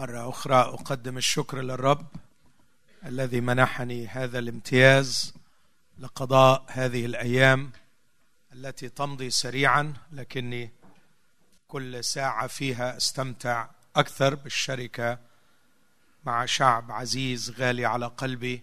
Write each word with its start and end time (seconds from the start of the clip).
مرة 0.00 0.28
أخرى 0.28 0.54
أقدم 0.54 1.18
الشكر 1.18 1.60
للرب 1.60 2.06
الذي 3.06 3.40
منحني 3.40 4.06
هذا 4.06 4.38
الامتياز 4.38 5.34
لقضاء 5.98 6.64
هذه 6.68 7.06
الأيام 7.06 7.72
التي 8.52 8.88
تمضي 8.88 9.30
سريعا 9.30 9.94
لكني 10.12 10.70
كل 11.68 12.04
ساعة 12.04 12.46
فيها 12.46 12.96
أستمتع 12.96 13.68
أكثر 13.96 14.34
بالشركة 14.34 15.18
مع 16.24 16.44
شعب 16.46 16.92
عزيز 16.92 17.50
غالي 17.50 17.86
على 17.86 18.06
قلبي. 18.06 18.62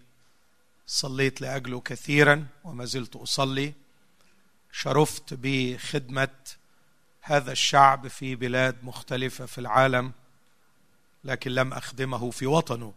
صليت 0.88 1.42
لأجله 1.42 1.80
كثيرا 1.80 2.48
وما 2.64 2.86
زلت 2.86 3.16
أصلي. 3.16 3.74
شرفت 4.72 5.34
بخدمة 5.34 6.38
هذا 7.22 7.52
الشعب 7.52 8.08
في 8.08 8.36
بلاد 8.36 8.84
مختلفة 8.84 9.46
في 9.46 9.58
العالم. 9.58 10.12
لكن 11.28 11.52
لم 11.52 11.74
أخدمه 11.74 12.32
في 12.32 12.46
وطنه. 12.46 12.94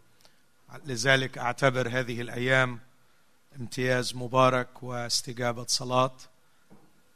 لذلك 0.87 1.39
أعتبر 1.39 1.89
هذه 1.89 2.21
الأيام 2.21 2.81
امتياز 3.61 4.15
مبارك 4.15 4.83
واستجابة 4.83 5.67
صلاة. 5.69 6.17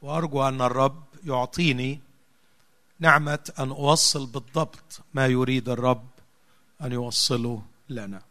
وأرجو 0.03 0.49
أن 0.49 0.61
الرب 0.61 1.05
يعطيني 1.25 2.01
نعمة 2.99 3.53
أن 3.59 3.71
أوصل 3.71 4.27
بالضبط 4.27 5.01
ما 5.15 5.27
يريد 5.27 5.69
الرب 5.69 6.09
أن 6.83 6.93
يوصله 6.93 7.63
لنا. 7.89 8.23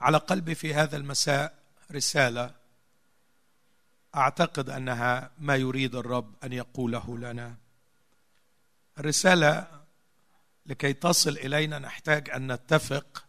على 0.00 0.18
قلبي 0.18 0.54
في 0.54 0.74
هذا 0.74 0.96
المساء 0.96 1.54
رسالة 1.92 2.54
أعتقد 4.16 4.70
أنها 4.70 5.30
ما 5.38 5.56
يريد 5.56 5.94
الرب 5.94 6.34
أن 6.44 6.52
يقوله 6.52 7.18
لنا. 7.18 7.54
الرسالة 8.98 9.79
لكي 10.66 10.92
تصل 10.92 11.30
إلينا 11.30 11.78
نحتاج 11.78 12.30
أن 12.30 12.52
نتفق 12.52 13.24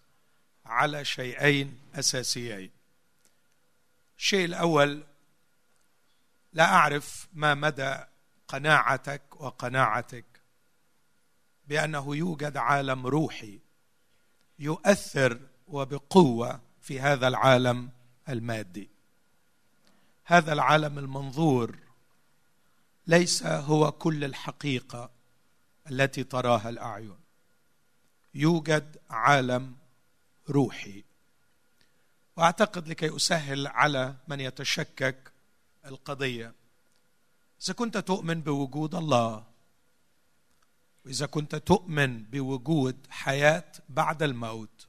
على 0.66 1.05
شيئين 1.05 1.79
أساسيين. 1.96 2.71
الشيء 4.18 4.46
الأول 4.46 5.04
لا 6.54 6.63
أعرف 6.73 7.27
ما 7.34 7.54
مدى 7.54 7.96
قناعتك 8.48 9.21
وقناعتك 9.41 10.26
بأنه 11.68 12.15
يوجد 12.15 12.57
عالم 12.57 13.07
روحي 13.07 13.60
يؤثر 14.60 15.40
وبقوة 15.68 16.60
في 16.82 16.99
هذا 16.99 17.27
العالم 17.27 17.90
المادي. 18.29 18.90
هذا 20.26 20.54
العالم 20.54 20.99
المنظور 20.99 21.77
ليس 23.07 23.43
هو 23.43 23.91
كل 23.91 24.23
الحقيقة 24.23 25.12
التي 25.91 26.23
تراها 26.23 26.70
الأعين. 26.70 27.21
يوجد 28.34 28.98
عالم 29.10 29.76
روحي. 30.49 31.04
وأعتقد 32.38 32.88
لكي 32.88 33.15
أسهل 33.15 33.68
على 33.68 34.15
من 34.27 34.40
يتشكك 34.40 35.32
القضية 35.85 36.54
إذا 37.63 37.73
كنت 37.73 37.98
تؤمن 37.98 38.41
بوجود 38.41 38.96
الله 38.96 39.43
وإذا 41.05 41.26
كنت 41.26 41.55
تؤمن 41.55 42.23
بوجود 42.23 42.98
حياة 43.10 43.71
بعد 43.90 44.23
الموت 44.23 44.88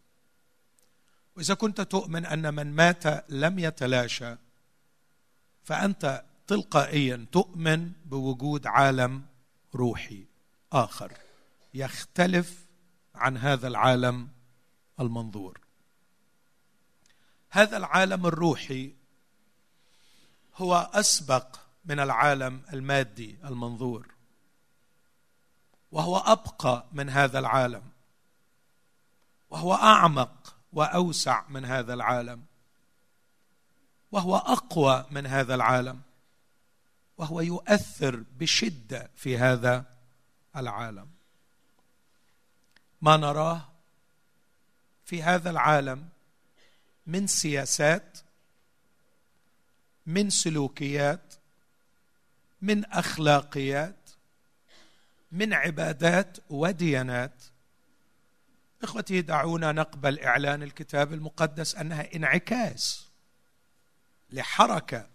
وإذا 1.37 1.55
كنت 1.55 1.81
تؤمن 1.81 2.27
أن 2.27 2.55
من 2.55 2.75
مات 2.75 3.31
لم 3.31 3.59
يتلاشى 3.59 4.37
فأنت 5.65 6.25
تلقائيا 6.47 7.27
تؤمن 7.33 7.93
بوجود 8.05 8.67
عالم 8.67 9.23
روحي 9.75 10.25
آخر. 10.73 11.13
يختلف 11.75 12.67
عن 13.15 13.37
هذا 13.37 13.69
العالم 13.69 14.29
المنظور. 15.01 15.61
هذا 17.51 17.77
العالم 17.77 18.27
الروحي 18.27 18.95
هو 20.57 20.91
أسبق 20.95 21.57
من 21.85 22.01
العالم 22.01 22.63
المادي 22.73 23.39
المنظور 23.45 24.15
وهو 25.93 26.17
أبقى 26.17 26.87
من 26.93 27.11
هذا 27.11 27.39
العالم 27.39 27.83
وهو 29.51 29.75
أعمق 29.75 30.57
وأوسع 30.73 31.49
من 31.49 31.65
هذا 31.65 31.95
العالم 31.95 32.45
وهو 34.13 34.37
أقوى 34.37 35.07
من 35.11 35.27
هذا 35.27 35.55
العالم 35.55 36.01
وهو 37.19 37.41
يؤثر 37.41 38.25
بشدة 38.39 39.11
في 39.17 39.39
هذا 39.39 39.85
العالم. 40.57 41.12
ما 43.03 43.17
نراه 43.17 43.69
في 45.05 45.23
هذا 45.23 45.51
العالم 45.51 46.09
من 47.07 47.27
سياسات 47.27 48.19
من 50.07 50.31
سلوكيات 50.31 51.35
من 52.63 52.85
أخلاقيات 52.85 54.11
من 55.33 55.53
عبادات 55.53 56.39
وديانات. 56.51 57.43
إخوتي 58.83 59.23
دعونا 59.23 59.73
نقبل 59.73 60.21
إعلان 60.21 60.63
الكتاب 60.63 61.13
المقدس 61.13 61.75
أنها 61.75 62.15
انعكاس 62.15 63.09
لحركة 64.31 65.09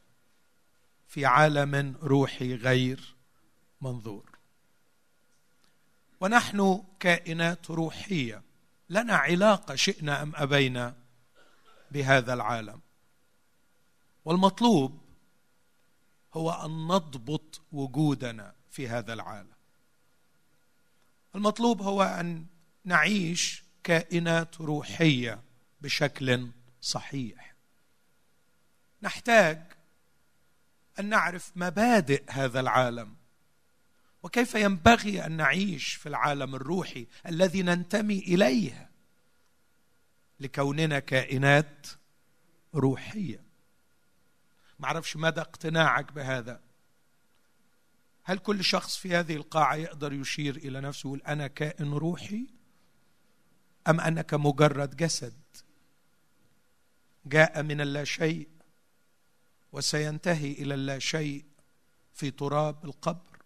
في 1.08 1.26
عالم 1.26 1.96
روحي 2.02 2.56
غير 2.56 3.16
منظور. 3.82 4.37
ونحن 6.20 6.84
كائنات 7.00 7.72
روحية 7.72 8.42
لنا 8.90 9.16
علاقة 9.16 9.76
شئنا 9.76 10.24
أم 10.24 10.32
أبينا 10.36 10.96
بهذا 11.92 12.34
العالم. 12.34 12.82
والمطلوب 14.26 15.02
هو 16.34 16.52
أن 16.52 16.88
نضبط 16.88 17.62
وجودنا 17.72 18.54
في 18.72 18.88
هذا 18.88 19.14
العالم. 19.14 19.58
المطلوب 21.36 21.82
هو 21.82 22.04
أن 22.04 22.46
نعيش 22.86 23.64
كائنات 23.84 24.62
روحية 24.62 25.40
بشكل 25.82 26.52
صحيح. 26.82 27.56
نحتاج 29.02 29.62
أن 31.00 31.06
نعرف 31.06 31.52
مبادئ 31.56 32.24
هذا 32.30 32.60
العالم. 32.60 33.16
وكيف 34.28 34.56
ينبغي 34.56 35.26
أن 35.26 35.32
نعيش 35.32 35.94
في 35.94 36.10
العالم 36.10 36.56
الروحي 36.56 37.08
الذي 37.26 37.62
ننتمي 37.62 38.20
إليه 38.20 38.90
لكوننا 40.40 41.00
كائنات 41.00 41.88
روحية؟ 42.76 43.44
ما 44.80 44.86
أعرفش 44.86 45.18
مدى 45.18 45.42
اقتناعك 45.42 46.12
بهذا. 46.12 46.62
هل 48.24 48.38
كل 48.38 48.64
شخص 48.64 48.98
في 48.98 49.16
هذه 49.16 49.36
القاعة 49.36 49.76
يقدر 49.76 50.14
يشير 50.14 50.56
إلى 50.56 50.82
نفسه 50.82 51.10
ويقول 51.10 51.28
أنا 51.28 51.48
كائن 51.48 51.94
روحي؟ 51.94 52.48
أم 53.88 54.00
أنك 54.00 54.34
مجرد 54.34 54.96
جسد 54.96 55.42
جاء 57.26 57.64
من 57.64 57.82
اللا 57.82 58.04
شيء 58.04 58.50
وسينتهي 59.72 60.52
إلى 60.52 60.74
اللا 60.74 61.00
شيء 61.00 61.46
في 62.14 62.32
تراب 62.32 62.86
القبر؟ 62.86 63.37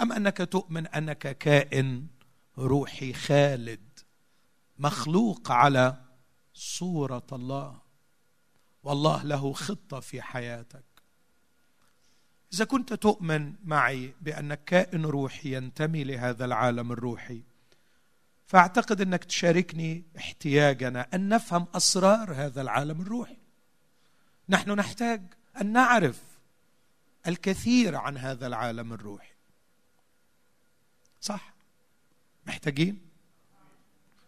أم 0.00 0.12
أنك 0.12 0.36
تؤمن 0.36 0.86
أنك 0.86 1.38
كائن 1.38 2.06
روحي 2.58 3.12
خالد 3.12 3.80
مخلوق 4.78 5.50
على 5.50 5.96
صورة 6.54 7.26
الله؟ 7.32 7.78
والله 8.82 9.22
له 9.22 9.52
خطة 9.52 10.00
في 10.00 10.22
حياتك. 10.22 10.84
إذا 12.52 12.64
كنت 12.64 12.92
تؤمن 12.92 13.54
معي 13.64 14.14
بانك 14.20 14.64
كائن 14.64 15.04
روحي 15.04 15.56
ينتمي 15.56 16.04
لهذا 16.04 16.44
العالم 16.44 16.92
الروحي 16.92 17.42
فأعتقد 18.46 19.00
أنك 19.00 19.24
تشاركني 19.24 20.04
احتياجنا 20.16 21.08
أن 21.14 21.28
نفهم 21.28 21.66
أسرار 21.74 22.34
هذا 22.34 22.60
العالم 22.62 23.00
الروحي. 23.00 23.38
نحن 24.48 24.70
نحتاج 24.70 25.22
أن 25.60 25.72
نعرف 25.72 26.22
الكثير 27.26 27.96
عن 27.96 28.18
هذا 28.18 28.46
العالم 28.46 28.92
الروحي. 28.92 29.35
صح. 31.26 31.52
محتاجين. 32.46 32.98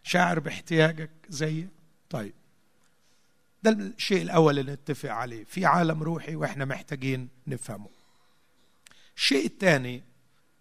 شاعر 0.03 0.39
باحتياجك 0.39 1.11
زي. 1.29 1.69
طيب. 2.11 2.35
ده 3.63 3.71
الشيء 3.71 4.23
الأول 4.23 4.59
اللي 4.59 4.73
نتفق 4.73 5.11
عليه. 5.11 5.45
في 5.45 5.67
عالم 5.67 6.03
روحي 6.03 6.37
وإحنا 6.37 6.65
محتاجين 6.65 7.29
نفهمه. 7.47 7.91
الشيء 9.17 9.47
الثاني 9.47 10.03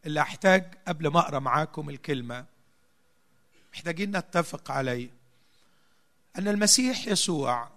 اللي 0.06 0.22
أحتاج 0.22 0.74
قبل 0.88 1.08
ما 1.08 1.20
أقرأ 1.20 1.40
معاكم 1.40 1.90
الكلمة 1.90 2.46
محتاجين 3.74 4.18
نتفق 4.18 4.72
عليه 4.72 5.10
أن 6.38 6.48
المسيح 6.48 7.08
يسوع 7.08 7.70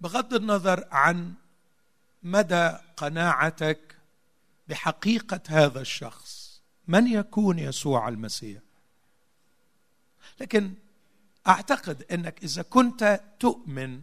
بغض 0.00 0.34
النظر 0.34 0.88
عن 0.90 1.34
مدى 2.22 2.72
قناعتك 2.96 3.96
بحقيقة 4.68 5.40
هذا 5.48 5.80
الشخص 5.80 6.35
من 6.88 7.06
يكون 7.06 7.58
يسوع 7.58 8.08
المسيح؟ 8.08 8.60
لكن 10.40 10.74
أعتقد 11.46 12.02
إنك 12.12 12.44
إذا 12.44 12.62
كنت 12.62 13.20
تؤمن 13.40 14.02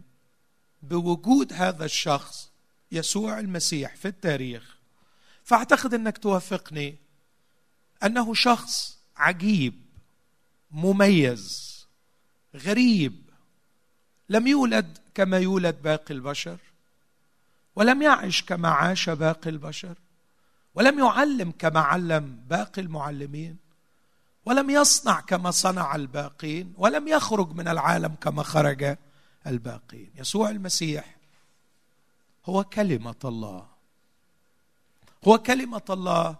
بوجود 0.82 1.52
هذا 1.52 1.84
الشخص 1.84 2.50
يسوع 2.92 3.38
المسيح 3.38 3.96
في 3.96 4.08
التاريخ 4.08 4.76
فأعتقد 5.44 5.94
إنك 5.94 6.18
توافقني 6.18 6.96
أنه 8.02 8.34
شخص 8.34 8.98
عجيب 9.16 9.82
مميز 10.70 11.74
غريب 12.56 13.30
لم 14.28 14.46
يولد 14.46 14.98
كما 15.14 15.38
يولد 15.38 15.82
باقي 15.82 16.14
البشر 16.14 16.58
ولم 17.76 18.02
يعش 18.02 18.42
كما 18.42 18.68
عاش 18.68 19.10
باقي 19.10 19.50
البشر. 19.50 19.94
ولم 20.74 20.98
يعلم 20.98 21.50
كما 21.58 21.80
علم 21.80 22.44
باقي 22.48 22.82
المعلمين 22.82 23.56
ولم 24.46 24.70
يصنع 24.70 25.20
كما 25.20 25.50
صنع 25.50 25.94
الباقين 25.94 26.74
ولم 26.76 27.08
يخرج 27.08 27.52
من 27.52 27.68
العالم 27.68 28.14
كما 28.14 28.42
خرج 28.42 28.96
الباقين. 29.46 30.10
يسوع 30.14 30.50
المسيح 30.50 31.16
هو 32.46 32.64
كلمة 32.64 33.14
الله. 33.24 33.66
هو 35.28 35.38
كلمة 35.38 35.82
الله 35.90 36.36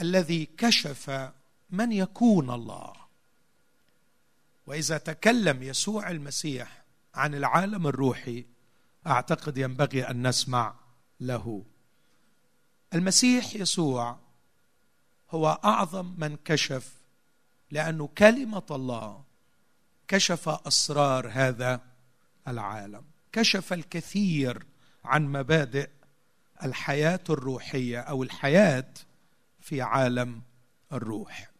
الذي 0.00 0.46
كشف 0.46 1.30
من 1.70 1.92
يكون 1.92 2.50
الله. 2.50 2.92
وإذا 4.66 4.98
تكلم 4.98 5.62
يسوع 5.62 6.10
المسيح 6.10 6.82
عن 7.14 7.34
العالم 7.34 7.86
الروحي 7.86 8.46
أعتقد 9.06 9.58
ينبغي 9.58 10.10
أن 10.10 10.26
نسمع 10.26 10.74
له. 11.20 11.64
المسيح 12.94 13.54
يسوع 13.54 14.18
هو 15.30 15.60
أعظم 15.64 16.14
من 16.18 16.36
كشف 16.44 16.92
لأنه 17.70 18.08
كلمة 18.18 18.66
الله 18.70 19.24
كشف 20.08 20.48
أسرار 20.48 21.28
هذا 21.32 21.80
العالم. 22.48 23.04
كشف 23.32 23.72
الكثير 23.72 24.66
عن 25.04 25.32
مبادئ 25.32 25.90
الحياة 26.64 27.20
الروحية 27.30 28.00
أو 28.00 28.22
الحياة 28.22 28.94
في 29.60 29.82
عالم 29.82 30.42
الروح. 30.92 31.50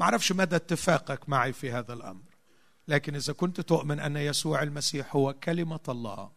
ما 0.00 0.04
أعرفش 0.04 0.32
مدى 0.32 0.56
اتفاقك 0.56 1.28
معي 1.28 1.52
في 1.52 1.72
هذا 1.72 1.92
الأمر 1.92 2.22
لكن 2.88 3.14
إذا 3.14 3.32
كنت 3.32 3.60
تؤمن 3.60 4.00
أن 4.00 4.16
يسوع 4.16 4.62
المسيح 4.62 5.16
هو 5.16 5.32
كلمة 5.32 5.80
الله 5.88 6.30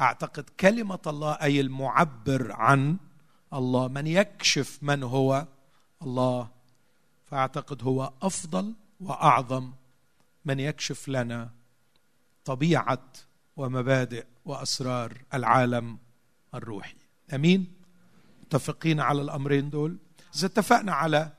أعتقد 0.00 0.44
كلمة 0.60 0.98
الله 1.06 1.32
أي 1.32 1.60
المعبر 1.60 2.52
عن 2.52 2.96
الله 3.52 3.88
من 3.88 4.06
يكشف 4.06 4.78
من 4.82 5.02
هو 5.02 5.46
الله 6.02 6.48
فأعتقد 7.26 7.82
هو 7.82 8.12
أفضل 8.22 8.74
وأعظم 9.00 9.72
من 10.44 10.60
يكشف 10.60 11.08
لنا 11.08 11.50
طبيعة 12.44 13.02
ومبادئ 13.56 14.26
وأسرار 14.44 15.22
العالم 15.34 15.98
الروحي. 16.54 16.96
أمين؟ 17.34 17.72
متفقين 18.42 19.00
على 19.00 19.22
الأمرين 19.22 19.70
دول؟ 19.70 19.96
إذا 20.36 20.46
اتفقنا 20.46 20.92
على 20.92 21.32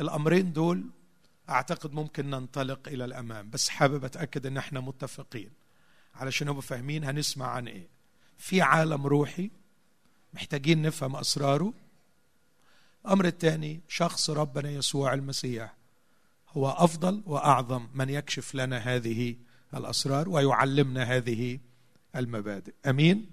الأمرين 0.00 0.52
دول 0.52 0.84
أعتقد 1.50 1.92
ممكن 1.92 2.30
ننطلق 2.30 2.88
إلى 2.88 3.04
الأمام. 3.04 3.50
بس 3.50 3.68
حابب 3.68 4.04
أتأكد 4.04 4.46
إن 4.46 4.56
إحنا 4.56 4.80
متفقين. 4.80 5.50
علشان 6.20 6.48
نبقى 6.48 6.62
فاهمين 6.62 7.04
هنسمع 7.04 7.46
عن 7.46 7.68
إيه. 7.68 7.88
في 8.38 8.62
عالم 8.62 9.06
روحي 9.06 9.50
محتاجين 10.34 10.82
نفهم 10.82 11.16
أسراره. 11.16 11.72
الامر 13.06 13.24
الثاني 13.24 13.80
شخص 13.88 14.30
ربنا 14.30 14.70
يسوع 14.70 15.14
المسيح 15.14 15.74
هو 16.50 16.70
أفضل 16.70 17.22
وأعظم 17.26 17.86
من 17.94 18.10
يكشف 18.10 18.54
لنا 18.54 18.78
هذه 18.78 19.36
الأسرار 19.74 20.28
ويعلمنا 20.28 21.02
هذه 21.02 21.58
المبادئ. 22.16 22.72
أمين؟ 22.86 23.26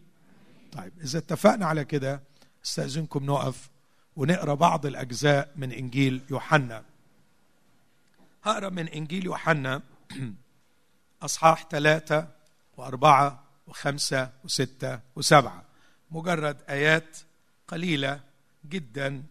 طيب 0.71 0.91
إذا 1.03 1.19
اتفقنا 1.19 1.65
على 1.65 1.85
كده 1.85 2.23
استأذنكم 2.65 3.25
نقف 3.25 3.69
ونقرأ 4.15 4.53
بعض 4.53 4.85
الأجزاء 4.85 5.53
من 5.55 5.71
إنجيل 5.71 6.21
يوحنا. 6.31 6.83
هقرأ 8.43 8.69
من 8.69 8.87
إنجيل 8.87 9.25
يوحنا 9.25 9.81
أصحاح 11.21 11.67
ثلاثة 11.69 12.42
وأربعة 12.77 13.43
وخمسة 13.67 14.31
وستة 14.43 14.99
وسبعة. 15.15 15.63
مجرد 16.11 16.61
آيات 16.69 17.17
قليلة 17.67 18.23
جدا 18.65 19.23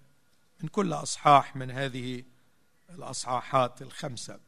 من 0.61 0.69
كل 0.69 0.93
أصحاح 0.93 1.57
من 1.57 1.71
هذه 1.71 2.25
الأصحاحات 2.91 3.83
الخمسة. 3.83 4.41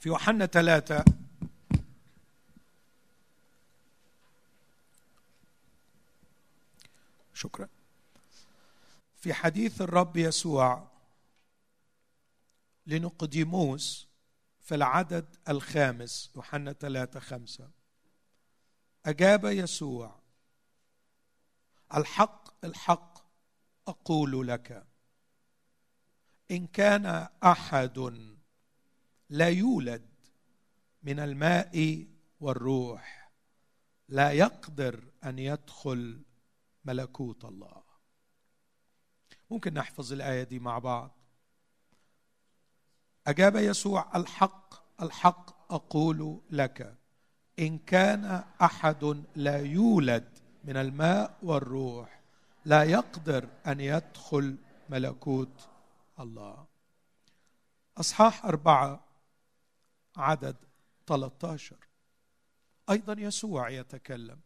في 0.00 0.08
يوحنا 0.08 0.46
ثلاثة 0.46 1.04
شكرا. 7.34 7.68
في 9.20 9.34
حديث 9.34 9.80
الرب 9.80 10.16
يسوع 10.16 10.86
لنقديموس 12.86 14.06
في 14.64 14.74
العدد 14.74 15.36
الخامس 15.48 16.32
يوحنا 16.36 16.72
ثلاثة 16.72 17.20
خمسة. 17.20 17.70
أجاب 19.06 19.44
يسوع 19.44 20.20
الحق 21.94 22.64
الحق 22.64 23.18
أقول 23.88 24.48
لك 24.48 24.86
إن 26.50 26.66
كان 26.66 27.28
أحد 27.44 27.98
لا 29.30 29.48
يولد 29.48 30.08
من 31.02 31.20
الماء 31.20 32.06
والروح 32.40 33.30
لا 34.08 34.32
يقدر 34.32 35.04
أن 35.24 35.38
يدخل 35.38 36.22
ملكوت 36.84 37.44
الله. 37.44 37.82
ممكن 39.50 39.74
نحفظ 39.74 40.12
الآية 40.12 40.42
دي 40.42 40.58
مع 40.58 40.78
بعض؟ 40.78 41.23
أجاب 43.26 43.56
يسوع 43.56 44.16
الحق 44.16 44.74
الحق 45.02 45.72
أقول 45.72 46.40
لك 46.50 46.94
إن 47.58 47.78
كان 47.78 48.44
أحد 48.62 49.24
لا 49.36 49.56
يولد 49.58 50.28
من 50.64 50.76
الماء 50.76 51.38
والروح 51.42 52.20
لا 52.64 52.82
يقدر 52.82 53.48
أن 53.66 53.80
يدخل 53.80 54.56
ملكوت 54.88 55.68
الله. 56.20 56.66
أصحاح 57.96 58.44
أربعة 58.44 59.04
عدد 60.16 60.56
13 61.06 61.76
أيضا 62.90 63.16
يسوع 63.18 63.68
يتكلم. 63.68 64.40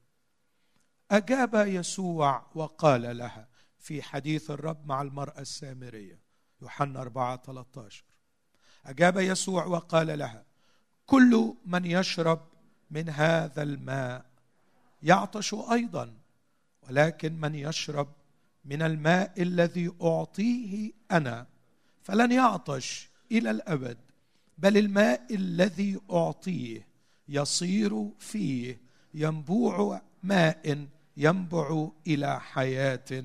أجاب 1.10 1.54
يسوع 1.54 2.46
وقال 2.54 3.16
لها 3.16 3.48
في 3.78 4.02
حديث 4.02 4.50
الرب 4.50 4.86
مع 4.86 5.02
المرأة 5.02 5.40
السامرية 5.40 6.20
يوحنا 6.62 7.02
4 7.02 7.36
13 7.36 8.04
أجاب 8.86 9.16
يسوع 9.16 9.64
وقال 9.64 10.18
لها 10.18 10.44
كل 11.06 11.54
من 11.66 11.84
يشرب 11.84 12.40
من 12.90 13.08
هذا 13.08 13.62
الماء 13.62 14.24
يعطش 15.02 15.54
أيضا 15.54 16.14
ولكن 16.88 17.40
من 17.40 17.54
يشرب 17.54 18.08
من 18.64 18.82
الماء 18.82 19.42
الذي 19.42 19.92
أعطيه 20.02 20.92
أنا 21.10 21.46
فلن 22.02 22.32
يعطش 22.32 23.08
إلى 23.32 23.50
الأبد 23.50 23.98
بل 24.58 24.76
الماء 24.76 25.34
الذي 25.34 26.00
أعطيه 26.12 26.86
يصير 27.28 28.10
فيه 28.18 28.80
ينبوع 29.14 30.02
ماء 30.22 30.86
ينبع 31.16 31.88
إلى 32.06 32.40
حياة 32.40 33.24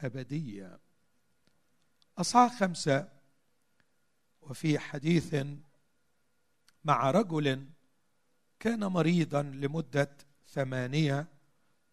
أبدية. 0.00 0.78
أصحاح 2.18 2.60
خمسة 2.60 3.08
وفي 4.40 4.78
حديث 4.78 5.36
مع 6.84 7.10
رجل 7.10 7.66
كان 8.60 8.84
مريضا 8.84 9.42
لمدة 9.42 10.16
ثمانية 10.48 11.26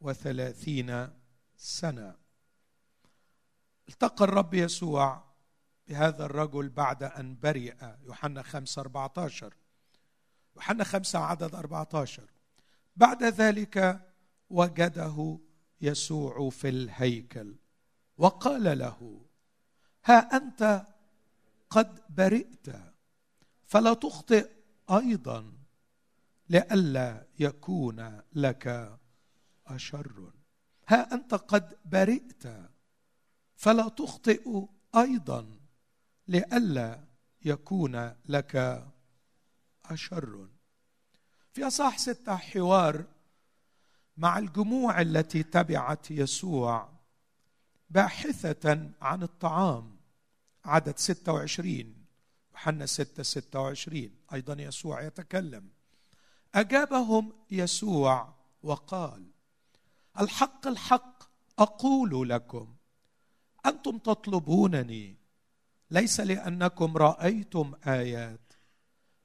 وثلاثين 0.01 1.09
سنة. 1.57 2.15
التقى 3.89 4.23
الرب 4.23 4.53
يسوع 4.53 5.23
بهذا 5.87 6.25
الرجل 6.25 6.69
بعد 6.69 7.03
أن 7.03 7.37
برئ. 7.43 7.75
يوحنا 8.03 8.41
خمسة 8.41 8.81
أربعة 8.81 9.13
عشر 9.17 9.53
يوحنا 10.55 10.83
خمسة 10.83 11.19
عدد 11.19 11.55
أربعة 11.55 11.89
عشر 11.93 12.29
بعد 12.95 13.23
ذلك 13.23 14.01
وجده 14.49 15.39
يسوع 15.81 16.49
في 16.49 16.69
الهيكل. 16.69 17.55
وقال 18.17 18.77
له 18.77 19.25
ها 20.05 20.37
أنت 20.37 20.85
قد 21.69 21.99
برئت. 22.09 22.75
فلا 23.65 23.93
تخطئ 23.93 24.49
أيضا 24.89 25.53
لئلا 26.49 27.27
يكون 27.39 28.21
لك 28.33 28.97
أشر. 29.67 30.31
ها 30.87 31.13
أنت 31.13 31.33
قد 31.33 31.77
برئت. 31.85 32.43
فلا 33.55 33.89
تخطئ 33.89 34.65
أيضا 34.95 35.59
لئلا 36.27 37.03
يكون 37.45 38.13
لك 38.25 38.85
أشر. 39.85 40.47
في 41.53 41.67
أصح 41.67 41.97
ستة 41.97 42.35
حوار 42.35 43.05
مع 44.17 44.37
الجموع 44.37 45.01
التي 45.01 45.43
تبعت 45.43 46.11
يسوع 46.11 46.89
باحثة 47.89 48.91
عن 49.01 49.23
الطعام. 49.23 49.96
عدد 50.67 50.97
26 50.97 51.95
يوحنا 52.51 52.85
6 52.85 53.23
26 53.23 54.11
أيضا 54.33 54.61
يسوع 54.61 55.01
يتكلم. 55.01 55.69
أجابهم 56.55 57.33
يسوع 57.51 58.33
وقال 58.63 59.25
الحق 60.19 60.67
الحق 60.67 61.23
أقول 61.59 62.29
لكم 62.29 62.75
أنتم 63.65 63.97
تطلبونني 63.97 65.17
ليس 65.91 66.19
لأنكم 66.19 66.97
رأيتم 66.97 67.73
آيات 67.87 68.53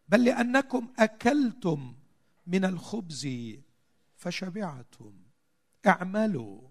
بل 0.09 0.25
لأنكم 0.25 0.89
أكلتم 0.99 1.97
من 2.47 2.65
الخبز 2.65 3.29
فشبعتم. 4.17 5.13
اعملوا. 5.87 6.69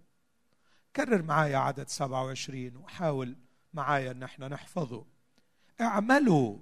كرر 0.96 1.22
معايا 1.22 1.58
عدد 1.58 1.88
27 1.88 2.76
وحاول 2.76 3.36
معايا 3.74 4.12
ان 4.12 4.24
إحنا 4.24 4.48
نحفظه. 4.48 5.06
اعملوا 5.82 6.58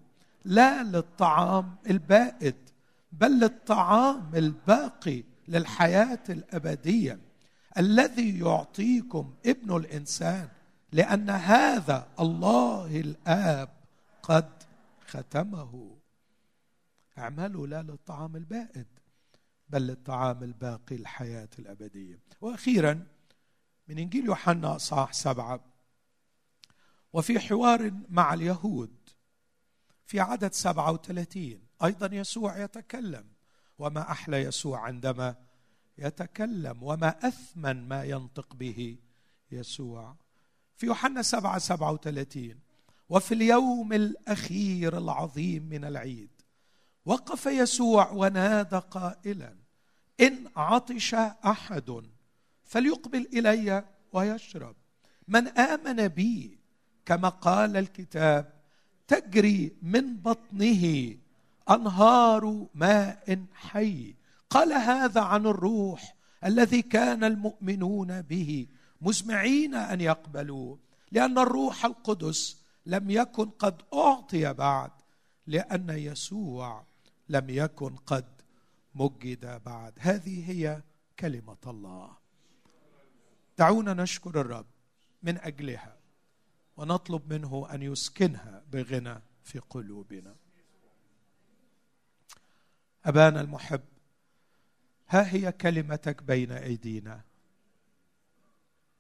لا 0.46 0.84
للطعام 0.84 1.76
البائد 1.90 2.56
بل 3.12 3.40
للطعام 3.40 4.36
الباقي 4.36 5.24
للحياة 5.48 6.24
الأبدية 6.30 7.20
الذي 7.78 8.40
يعطيكم 8.40 9.34
ابن 9.46 9.76
الإنسان 9.78 10.48
لأن 10.92 11.30
هذا 11.30 12.08
الله 12.20 13.00
الآب 13.00 13.70
قد 14.24 14.50
ختمه. 15.08 15.98
اعملوا 17.18 17.68
لا 17.68 17.82
للطعام 17.82 18.36
البائد 18.36 18.88
بل 19.70 19.88
للطعام 19.88 20.44
الباقي 20.44 20.96
الحياة 20.96 21.50
الأبدية. 21.60 22.20
وأخيرا 22.42 23.06
من 23.88 23.98
إنجيل 23.98 24.26
يوحنا 24.26 24.76
اصحاح 24.76 25.14
سبعة 25.14 25.69
وفي 27.14 27.40
حوار 27.40 27.92
مع 28.10 28.34
اليهود 28.34 29.00
في 30.06 30.20
عدد 30.20 30.54
سبعة 30.54 30.92
وثلاثين. 30.92 31.62
أيضا 31.84 32.16
يسوع 32.16 32.58
يتكلم. 32.58 33.26
وما 33.80 34.12
أحلى 34.12 34.38
يسوع 34.38 34.80
عندما 34.80 35.36
يتكلم. 35.98 36.84
وما 36.84 37.28
أثمن 37.28 37.88
ما 37.88 38.04
ينطق 38.04 38.54
به 38.54 38.98
يسوع. 39.52 40.16
في 40.76 40.86
يوحنا 40.86 41.22
سبعة 41.22 41.58
سبعة 41.58 41.92
وثلاثين. 41.92 42.60
وفي 43.10 43.34
اليوم 43.34 43.94
الأخير 43.94 44.98
العظيم 44.98 45.64
من 45.64 45.86
العيد. 45.86 46.30
وقف 47.06 47.46
يسوع 47.46 48.12
ونادى 48.12 48.78
قائلا 48.78 49.56
إن 50.20 50.48
عطش 50.56 51.14
أحد 51.14 52.04
فليقبل 52.64 53.28
إلي 53.34 53.86
ويشرب. 54.14 54.76
من 55.28 55.48
آمن 55.48 56.08
بي 56.08 56.59
كما 57.10 57.30
قال 57.30 57.78
الكتاب 57.78 58.54
تجري 59.08 59.72
من 59.82 60.18
بطنه 60.18 61.16
أنهار 61.70 62.68
ماء 62.74 63.46
حي. 63.54 64.16
قال 64.50 64.74
هذا 64.74 65.22
عن 65.22 65.46
الروح 65.46 66.16
الذي 66.46 66.82
كان 66.82 67.24
المؤمنون 67.24 68.22
به 68.22 68.68
مزمعين 69.02 69.76
أن 69.76 70.02
يقبلوه 70.02 70.80
لأن 71.12 71.38
الروح 71.38 71.86
القدس 71.86 72.62
لم 72.86 73.10
يكن 73.10 73.50
قد 73.50 73.82
أعطي 73.94 74.54
بعد 74.54 74.92
لأن 75.48 75.90
يسوع 75.90 76.86
لم 77.30 77.50
يكن 77.50 77.96
قد 77.96 78.26
مجد 78.96 79.62
بعد. 79.66 79.94
هذه 80.00 80.52
هي 80.52 80.82
كلمة 81.20 81.64
الله. 81.68 82.10
دعونا 83.58 83.94
نشكر 83.94 84.42
الرب 84.42 84.66
من 85.24 85.38
أجلها. 85.38 85.99
ونطلب 86.80 87.34
منه 87.34 87.68
أن 87.74 87.82
يسكنها 87.82 88.64
بغنى 88.72 89.22
في 89.44 89.60
قلوبنا. 89.60 90.36
أبانا 93.06 93.42
المحب 93.42 93.82
ها 95.08 95.34
هي 95.34 95.52
كلمتك 95.52 96.24
بين 96.24 96.52
أيدينا؟ 96.52 97.24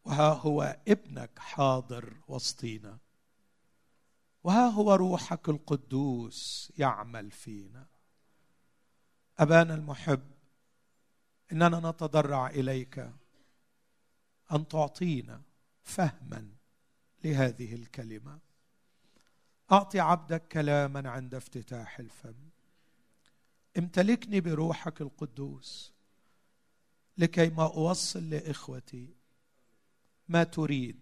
وها 0.05 0.33
هو 0.33 0.77
ابنك 0.87 1.39
حاضر 1.39 2.13
وسطينا؟ 2.27 2.97
وها 4.43 4.67
هو 4.69 4.93
روحك 4.95 5.49
القدوس 5.49 6.71
يعمل 6.77 7.31
فينا؟ 7.31 7.87
أبانا 9.39 9.75
المحب 9.75 10.31
إننا 11.51 11.89
نتضرع 11.89 12.47
إليك 12.47 13.09
أن 14.51 14.67
تعطينا 14.67 15.41
فهما 15.83 16.58
لهذه 17.23 17.75
الكلمة. 17.75 18.39
أعطي 19.71 19.99
عبدك 19.99 20.47
كلاما 20.47 21.09
عند 21.09 21.35
افتتاح 21.35 21.99
الفم. 21.99 22.49
امتلكني 23.77 24.41
بروحك 24.41 25.01
القدوس 25.01 25.93
لكي 27.17 27.49
ما 27.49 27.63
أوصل 27.63 28.29
لإخوتي 28.29 29.13
ما 30.27 30.43
تريد 30.43 30.99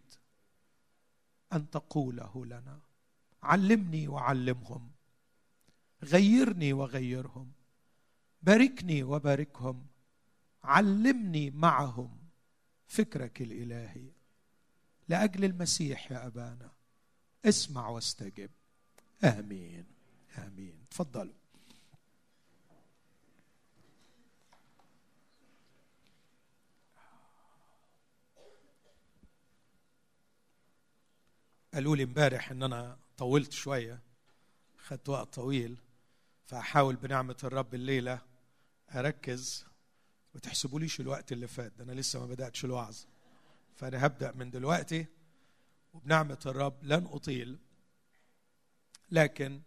أن 1.54 1.70
تقوله 1.70 2.46
لنا. 2.46 2.80
علمني 3.44 4.08
وعلمهم. 4.08 4.92
غيرني 6.04 6.74
وغيرهم. 6.74 7.52
باركني 8.42 9.04
وباركهم. 9.04 9.88
علمني 10.64 11.52
معهم 11.52 12.18
فكرك 12.88 13.42
الإلهي. 13.42 14.17
لأجل 15.10 15.46
المسيح 15.46 16.12
يا 16.12 16.28
أبانا. 16.28 16.72
اسمع 17.46 17.90
واستجب. 17.90 18.50
آمين. 19.24 19.86
آمين. 20.38 20.86
تفضلوا. 20.90 21.34
قالوا 31.74 31.96
لي 31.96 32.04
امبارح 32.04 32.52
إن 32.52 32.64
أنا 32.64 32.98
طولت 33.18 33.52
شوية 33.52 34.00
خدت 34.78 35.10
وقت 35.10 35.34
طويل 35.34 35.78
فاحاول 36.46 36.96
بنعمة 36.96 37.36
الرب 37.44 37.74
الليلة 37.74 38.22
أركز. 38.96 39.66
ما 40.34 40.40
تحسبوليش 40.40 41.00
الوقت 41.00 41.32
اللي 41.32 41.48
فات 41.48 41.72
ده 41.72 41.84
أنا 41.84 41.92
لسه 41.92 42.20
ما 42.20 42.26
بدأتش 42.26 42.66
الوعظ. 42.66 42.98
فأنا 43.78 44.06
هبدأ 44.06 44.32
من 44.32 44.50
دلوقتي 44.52 45.06
وبنعمة 45.94 46.40
الرب 46.46 46.84
لن 46.84 47.06
أطيل 47.06 47.60
لكن 49.12 49.62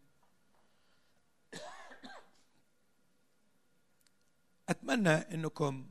أتمنى 4.68 5.10
إنكم 5.10 5.90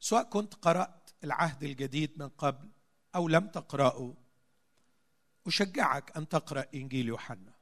سواء 0.00 0.22
كنت 0.22 0.54
قرأت 0.54 1.10
العهد 1.24 1.62
الجديد 1.62 2.18
من 2.18 2.28
قبل 2.28 2.68
أو 3.14 3.28
لم 3.28 3.48
تقرأه 3.48 4.14
أشجعك 5.46 6.16
أن 6.16 6.28
تقرأ 6.28 6.66
إنجيل 6.74 7.08
يوحنا. 7.08 7.52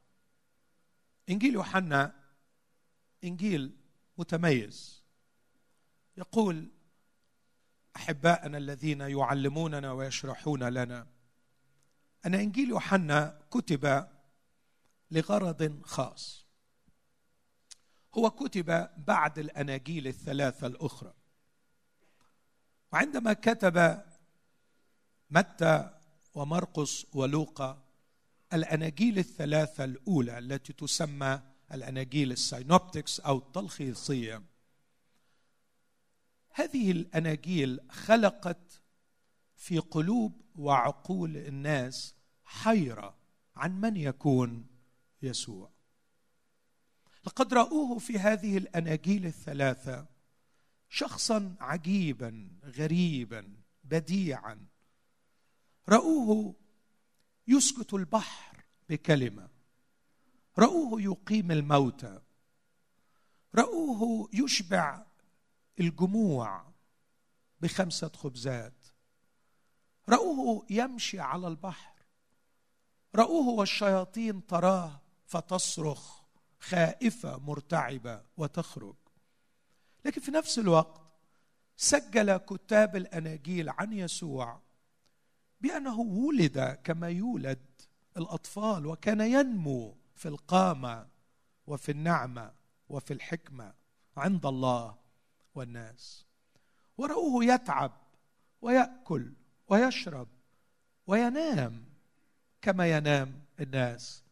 إنجيل 1.29 1.53
يوحنا 1.53 2.23
إنجيل 3.23 3.77
متميز. 4.17 5.03
يقول 6.17 6.69
أحباءنا 7.99 8.57
الذين 8.57 9.01
يعلموننا 9.01 9.91
ويشرحون 9.91 10.63
لنا. 10.63 11.07
أن 12.25 12.35
إنجيل 12.35 12.69
يوحنا 12.69 13.41
كتب 13.51 14.07
لغرض 15.11 15.81
خاص. 15.83 16.45
هو 18.17 18.29
كتب 18.29 18.89
بعد 18.97 19.39
الأناجيل 19.39 20.07
الثلاثة 20.07 20.67
الأخرى. 20.67 21.13
وعندما 22.91 23.33
كتب 23.33 24.01
متى 25.29 25.89
ومرقس 26.35 27.05
ولوقا 27.13 27.83
الأناجيل 28.53 29.19
الثلاثة 29.19 29.83
الأولى 29.83 30.37
التي 30.37 30.73
تسمى 30.73 31.41
الأناجيل 31.73 32.31
السينوبتكس 32.31 33.19
أو 33.19 33.37
التلخيصية 33.37 34.41
هذه 36.59 36.91
الأناجيل 36.91 37.79
خلقت 37.89 38.81
في 39.55 39.77
قلوب 39.77 40.41
وعقول 40.55 41.37
الناس 41.37 42.15
حيرة 42.43 43.17
عن 43.55 43.81
من 43.81 43.97
يكون 43.97 44.67
يسوع. 45.21 45.71
لقد 47.25 47.53
رأوه 47.53 47.99
في 47.99 48.19
هذه 48.19 48.57
الأناجيل 48.57 49.25
الثلاثة 49.25 50.07
شخصا 50.89 51.55
عجيبا 51.59 52.49
غريبا 52.63 53.53
بديعا. 53.83 54.65
رأوه 55.89 56.55
يسكت 57.47 57.93
البحر 57.93 58.63
بكلمة. 58.89 59.49
رأوه 60.57 61.01
يقيم 61.01 61.51
الموتى. 61.51 62.21
رأوه 63.55 64.29
يشبع 64.33 65.08
الجموع 65.79 66.65
بخمسة 67.61 68.11
خبزات. 68.15 68.85
رأوه 70.09 70.65
يمشي 70.69 71.19
على 71.19 71.47
البحر. 71.47 71.93
رأوه 73.15 73.47
والشياطين 73.47 74.47
تراه 74.47 75.01
فتصرخ 75.25 76.21
خائفة 76.59 77.37
مرتعبة 77.37 78.21
وتخرج. 78.37 78.95
لكن 80.05 80.21
في 80.21 80.31
نفس 80.31 80.59
الوقت 80.59 81.01
سجل 81.77 82.37
كتاب 82.37 82.95
الأناجيل 82.95 83.69
عن 83.69 83.93
يسوع 83.93 84.61
بأنه 85.61 85.99
ولد 85.99 86.79
كما 86.83 87.09
يولد 87.09 87.65
الأطفال 88.17 88.85
وكان 88.85 89.21
ينمو 89.21 89.97
في 90.15 90.27
القامة 90.27 91.07
وفي 91.67 91.91
النعمة 91.91 92.53
وفي 92.89 93.13
الحكمة 93.13 93.73
عند 94.17 94.45
الله. 94.45 94.97
والناس. 95.55 96.25
ورأوه 96.97 97.45
يتعب 97.45 97.91
ويأكل 98.61 99.33
ويشرب 99.67 100.27
وينام 101.07 101.85
كما 102.61 102.91
ينام 102.91 103.41
الناس. 103.59 104.23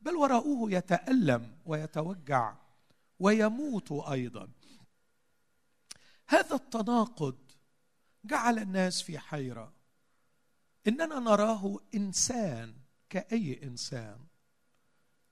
بل 0.00 0.16
ورأوه 0.16 0.72
يتألم 0.72 1.58
ويتوجع 1.66 2.54
ويموت 3.18 3.92
أيضا. 3.92 4.48
هذا 6.28 6.54
التناقض 6.54 7.38
جعل 8.24 8.58
الناس 8.58 9.02
في 9.02 9.18
حيرة. 9.18 9.72
إننا 10.88 11.18
نراه 11.18 11.80
إنسان 11.94 12.74
كأي 13.10 13.62
إنسان. 13.62 14.18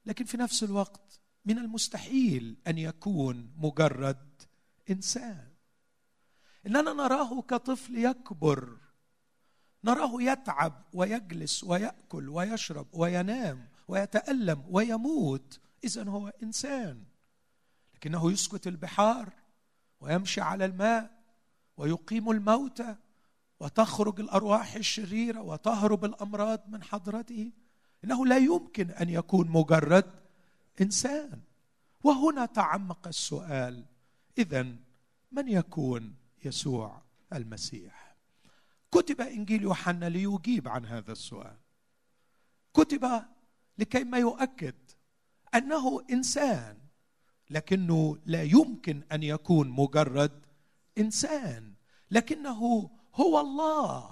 لكن 0.07 0.25
في 0.25 0.37
نفس 0.37 0.63
الوقت 0.63 1.21
من 1.45 1.59
المستحيل 1.59 2.57
أن 2.67 2.79
يكون 2.79 3.53
مجرد 3.57 4.36
إنسان. 4.91 5.49
إننا 6.67 6.93
نراه 6.93 7.43
كطفل 7.43 7.97
يكبر 7.99 8.77
نراه 9.85 10.23
يتعب 10.23 10.83
ويجلس 10.93 11.65
ويأكل 11.65 12.29
ويشرب 12.29 12.87
وينام 12.93 13.69
ويتألم 13.89 14.65
ويموت 14.69 15.61
إذا 15.85 16.09
هو 16.09 16.33
إنسان. 16.43 17.05
لكنه 17.95 18.33
يسكت 18.33 18.67
البحار 18.67 19.33
ويمشي 20.01 20.41
على 20.41 20.65
الماء 20.65 21.11
ويقيم 21.77 22.31
الموتى 22.31 22.97
وتخرج 23.61 24.21
الأرواح 24.21 24.75
الشريرة 24.75 25.41
وتهرب 25.41 26.05
الأمراض 26.05 26.69
من 26.69 26.83
حضرته. 26.83 27.53
إنه 28.05 28.27
لا 28.27 28.37
يمكن 28.37 28.91
أن 28.91 29.09
يكون 29.09 29.49
مجرد 29.49 30.11
إنسان. 30.81 31.41
وهنا 32.05 32.47
تعمق 32.47 33.09
السؤال. 33.09 33.85
اذا 34.39 34.67
من 35.33 35.49
يكون 35.49 36.15
يسوع 36.45 37.03
المسيح؟ 37.33 38.17
كتب 38.93 39.21
إنجيل 39.21 39.63
يوحنا 39.63 40.09
ليجيب 40.09 40.69
عن 40.69 40.87
هذا 40.87 41.13
السؤال. 41.13 41.57
كتب 42.75 43.23
لكي 43.79 44.05
ما 44.05 44.19
يؤكد 44.19 44.75
أنه 45.55 46.05
إنسان 46.11 46.79
لكنه 47.51 48.19
لا 48.27 48.43
يمكن 48.43 49.03
أن 49.13 49.23
يكون 49.23 49.69
مجرد 49.69 50.47
إنسان 50.99 51.75
لكنه 52.11 52.91
هو 53.15 53.41
الله 53.41 54.11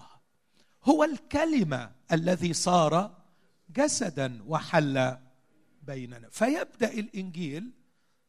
هو 0.85 1.05
الكلمة 1.05 1.93
الذي 2.13 2.53
صار 2.53 3.23
جسدا 3.71 4.43
وحل 4.47 5.17
بيننا. 5.83 6.29
فيبدأ 6.31 6.93
الإنجيل 6.93 7.73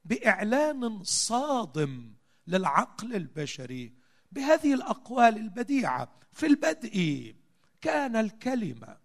بإعلان 0.05 1.03
صادم 1.03 2.13
للعقل 2.47 3.15
البشري 3.15 3.93
بهذه 4.31 4.73
الأقوال 4.73 5.37
البديعة. 5.37 6.09
في 6.33 6.45
البدء 6.45 7.33
كان 7.81 8.15
الكلمة 8.15 8.97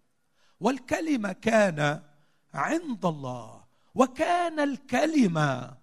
والكلمة 0.59 1.31
كان 1.31 2.01
عند 2.53 3.05
الله 3.05 3.63
وكان 3.95 4.59
الكلمة 4.59 5.77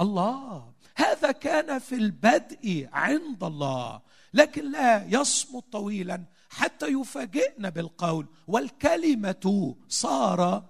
الله. 0.00 0.72
هذا 0.96 1.30
كان 1.32 1.78
في 1.78 1.94
البدء 1.94 2.88
عند 2.92 3.44
الله 3.44 4.00
لكن 4.34 4.72
لا 4.72 5.04
يصمت 5.04 5.64
طويلا 5.72 6.24
حتى 6.50 6.86
يفاجئنا 6.86 7.68
بالقول. 7.68 8.26
والكلمة 8.48 9.74
صار 9.88 10.64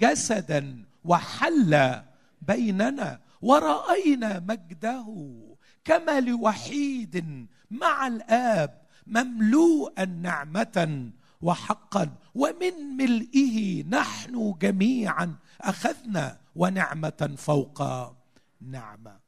جسدا 0.00 0.84
وحل 1.04 2.02
بيننا 2.42 3.20
ورأينا 3.46 4.40
مجده 4.40 5.06
كما 5.84 6.20
لوحيد 6.20 7.46
مع 7.70 8.06
الآب 8.06 8.82
مملوءا 9.06 10.04
نعمة 10.04 11.10
وحقا 11.42 12.16
ومن 12.34 12.74
ملئه 12.96 13.84
نحن 13.84 14.54
جميعا 14.60 15.36
أخذنا 15.60 16.40
ونعمة 16.56 17.34
فوق 17.38 17.82
نعمة. 18.60 19.20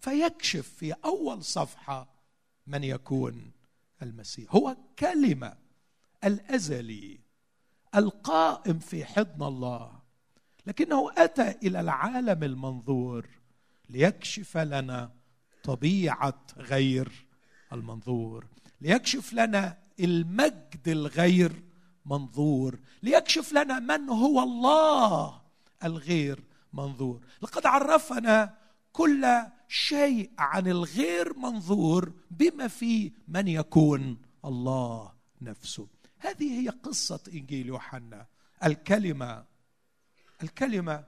فيكشف 0.00 0.68
في 0.68 0.92
أول 1.04 1.44
صفحة 1.44 2.08
من 2.66 2.84
يكون 2.84 3.52
المسيح. 4.02 4.54
هو 4.54 4.76
كلمة 4.98 5.54
الأزلي 6.24 7.20
القائم 7.94 8.78
في 8.78 9.04
حضن 9.04 9.46
الله 9.46 9.92
لكنه 10.66 11.10
أتى 11.16 11.50
إلى 11.50 11.80
العالم 11.80 12.42
المنظور. 12.44 13.41
ليكشف 13.92 14.56
لنا 14.56 15.12
طبيعة 15.64 16.46
غير 16.56 17.26
المنظور. 17.72 18.46
ليكشف 18.80 19.32
لنا 19.32 19.78
المجد 20.00 20.88
الغير 20.88 21.62
منظور. 22.06 22.78
ليكشف 23.02 23.52
لنا 23.52 23.78
من 23.78 24.08
هو 24.08 24.42
الله 24.42 25.42
الغير 25.84 26.44
منظور. 26.72 27.20
لقد 27.42 27.66
عرفنا 27.66 28.54
كل 28.92 29.26
شيء 29.68 30.30
عن 30.38 30.66
الغير 30.66 31.38
منظور 31.38 32.12
بما 32.30 32.68
فيه 32.68 33.12
من 33.28 33.48
يكون 33.48 34.18
الله 34.44 35.12
نفسه. 35.42 35.88
هذه 36.18 36.60
هي 36.60 36.68
قصة 36.68 37.20
إنجيل 37.34 37.66
يوحنا. 37.66 38.26
الكلمة 38.64 39.44
الكلمة 40.42 41.04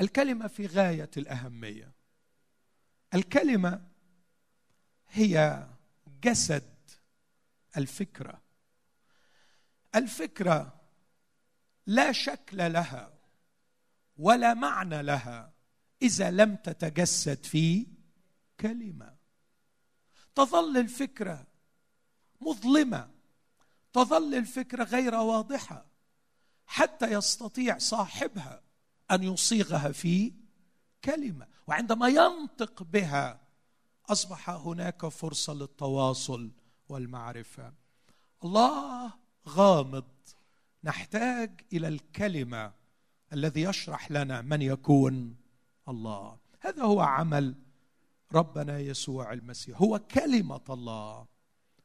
الكلمة 0.00 0.46
في 0.46 0.66
غاية 0.66 1.10
الأهمية. 1.16 1.92
الكلمة 3.14 3.88
هي 5.08 5.66
جسد 6.22 6.74
الفكرة. 7.76 8.42
الفكرة 9.94 10.80
لا 11.86 12.12
شكل 12.12 12.72
لها 12.72 13.12
ولا 14.16 14.54
معنى 14.54 15.02
لها 15.02 15.52
إذا 16.02 16.30
لم 16.30 16.56
تتجسد 16.56 17.44
في 17.44 17.86
كلمة. 18.60 19.16
تظل 20.34 20.76
الفكرة 20.76 21.46
مظلمة. 22.40 23.10
تظل 23.92 24.34
الفكرة 24.34 24.84
غير 24.84 25.14
واضحة 25.14 25.86
حتى 26.66 27.06
يستطيع 27.12 27.78
صاحبها. 27.78 28.63
أن 29.10 29.22
يصيغها 29.22 29.92
في 29.92 30.32
كلمة 31.04 31.46
وعندما 31.66 32.08
ينطق 32.08 32.82
بها 32.82 33.40
أصبح 34.08 34.50
هناك 34.50 35.06
فرصة 35.06 35.52
للتواصل 35.52 36.50
والمعرفة. 36.88 37.72
الله 38.44 39.12
غامض 39.48 40.04
نحتاج 40.84 41.60
إلى 41.72 41.88
الكلمة 41.88 42.72
الذي 43.32 43.62
يشرح 43.62 44.10
لنا 44.10 44.42
من 44.42 44.62
يكون 44.62 45.36
الله. 45.88 46.38
هذا 46.60 46.82
هو 46.82 47.00
عمل 47.00 47.54
ربنا 48.32 48.78
يسوع 48.78 49.32
المسيح. 49.32 49.82
هو 49.82 49.98
كلمة 49.98 50.64
الله. 50.70 51.26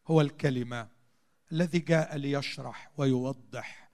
هو 0.07 0.21
الكلمة 0.21 0.87
الذي 1.51 1.79
جاء 1.79 2.15
ليشرح 2.17 2.91
ويوضح 2.97 3.91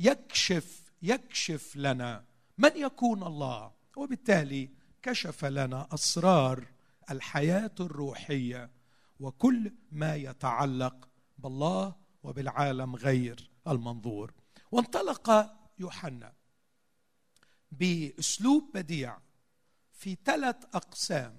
ويكشف 0.00 0.81
يكشف 1.02 1.76
لنا 1.76 2.24
من 2.58 2.76
يكون 2.76 3.22
الله. 3.22 3.72
وبالتالي 3.96 4.70
كشف 5.02 5.44
لنا 5.44 5.88
أسرار 5.92 6.66
الحياة 7.10 7.74
الروحية 7.80 8.70
وكل 9.20 9.72
ما 9.92 10.16
يتعلق 10.16 11.08
بالله 11.38 11.96
وبالعالم 12.22 12.96
غير 12.96 13.50
المنظور. 13.68 14.32
وانطلق 14.72 15.56
يوحنا 15.78 16.32
بأسلوب 17.72 18.70
بديع 18.74 19.18
في 19.92 20.16
ثلاث 20.24 20.56
أقسام. 20.74 21.36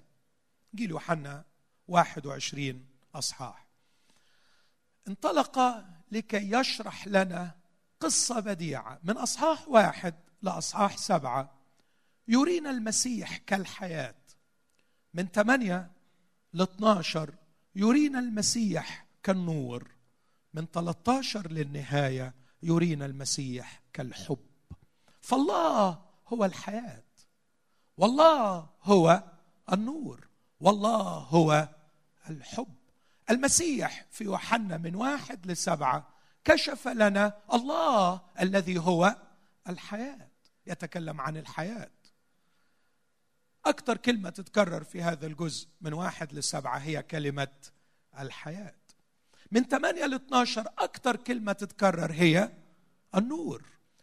جيل 0.74 0.90
يوحنا 0.90 1.44
21 1.88 2.86
أصحاح. 3.14 3.66
انطلق 5.08 5.84
لكي 6.12 6.52
يشرح 6.52 7.08
لنا 7.08 7.63
قصة 8.00 8.40
بديعة. 8.40 8.98
من 9.04 9.16
أصحاح 9.16 9.68
واحد 9.68 10.14
لأصحاح 10.42 10.96
سبعة. 10.96 11.54
يرينا 12.28 12.70
المسيح 12.70 13.36
كالحياة. 13.36 14.14
من 15.14 15.26
ثمانية 15.26 15.90
ل 16.52 16.62
12 16.62 17.34
يرينا 17.74 18.18
المسيح 18.18 19.06
كالنور. 19.22 19.90
من 20.54 20.66
13 20.66 21.50
للنهاية 21.50 22.34
يرينا 22.62 23.06
المسيح 23.06 23.82
كالحب. 23.92 24.38
فالله 25.20 26.02
هو 26.28 26.44
الحياة. 26.44 27.04
والله 27.96 28.68
هو 28.82 29.22
النور. 29.72 30.28
والله 30.60 31.02
هو 31.02 31.68
الحب. 32.30 32.74
المسيح 33.30 34.06
في 34.10 34.24
يوحنا 34.24 34.78
من 34.78 34.94
واحد 34.94 35.46
لسبعة 35.46 36.13
كشف 36.44 36.88
لنا 36.88 37.38
الله 37.52 38.20
الذي 38.40 38.78
هو 38.78 39.16
الحياة 39.68 40.28
يتكلم 40.66 41.20
عن 41.20 41.36
الحياة. 41.36 41.90
أكثر 43.66 43.96
كلمة 43.96 44.30
تتكرر 44.30 44.84
في 44.84 45.02
هذا 45.02 45.26
الجزء 45.26 45.68
من 45.80 45.92
واحد 45.92 46.32
لسبعة 46.32 46.78
هي 46.78 47.02
كلمة 47.02 47.48
الحياة. 48.18 48.74
من 49.50 49.62
8 49.62 50.06
ل 50.06 50.14
12 50.14 50.68
أكثر 50.78 51.16
كلمة 51.16 51.52
تتكرر 51.52 52.12
هي 52.12 52.52
النور. 53.14 53.62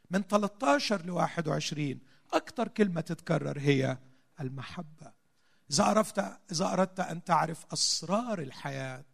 من 0.09 0.21
13 0.21 1.05
ل 1.05 1.09
21 1.09 1.99
أكثر 2.33 2.67
كلمة 2.67 3.01
تتكرر 3.01 3.59
هي 3.59 3.97
المحبة. 4.39 5.13
إذا 5.71 5.83
أردت 5.83 6.39
إذا 6.51 6.73
أردت 6.73 6.99
أن 6.99 7.23
تعرف 7.23 7.73
أسرار 7.73 8.39
الحياة 8.39 9.05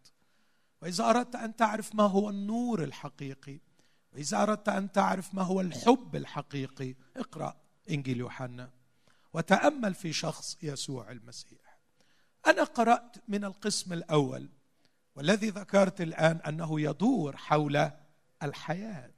وإذا 0.82 1.10
أردت 1.10 1.36
أن 1.36 1.56
تعرف 1.56 1.94
ما 1.94 2.02
هو 2.02 2.30
النور 2.30 2.84
الحقيقي 2.84 3.58
وإذا 4.12 4.42
أردت 4.42 4.68
أن 4.68 4.92
تعرف 4.92 5.34
ما 5.34 5.42
هو 5.42 5.60
الحب 5.60 6.16
الحقيقي 6.16 6.94
اقرأ 7.16 7.56
إنجيل 7.90 8.18
يوحنا. 8.18 8.70
وتأمل 9.32 9.94
في 9.94 10.12
شخص 10.12 10.58
يسوع 10.62 11.10
المسيح. 11.10 11.78
أنا 12.46 12.64
قرأت 12.64 13.16
من 13.28 13.44
القسم 13.44 13.92
الأول 13.92 14.48
والذي 15.14 15.50
ذكرت 15.50 16.00
الآن 16.00 16.36
أنه 16.36 16.80
يدور 16.80 17.36
حول 17.36 17.90
الحياة. 18.42 19.10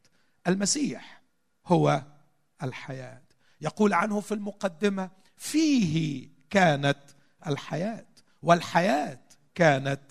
المسيح 0.47 1.23
هو 1.67 2.03
الحياة. 2.63 3.23
يقول 3.61 3.93
عنه 3.93 4.21
في 4.21 4.35
المقدمة 4.35 5.11
فيه 5.37 6.29
كانت 6.51 7.01
الحياة 7.47 8.07
والحياة 8.43 9.21
كانت 9.55 10.03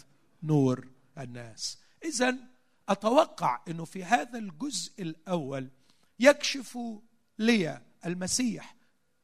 نور 0.43 0.87
الناس. 1.23 1.77
إذا 2.05 2.35
أتوقع 2.89 3.61
أنه 3.67 3.85
في 3.85 4.03
هذا 4.03 4.39
الجزء 4.39 5.01
الأول 5.01 5.69
يكشف 6.19 6.77
لي 7.39 7.81
المسيح 8.05 8.75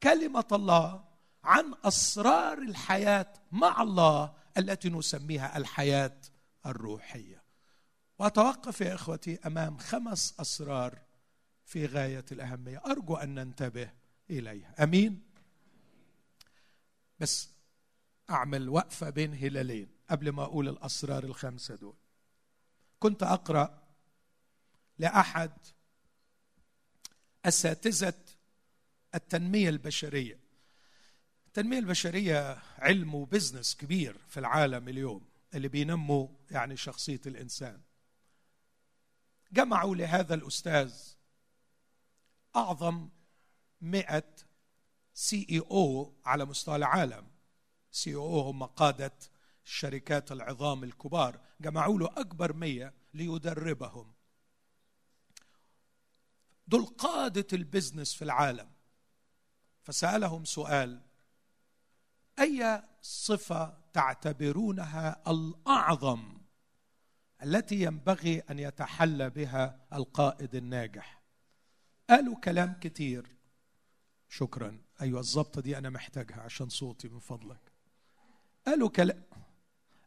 كلمة 0.03 0.47
الله 0.51 1.03
عن 1.43 1.73
أسرار 1.83 2.57
الحياة 2.57 3.33
مع 3.51 3.81
الله 3.81 4.33
التي 4.57 4.89
نسميها 4.89 5.57
الحياة 5.57 6.21
الروحية. 6.65 7.43
وأتوقف 8.19 8.81
يا 8.81 8.95
إخوتي 8.95 9.39
أمام 9.45 9.77
خمس 9.77 10.35
أسرار 10.39 10.99
في 11.65 11.85
غاية 11.85 12.25
الأهمية. 12.31 12.81
أرجو 12.85 13.15
أن 13.15 13.35
ننتبه 13.35 13.91
إليها. 14.29 14.83
أمين؟ 14.83 15.23
بس 17.19 17.49
أعمل 18.29 18.69
وقفة 18.69 19.09
بين 19.09 19.33
هلالين. 19.33 19.94
قبل 20.09 20.29
ما 20.29 20.43
أقول 20.43 20.69
الأسرار 20.69 21.23
الخمسة 21.23 21.75
دول. 21.75 21.95
كنت 22.99 23.23
أقرأ 23.23 23.83
لأحد 24.99 25.51
أساتذة 27.45 28.13
التنمية 29.15 29.69
البشرية. 29.69 30.39
التنمية 31.47 31.79
البشرية 31.79 32.61
علم 32.77 33.15
و 33.15 33.22
business 33.22 33.75
كبير 33.75 34.17
في 34.27 34.39
العالم 34.39 34.89
اليوم 34.89 35.25
اللي 35.53 35.67
بينموا 35.67 36.27
يعني 36.51 36.77
شخصية 36.77 37.21
الإنسان. 37.25 37.81
جمعوا 39.51 39.95
لهذا 39.95 40.33
الأستاذ 40.33 40.93
أعظم 42.55 43.09
مئة 43.81 44.33
CEO 45.13 46.13
على 46.25 46.45
مستوى 46.45 46.75
العالم. 46.75 47.27
CEO 47.91 48.39
هم 48.39 48.63
قادة 48.63 49.13
الشركات 49.65 50.31
العظام 50.31 50.83
الكبار 50.83 51.39
جمعوا 51.61 51.99
له 51.99 52.05
أكبر 52.05 52.53
مية 52.53 52.93
ليدربهم. 53.13 54.13
دول 56.67 56.85
قادة 56.85 57.47
البزنس 57.53 58.13
في 58.13 58.21
العالم. 58.21 58.71
فسألهم 59.83 60.45
سؤال 60.45 61.01
أي 62.39 62.83
صفة 63.01 63.77
تعتبرونها 63.93 65.31
الأعظم 65.31 66.37
التي 67.43 67.81
ينبغي 67.81 68.39
أن 68.39 68.59
يتحلى 68.59 69.29
بها 69.29 69.87
القائد 69.93 70.55
الناجح؟ 70.55 71.21
قالوا 72.09 72.35
كلام 72.35 72.73
كتير. 72.73 73.35
شكرا. 74.29 74.81
أيوة 75.01 75.19
الضبطة 75.19 75.61
دي 75.61 75.77
أنا 75.77 75.89
محتاجها 75.89 76.41
عشان 76.41 76.69
صوتي 76.69 77.07
من 77.07 77.19
فضلك. 77.19 77.71
قالوا 78.65 78.89
كلام 78.89 79.23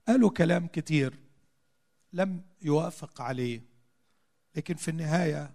قالوا 0.08 0.30
كلام 0.30 0.66
كتير 0.66 1.18
لم 2.12 2.44
يوافق 2.62 3.22
عليه 3.22 3.62
لكن 4.56 4.74
في 4.74 4.88
النهاية 4.90 5.54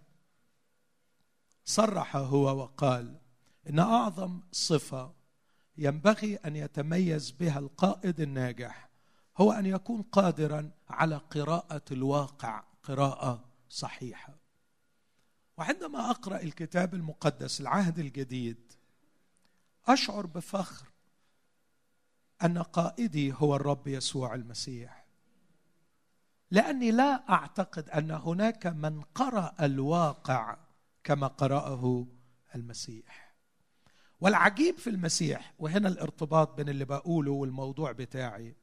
صرح 1.66 2.16
هو 2.16 2.58
وقال 2.58 3.20
إن 3.70 3.80
أعظم 3.80 4.42
صفة 4.52 5.14
ينبغي 5.78 6.36
أن 6.36 6.56
يتميز 6.56 7.32
بها 7.32 7.60
القائد 7.60 8.20
الناجح 8.20 8.90
هو 9.38 9.52
أن 9.52 9.66
يكون 9.66 10.02
قادرا 10.02 10.72
على 10.90 11.18
قراءة 11.18 11.84
الواقع 11.92 12.64
قراءة 12.84 13.46
صحيحة. 13.70 14.38
وعندما 15.58 16.10
أقرأ 16.10 16.42
الكتاب 16.42 16.94
المقدس 16.94 17.62
العهد 17.62 18.00
الجديد 18.00 18.72
أشعر 19.88 20.26
بفخر 20.26 20.93
أن 22.44 22.58
قائدي 22.58 23.34
هو 23.34 23.56
الرب 23.56 23.88
يسوع 23.88 24.36
المسيح. 24.36 25.06
لأني 26.52 26.92
لا 26.92 27.30
أعتقد 27.30 27.90
أن 27.90 28.12
هناك 28.12 28.68
من 28.68 29.02
قرأ 29.02 29.54
الواقع 29.62 30.58
كما 31.04 31.28
قرأه 31.28 32.08
المسيح. 32.56 33.34
والعجيب 34.22 34.78
في 34.78 34.90
المسيح 34.90 35.54
وهنا 35.60 35.88
الارتباط 35.88 36.54
بين 36.54 36.70
اللي 36.70 36.86
بقوله 36.86 37.32
والموضوع 37.32 37.92
بتاعي 37.92 38.56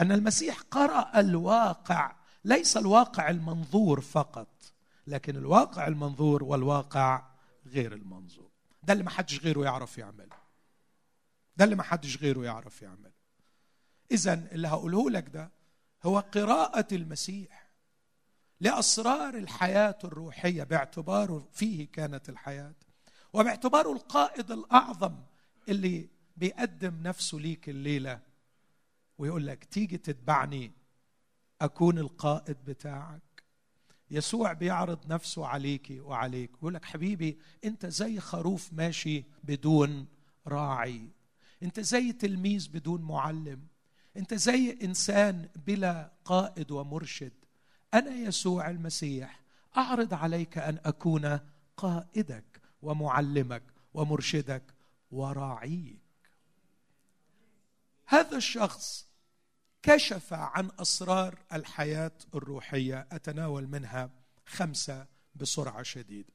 أن 0.00 0.12
المسيح 0.12 0.60
قرأ 0.60 1.20
الواقع 1.20 2.16
ليس 2.44 2.76
الواقع 2.76 3.30
المنظور 3.30 4.00
فقط 4.00 4.48
لكن 5.06 5.36
الواقع 5.36 5.86
المنظور 5.86 6.44
والواقع 6.44 7.24
غير 7.66 7.92
المنظور. 7.92 8.50
ده 8.82 8.92
اللي 8.92 9.04
ما 9.04 9.10
حدش 9.10 9.40
غيره 9.40 9.64
يعرف 9.64 9.98
يعمله. 9.98 10.41
ده 11.56 11.64
اللي 11.64 11.76
ما 11.76 11.82
حدش 11.82 12.16
غيره 12.16 12.44
يعرف 12.44 12.82
يعمله. 12.82 13.12
اذا 14.10 14.34
اللي 14.52 14.68
هقوله 14.68 15.10
لك 15.10 15.28
ده 15.28 15.50
هو 16.02 16.18
قراءة 16.18 16.86
المسيح 16.94 17.70
لأسرار 18.60 19.34
الحياة 19.34 19.98
الروحية 20.04 20.62
باعتباره 20.64 21.48
فيه 21.52 21.88
كانت 21.92 22.28
الحياة 22.28 22.74
وباعتباره 23.32 23.92
القائد 23.92 24.50
الأعظم 24.50 25.14
اللي 25.68 26.08
بيقدم 26.36 27.02
نفسه 27.02 27.38
ليك 27.38 27.68
الليلة 27.68 28.20
ويقول 29.18 29.46
لك 29.46 29.64
تيجي 29.64 29.98
تتبعني 29.98 30.72
أكون 31.60 31.98
القائد 31.98 32.56
بتاعك. 32.64 33.22
يسوع 34.10 34.52
بيعرض 34.52 35.12
نفسه 35.12 35.46
عليك 35.46 35.92
وعليك 36.00 36.50
يقول 36.50 36.74
لك 36.74 36.84
حبيبي 36.84 37.38
أنت 37.64 37.86
زي 37.86 38.20
خروف 38.20 38.72
ماشي 38.72 39.24
بدون 39.44 40.06
راعي. 40.46 41.08
انت 41.62 41.80
زي 41.80 42.12
تلميذ 42.12 42.68
بدون 42.68 43.02
معلم 43.02 43.66
انت 44.16 44.34
زي 44.34 44.78
انسان 44.82 45.48
بلا 45.66 46.12
قائد 46.24 46.70
ومرشد. 46.70 47.32
أنا 47.94 48.10
يسوع 48.10 48.70
المسيح 48.70 49.40
أعرض 49.76 50.14
عليك 50.14 50.58
أن 50.58 50.78
أكون 50.84 51.40
قائدك 51.76 52.60
ومعلمك 52.82 53.62
ومرشدك 53.94 54.62
وراعيك. 55.10 55.98
هذا 58.06 58.36
الشخص 58.36 59.06
كشف 59.82 60.32
عن 60.32 60.70
أسرار 60.78 61.38
الحياة 61.52 62.12
الروحية 62.34 63.06
أتناول 63.12 63.66
منها 63.66 64.10
خمسة 64.46 65.06
بسرعة 65.34 65.82
شديده 65.82 66.32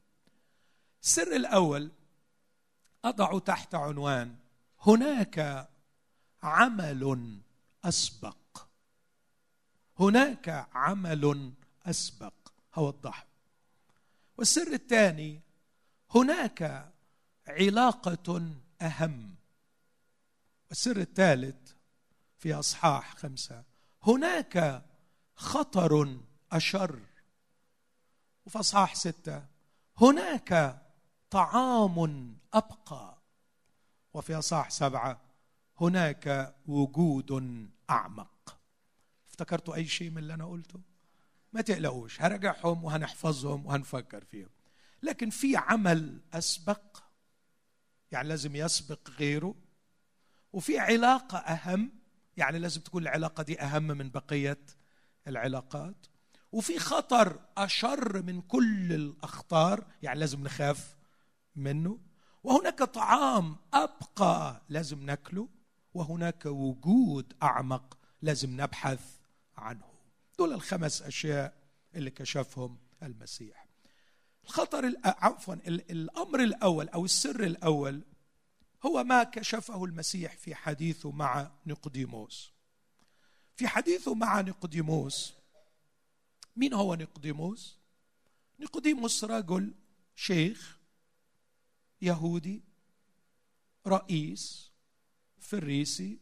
السر 1.04 1.36
الأول 1.36 1.92
أضع 3.06 3.40
تحت 3.40 3.76
عنوان 3.76 4.36
هناك 4.88 5.70
عمل 6.44 7.34
أسبق. 7.86 8.68
هناك 10.00 10.68
عمل 10.74 11.54
أسبق. 11.86 12.34
هوضحه 12.76 13.28
والسر 14.38 14.74
الثاني 14.74 15.42
هناك 16.16 16.92
علاقة 17.48 18.52
أهم. 18.82 19.36
والسر 20.70 20.98
الثالث 20.98 21.72
في 22.38 22.54
أصحاح 22.54 23.16
خمسة 23.16 23.64
هناك 24.04 24.86
خطر 25.36 26.18
أشر. 26.52 27.00
وفي 28.46 28.60
أصحاح 28.60 28.96
ستة 28.96 29.46
هناك 30.02 30.82
طعام 31.30 32.38
أبقى. 32.54 33.17
وفي 34.18 34.36
اصحاح 34.36 34.70
سبعة 34.70 35.22
هناك 35.82 36.56
وجود 36.68 37.32
أعمق. 37.90 38.60
افتكرتوا 39.30 39.76
أي 39.76 39.86
شيء 39.86 40.10
من 40.10 40.18
اللي 40.18 40.34
أنا 40.34 40.46
قلته؟ 40.46 40.82
ما 41.54 41.62
تقلقوش 41.62 42.22
هرجعهم 42.22 42.84
وهنحفظهم 42.84 43.66
وهنفكر 43.66 44.24
فيهم. 44.24 44.50
لكن 45.04 45.30
في 45.30 45.58
عمل 45.58 46.22
أسبق 46.34 46.98
يعني 48.12 48.28
لازم 48.28 48.56
يسبق 48.56 49.10
غيره 49.10 49.56
وفي 50.54 50.80
علاقة 50.80 51.38
أهم 51.38 51.92
يعني 52.38 52.60
لازم 52.60 52.82
تكون 52.82 53.02
العلاقة 53.04 53.44
دي 53.44 53.62
أهم 53.62 53.88
من 53.88 54.10
بقية 54.10 54.60
العلاقات. 55.28 56.06
وفي 56.52 56.80
خطر 56.80 57.40
أشر 57.58 58.22
من 58.22 58.42
كل 58.42 58.94
الأخطار 58.94 59.86
يعني 60.02 60.20
لازم 60.20 60.44
نخاف 60.44 60.96
منه. 61.56 62.07
وهناك 62.48 62.84
طعام 62.84 63.56
أبقى 63.74 64.62
لازم 64.70 65.04
ناكله 65.04 65.48
وهناك 65.94 66.46
وجود 66.46 67.34
أعمق 67.44 67.98
لازم 68.22 68.62
نبحث 68.62 69.02
عنه. 69.58 69.86
دول 70.40 70.54
الخمس 70.54 71.02
أشياء 71.02 71.54
اللي 71.96 72.10
كشفهم 72.12 72.78
المسيح. 73.04 73.68
الخطر 74.44 74.94
عفوا 75.06 75.54
الأمر 75.70 76.44
الأول 76.44 76.90
أو 76.90 77.06
السر 77.06 77.44
الأول 77.44 78.02
هو 78.86 79.04
ما 79.04 79.24
كشفه 79.24 79.86
المسيح 79.86 80.38
في 80.38 80.56
حديثه 80.56 81.12
مع 81.12 81.52
نيقوديموس 81.66 82.52
في 83.56 83.68
حديثه 83.68 84.14
مع 84.14 84.42
نيقوديموس 84.42 85.34
مين 86.56 86.74
هو 86.74 86.96
نيقوديموس 86.96 87.78
نيقوديموس 88.60 89.24
رجل 89.24 89.74
شيخ 90.16 90.77
يهودي 92.02 92.64
رئيس 93.88 94.72
فريسي 95.40 96.20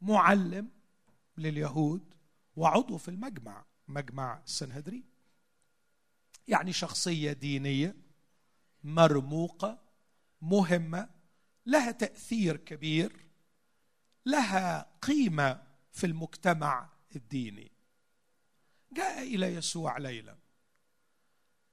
معلم 0.00 0.70
لليهود 1.38 2.14
وعضو 2.56 2.98
في 2.98 3.08
المجمع 3.08 3.64
مجمع 3.88 4.42
السنهدرين 4.44 5.04
يعني 6.48 6.72
شخصية 6.72 7.32
دينية 7.32 7.96
مرموقة 8.84 9.78
مهمة 10.42 11.08
لها 11.66 11.90
تأثير 11.90 12.56
كبير 12.56 13.26
لها 14.26 14.90
قيمة 15.02 15.62
في 15.92 16.06
المجتمع 16.06 16.88
الديني. 17.16 17.72
جاء 18.92 19.22
إلى 19.22 19.54
يسوع 19.54 19.98
ليلا 19.98 20.36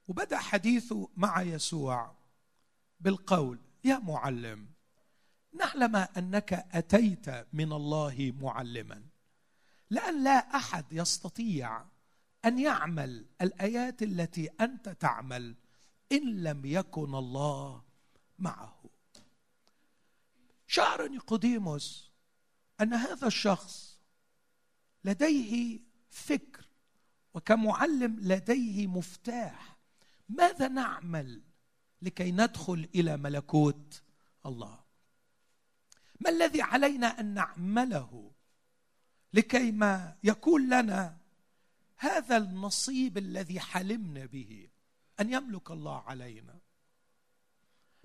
وبدأ 0.08 0.38
حديثه 0.38 1.08
مع 1.16 1.42
يسوع. 1.42 2.16
بالقول 3.04 3.58
يا 3.84 3.98
معلم 3.98 4.68
نعلم 5.52 5.96
أنك 5.96 6.52
أتيت 6.72 7.28
من 7.52 7.72
الله 7.72 8.32
معلما 8.40 9.02
لأن 9.90 10.24
لا 10.24 10.56
أحد 10.56 10.84
يستطيع 10.92 11.84
أن 12.44 12.58
يعمل 12.58 13.26
الآيات 13.42 14.02
التي 14.02 14.46
أنت 14.60 14.88
تعمل 14.88 15.56
إن 16.12 16.42
لم 16.42 16.64
يكن 16.64 17.14
الله 17.14 17.82
معه. 18.38 18.84
شعر 20.66 21.08
نيقوديموس 21.08 22.10
أن 22.80 22.94
هذا 22.94 23.26
الشخص 23.26 23.98
لديه 25.04 25.80
فكر 26.10 26.66
وكمعلم 27.34 28.16
لديه 28.20 28.86
مفتاح 28.86 29.76
ماذا 30.28 30.68
نعمل 30.68 31.42
لكي 32.04 32.32
ندخل 32.32 32.88
إلى 32.94 33.16
ملكوت 33.16 34.02
الله. 34.46 34.78
ما 36.20 36.30
الذي 36.30 36.62
علينا 36.62 37.20
أن 37.20 37.34
نعمله 37.34 38.30
لكي 39.32 39.72
ما 39.72 40.16
يكون 40.24 40.68
لنا 40.68 41.16
هذا 41.96 42.36
النصيب 42.36 43.18
الذي 43.18 43.60
حلمنا 43.60 44.26
به 44.26 44.68
أن 45.20 45.32
يملك 45.32 45.70
الله 45.70 46.00
علينا؟ 46.00 46.58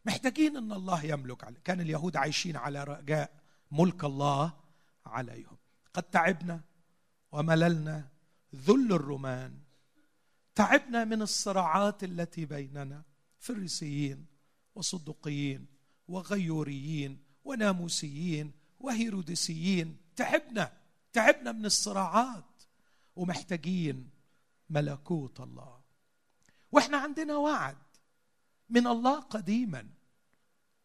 محتاجين 0.06 0.58
أن 0.58 0.72
الله 0.72 1.06
يملك 1.06 1.44
علينا. 1.44 1.60
كان 1.64 1.82
اليهود 1.82 2.18
عايشين 2.18 2.58
على 2.58 2.84
رجاء 2.84 3.34
ملك 3.72 4.04
الله 4.04 4.54
عليهم. 5.06 5.58
قد 5.94 6.04
تعبنا 6.04 6.62
ومللنا 7.32 8.08
ذل 8.56 8.94
الرومان 8.94 9.60
تعبنا 10.56 11.06
من 11.06 11.22
الصراعات 11.22 12.04
التي 12.04 12.46
بيننا. 12.46 13.09
فريسيين 13.40 14.26
وصدقيين 14.76 15.68
وغيوريين 16.08 17.24
وناموسيين 17.44 18.52
وهيروديسيين. 18.80 19.98
تعبنا 20.16 20.74
تعبنا 21.14 21.52
من 21.52 21.66
الصراعات 21.66 22.64
ومحتاجين 23.16 24.10
ملكوت 24.70 25.40
الله. 25.40 25.82
وإحنا 26.72 26.98
عندنا 26.98 27.38
وعد 27.38 27.78
من 28.70 28.88
الله 28.88 29.20
قديما 29.20 29.90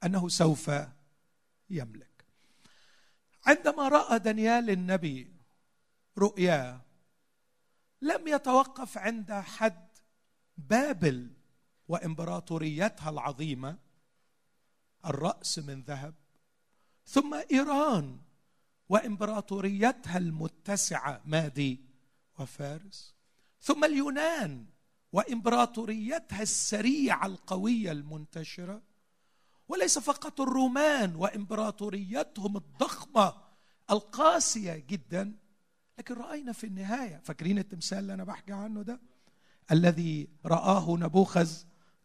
أنه 0.04 0.28
سوف 0.28 0.70
يملك. 1.70 2.24
عندما 3.46 3.88
رأى 3.88 4.18
دانيال 4.18 4.70
النبي 4.70 5.34
رؤياه 6.18 6.80
لم 8.02 8.28
يتوقف 8.28 8.98
عند 8.98 9.32
حد 9.32 9.88
بابل 10.58 11.30
وإمبراطوريتها 11.88 13.10
العظيمة 13.10 13.78
الرأس 15.06 15.58
من 15.58 15.82
ذهب 15.82 16.14
ثم 17.06 17.34
إيران 17.52 18.18
وإمبراطوريتها 18.88 20.18
المتسعة 20.18 21.20
مادي 21.24 21.80
وفارس 22.38 23.14
ثم 23.60 23.84
اليونان 23.84 24.66
وإمبراطوريتها 25.12 26.42
السريعة 26.42 27.26
القوية 27.26 27.92
المنتشرة 27.92 28.82
وليس 29.68 29.98
فقط 29.98 30.40
الرومان 30.40 31.16
وإمبراطوريتهم 31.16 32.56
الضخمة 32.56 33.34
القاسية 33.90 34.84
جدا 34.88 35.32
لكن 35.98 36.14
رأينا 36.14 36.52
في 36.52 36.66
النهاية 36.66 37.20
فاكرين 37.24 37.58
التمثال 37.58 37.98
اللي 37.98 38.14
أنا 38.14 38.24
بحكي 38.24 38.52
عنه 38.52 38.82
ده؟ 38.82 39.00
الذي 39.72 40.28
رآه 40.46 40.96
نبوخذ 40.96 41.50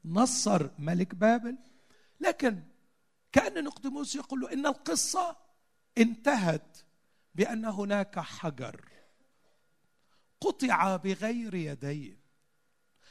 نصر 0.06 0.70
ملك 0.80 1.16
بابل. 1.16 1.58
لكن 2.20 2.64
كأن 3.32 3.64
نقدموس 3.64 4.16
يقول 4.16 4.40
له 4.40 4.54
إن 4.54 4.66
القصة 4.66 5.38
انتهت 5.98 6.78
بأن 7.36 7.66
هناك 7.66 8.20
حجر 8.20 8.90
قطع 10.42 10.96
بغير 10.96 11.54
يدين 11.54 12.20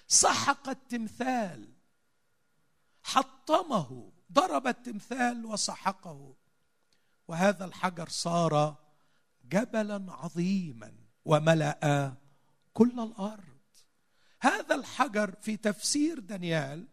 سحق 0.07 0.69
التمثال 0.69 1.73
حطمه 3.03 4.13
ضرب 4.33 4.67
التمثال 4.67 5.47
وسحقه. 5.47 6.35
وهذا 7.29 7.65
الحجر 7.65 8.09
صار 8.09 8.77
جبلا 9.45 10.13
عظيما 10.13 10.95
وملأ 11.25 12.15
كل 12.73 13.01
الأرض. 13.01 13.58
هذا 14.41 14.75
الحجر 14.75 15.35
في 15.41 15.57
تفسير 15.57 16.19
دانيال 16.19 16.87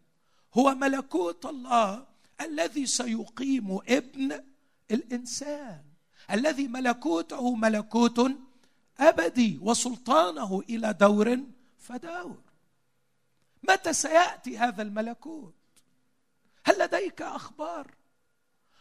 هو 0.54 0.76
ملكوت 0.76 1.46
الله 1.46 2.06
الذي 2.42 2.86
سيقيم 2.86 3.80
ابن 3.88 4.44
الإنسان. 4.92 5.84
الذي 6.32 6.68
ملكوته 6.68 7.56
ملكوت 7.56 8.32
أبدي 9.00 9.60
وسلطانه 9.62 10.64
إلى 10.70 10.94
دور 10.94 11.40
فدور 11.80 12.42
متى 13.64 13.94
سيأتي 13.94 14.58
هذا 14.58 14.82
الملكوت؟ 14.82 15.54
هل 16.66 16.80
لديك 16.80 17.22
أخبار؟ 17.22 17.92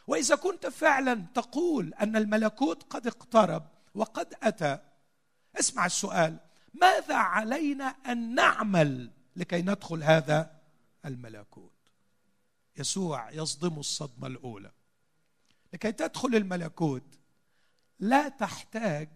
وإذا 0.06 0.34
كنت 0.34 0.66
فعلا 0.66 1.26
تقول 1.34 1.94
أن 1.94 2.16
الملكوت 2.16 2.82
قد 2.82 3.06
اقترب 3.06 3.66
وقد 3.94 4.34
أتى 4.42 4.78
اسمع 5.60 5.86
السؤال. 5.86 6.36
ماذا 6.74 7.16
علينا 7.16 7.84
أن 7.84 8.34
نعمل 8.34 9.10
لكي 9.36 9.62
ندخل 9.62 10.02
هذا 10.02 10.60
الملكوت؟ 11.04 11.72
يسوع 12.76 13.30
يصدم 13.30 13.78
الصدمة 13.78 14.26
الأولى. 14.26 14.72
لكي 15.72 15.92
تدخل 15.92 16.34
الملكوت 16.34 17.18
لا 17.98 18.28
تحتاج 18.28 19.08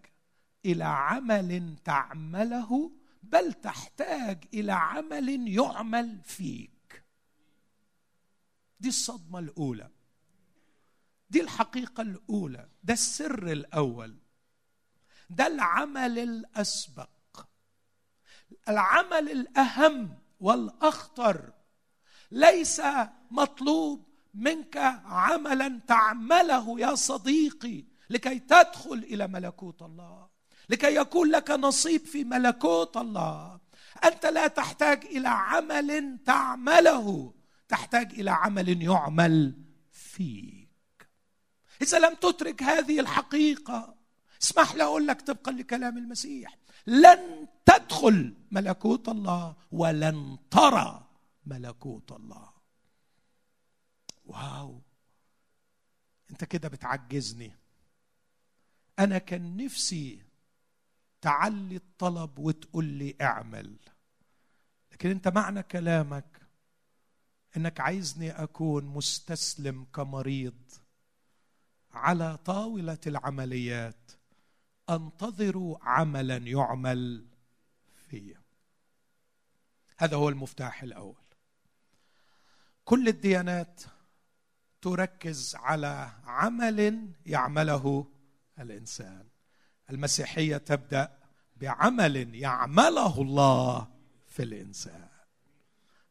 إلى 0.65 0.85
عمل 0.85 1.77
تعمله 1.85 2.93
بل 3.23 3.53
تحتاج 3.53 4.45
إلى 4.55 4.73
عمل 4.73 5.49
يعمل 5.49 6.21
فيك. 6.25 7.05
دي 8.81 8.89
الصدمة 8.89 9.39
الأولى. 9.39 9.91
دي 11.31 11.41
الحقيقة 11.41 12.01
الأولى. 12.01 12.69
ده 12.85 12.93
السر 12.93 13.53
الأول. 13.53 14.17
ده 15.31 15.47
العمل 15.47 16.19
الأسبق. 16.19 17.09
العمل 18.69 19.31
الأهم 19.31 20.19
والأخطر. 20.41 21.53
ليس 22.31 22.83
مطلوب 23.31 24.09
منك 24.35 24.77
عملا 25.05 25.81
تعمله 25.87 26.81
يا 26.81 26.95
صديقي 26.95 27.85
لكي 28.11 28.39
تدخل 28.39 28.99
إلى 28.99 29.27
ملكوت 29.27 29.83
الله 29.83 30.29
لكي 30.69 30.95
يكون 30.95 31.31
لك 31.31 31.51
نصيب 31.51 32.07
في 32.07 32.25
ملكوت 32.25 32.97
الله. 32.97 33.61
أنت 34.05 34.27
لا 34.27 34.47
تحتاج 34.47 35.05
إلى 35.05 35.29
عمل 35.29 36.19
تعمله 36.27 37.35
تحتاج 37.69 38.13
إلى 38.13 38.31
عمل 38.31 38.83
يعمل 38.83 39.55
فيك. 39.93 40.69
إذا 41.83 41.99
لم 41.99 42.15
تدرك 42.15 42.63
هذه 42.63 43.01
الحقيقة 43.01 43.95
اسمح 44.43 44.75
لي 44.75 44.83
أقول 44.83 45.07
لك 45.07 45.21
طبقا 45.21 45.53
لكلام 45.53 45.99
المسيح. 45.99 46.57
لن 46.89 47.49
تدخل 47.67 48.35
ملكوت 48.51 49.09
الله 49.09 49.57
ولن 49.73 50.39
ترى 50.51 51.09
ملكوت 51.47 52.13
الله. 52.13 52.53
واو. 54.25 54.81
انت 56.31 56.45
كده 56.45 56.69
بتعجزني. 56.69 57.53
أنا 58.99 59.19
كان 59.19 59.57
نفسي 59.57 60.23
تعلي 61.21 61.77
الطلب 61.77 62.39
وتقول 62.39 62.85
لي 62.85 63.17
اعمل. 63.21 63.77
لكن 64.93 65.11
انت 65.11 65.29
معنى 65.29 65.63
كلامك 65.63 66.41
انك 67.57 67.81
عايزني 67.81 68.31
اكون 68.31 68.85
مستسلم 68.85 69.85
كمريض 69.85 70.73
على 71.91 72.37
طاولة 72.37 72.99
العمليات. 73.07 74.11
انتظر 74.91 75.79
عملا 75.83 76.37
يعمل 76.37 77.27
في 78.09 78.35
هذا 79.99 80.17
هو 80.17 80.29
المفتاح 80.29 80.83
الأول. 80.83 81.15
كل 82.85 83.09
الديانات 83.09 83.83
تركز 84.81 85.57
على 85.57 86.13
عمل 86.25 87.09
يعمله 87.27 88.07
الإنسان. 88.59 89.27
المسيحية 89.91 90.57
تبدأ 90.57 91.19
بعمل 91.57 92.35
يعمله 92.35 93.23
الله 93.23 93.89
في 94.27 94.43
الإنسان. 94.43 95.09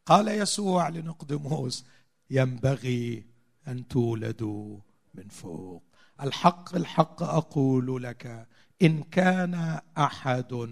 قال 0.06 0.28
يسوع 0.28 0.88
لنقدموس 0.88 1.84
ينبغي 2.30 3.26
أن 3.68 3.88
تولدوا 3.88 4.80
من 5.14 5.28
فوق. 5.28 5.82
الحق 6.20 6.74
الحق 6.74 7.22
أقول 7.22 8.02
لك 8.02 8.48
إن 8.82 9.02
كان 9.02 9.80
أحد 9.98 10.68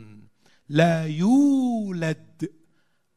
لا 0.68 1.06
يولد 1.06 2.52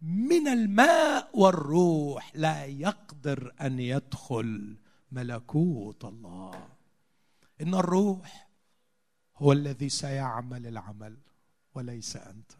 من 0.02 0.48
الماء 0.48 1.40
والروح 1.40 2.32
لا 2.36 2.66
يقدر 2.66 3.54
أن 3.62 3.80
يدخل 3.80 4.78
ملكوت 5.12 6.06
الله. 6.06 6.68
إن 7.62 7.76
الروح 7.76 8.50
هو 9.38 9.52
الذي 9.52 9.90
سيعمل 9.90 10.68
العمل 10.68 11.18
وليس 11.76 12.18
أنت. 12.18 12.52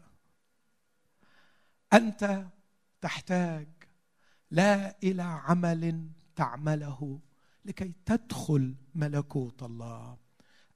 أنت 1.92 2.46
تحتاج 3.00 3.68
لا 4.50 4.96
إلى 5.02 5.22
عمل 5.22 6.08
تعمله 6.36 7.20
لكي 7.64 7.92
تدخل 8.06 8.74
ملكوت 8.94 9.62
الله. 9.62 10.18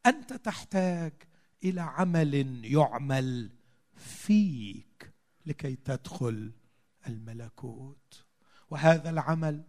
أنت 0.07 0.33
تحتاج 0.33 1.13
إلى 1.65 1.81
عمل 1.81 2.65
يعمل 2.65 3.51
فيك 3.97 5.13
لكي 5.47 5.77
تدخل 5.77 6.53
الملكوت. 7.07 8.25
وهذا 8.71 9.11
العمل 9.11 9.65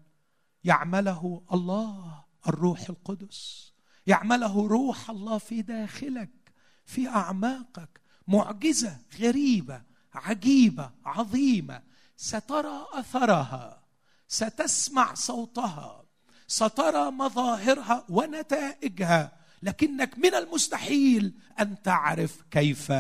يعمله 0.64 1.42
الله 1.54 2.24
الروح 2.48 2.90
القدس. 2.90 3.72
يعمله 4.08 4.68
روح 4.68 5.10
الله 5.10 5.38
في 5.38 5.62
داخلك 5.62 6.52
في 6.86 7.08
أعماقك. 7.08 8.02
معجزة 8.28 9.02
غريبة 9.20 9.82
عجيبة 10.14 10.92
عظيمة. 11.06 11.84
سترى 12.16 12.86
أثرها 12.94 13.84
ستسمع 14.28 15.14
صوتها 15.14 16.06
سترى 16.48 17.12
مظاهرها 17.12 18.06
ونتائجها. 18.10 19.45
لكنك 19.66 20.18
من 20.18 20.36
المستحيل 20.36 21.40
أن 21.60 21.82
تعرف 21.82 22.42
كيف 22.52 22.92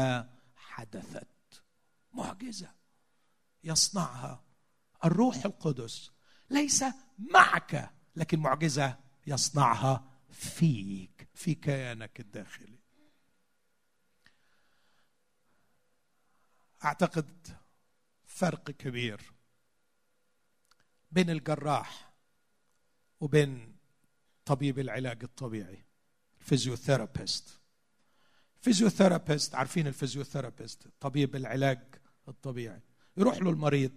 حدثت. 0.56 1.64
معجزة 2.14 2.72
يصنعها 3.64 4.44
الروح 5.06 5.46
القدس. 5.46 6.12
ليس 6.50 6.84
معك 7.18 7.92
لكن 8.16 8.40
معجزة 8.40 8.98
يصنعها 9.28 10.12
فيك 10.30 11.28
في 11.34 11.56
كيانك 11.56 12.20
الداخلي. 12.20 12.80
أعتقد 16.86 17.48
فرق 18.26 18.72
كبير 18.72 19.34
بين 21.12 21.30
الجراح 21.30 22.14
وبين 23.20 23.76
طبيب 24.46 24.80
العلاج 24.80 25.24
الطبيعي. 25.24 25.85
ال 26.46 26.53
physiotherapist 26.53 27.60
physiotherapist 28.62 29.56
عارفين 29.56 29.88
ال 29.88 29.94
physiotherapist؟ 29.94 30.88
طبيب 31.00 31.36
العلاج 31.36 31.80
الطبيعي. 32.28 32.82
يروح 33.18 33.38
له 33.38 33.50
المريض 33.50 33.92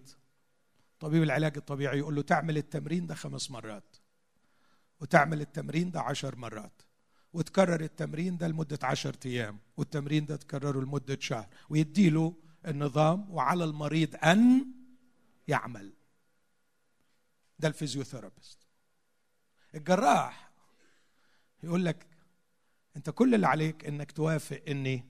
طبيب 1.01 1.23
العلاج 1.23 1.57
الطبيعي 1.57 1.99
يقول 1.99 2.15
له 2.15 2.23
تعمل 2.23 2.57
التمرين 2.57 3.07
ده 3.07 3.15
خمس 3.15 3.51
مرات 3.51 3.97
وتعمل 5.01 5.41
التمرين 5.41 5.91
ده 5.91 6.01
عشر 6.01 6.37
مرات 6.37 6.83
وتكرر 7.33 7.81
التمرين 7.81 8.37
ده 8.37 8.49
لمدة 8.49 8.79
عشر 8.83 9.17
أيام 9.27 9.59
والتمرين 9.77 10.27
ده 10.27 10.37
تكرره 10.37 10.81
لمدة 10.81 11.19
شهر 11.21 11.49
ويديله 11.69 12.35
النظام 12.67 13.31
وعلى 13.31 13.65
المريض 13.65 14.17
أن 14.25 14.67
يعمل. 15.49 15.93
ده 17.59 17.69
الفيزيوثيرابيست. 17.69 18.59
الجراح 19.75 20.51
يقول 21.63 21.85
لك 21.85 22.07
انت 22.99 23.11
كل 23.11 23.35
اللي 23.35 23.47
عليك 23.47 23.85
انك 23.85 24.13
توافق 24.13 24.63
اني 24.69 25.05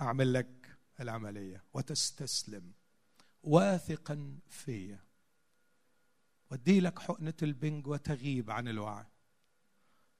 اعمل 0.00 0.32
لك 0.32 0.78
العملية 1.00 1.64
وتستسلم 1.74 2.72
واثقا 3.42 4.38
فيا. 4.48 5.04
وادي 6.50 6.80
لك 6.80 6.98
حقنة 6.98 7.34
البنج 7.42 7.86
وتغيب 7.86 8.50
عن 8.50 8.68
الوعي. 8.68 9.06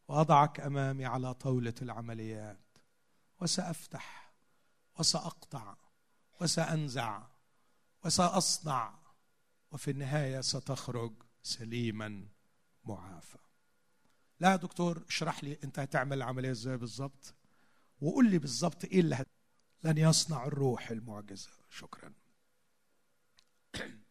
وأضعك 0.09 0.61
أمامي 0.61 1.07
على 1.07 1.35
طاولة 1.35 1.75
العمليات. 1.83 2.79
وسأفتح 3.41 4.33
وسأقطع 4.99 5.77
وسأنزع 6.41 7.23
وسأصنع. 8.05 8.99
وفي 9.71 9.91
النهاية 9.91 10.41
ستخرج 10.41 11.13
سليما 11.43 12.29
معافى. 12.85 13.44
لا 14.41 14.51
يا 14.51 14.57
دكتور 14.57 15.05
اشرح 15.09 15.45
لي 15.45 15.59
انت 15.65 15.79
هتعمل 15.79 16.17
العملية 16.17 16.51
إزاي 16.51 16.77
بالظبط 16.77 17.35
وقول 18.01 18.31
لي 18.31 18.39
بالظبط 18.39 18.85
إيه 18.85 19.01
اللي 19.01 19.15
هت... 19.15 19.29
لن 19.85 19.99
يصنع 19.99 20.45
الروح 20.47 20.91
المعجزة. 20.91 21.51
شكرا. 21.71 22.13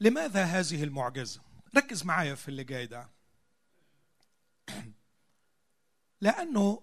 لماذا 0.00 0.44
هذه 0.44 0.84
المعجزة؟ 0.84 1.40
ركز 1.76 2.04
معايا 2.04 2.34
في 2.34 2.48
اللي 2.48 2.64
جاي 2.64 2.86
ده. 2.86 3.10
لأنه 6.20 6.82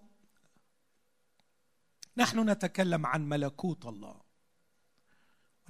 نحن 2.17 2.49
نتكلم 2.49 3.05
عن 3.05 3.29
ملكوت 3.29 3.85
الله. 3.85 4.26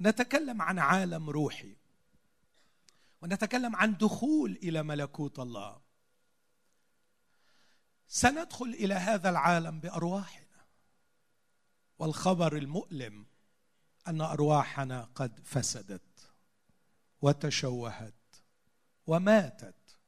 نتكلم 0.00 0.62
عن 0.62 0.78
عالم 0.78 1.30
روحي. 1.30 1.76
ونتكلم 3.22 3.76
عن 3.76 3.96
دخول 3.96 4.58
إلى 4.62 4.82
ملكوت 4.82 5.38
الله. 5.38 5.80
سندخل 8.08 8.66
إلى 8.66 8.94
هذا 8.94 9.30
العالم 9.30 9.80
بأرواحنا. 9.80 10.48
والخبر 11.98 12.56
المؤلم 12.56 13.26
أن 14.08 14.20
أرواحنا 14.20 15.08
قد 15.14 15.40
فسدت 15.44 16.30
وتشوهت 17.22 18.14
وماتت 19.06 19.98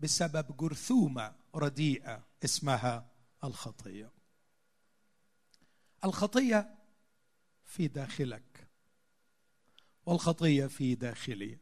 بسبب 0.00 0.56
جرثومة 0.56 1.34
رديئة 1.54 2.24
اسمها 2.44 3.06
الخطية. 3.44 4.10
الخطية 6.04 6.74
في 7.64 7.88
داخلك. 7.88 8.53
والخطية 10.06 10.66
في 10.66 10.94
داخلي. 10.94 11.58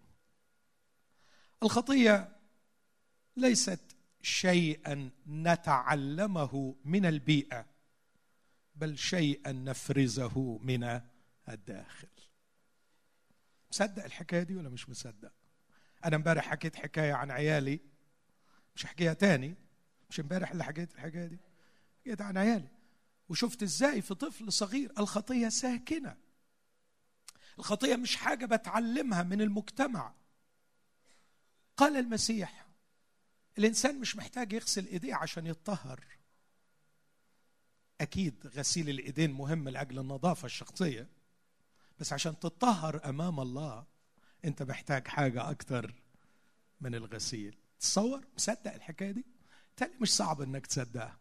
الخطية 1.62 2.36
ليست 3.36 3.80
شيئا 4.22 5.10
نتعلمه 5.26 6.76
من 6.84 7.06
البيئة 7.06 7.66
بل 8.74 8.98
شيئا 8.98 9.52
نفرزه 9.52 10.58
من 10.62 11.00
الداخل. 11.48 12.08
مصدق 13.70 14.04
الحكاية 14.04 14.42
دي 14.42 14.56
ولا 14.56 14.68
مش 14.68 14.88
مصدق؟ 14.88 15.32
أنا 16.04 16.16
امبارح 16.16 16.48
حكيت 16.48 16.76
حكاية 16.76 17.12
عن 17.12 17.30
عيالي. 17.30 17.80
مش 18.76 18.84
احكيها 18.84 19.12
تاني 19.12 19.54
مش 20.10 20.20
امبارح 20.20 20.50
اللي 20.50 20.64
حكيت 20.64 20.94
الحكاية 20.94 21.26
دي 21.26 21.38
حكيت 22.00 22.20
عن 22.20 22.36
عيالي. 22.36 22.68
وشفت 23.28 23.62
إزاي 23.62 24.02
في 24.02 24.14
طفل 24.14 24.52
صغير 24.52 24.92
الخطية 24.98 25.48
ساكنة. 25.48 26.16
الخطية 27.62 27.96
مش 27.96 28.16
حاجة 28.16 28.46
بتعلمها 28.46 29.22
من 29.22 29.40
المجتمع. 29.40 30.14
قال 31.76 31.96
المسيح 31.96 32.66
الإنسان 33.58 34.00
مش 34.00 34.16
محتاج 34.16 34.52
يغسل 34.52 34.86
إيديه 34.86 35.14
عشان 35.14 35.46
يتطهر. 35.46 36.04
أكيد 38.00 38.46
غسيل 38.46 38.88
الإيدين 38.88 39.32
مهم 39.32 39.68
لأجل 39.68 39.98
النظافة 39.98 40.46
الشخصية 40.46 41.08
بس 41.98 42.12
عشان 42.12 42.38
تتطهر 42.38 43.08
أمام 43.08 43.40
الله 43.40 43.86
أنت 44.44 44.62
محتاج 44.62 45.08
حاجة 45.08 45.50
أكتر 45.50 45.94
من 46.80 46.94
الغسيل. 46.94 47.56
تصور؟ 47.80 48.24
مصدق 48.36 48.74
الحكاية 48.74 49.10
دي؟ 49.10 49.24
تالي 49.76 49.94
مش 50.00 50.14
صعب 50.14 50.40
إنك 50.40 50.66
تصدقها. 50.66 51.18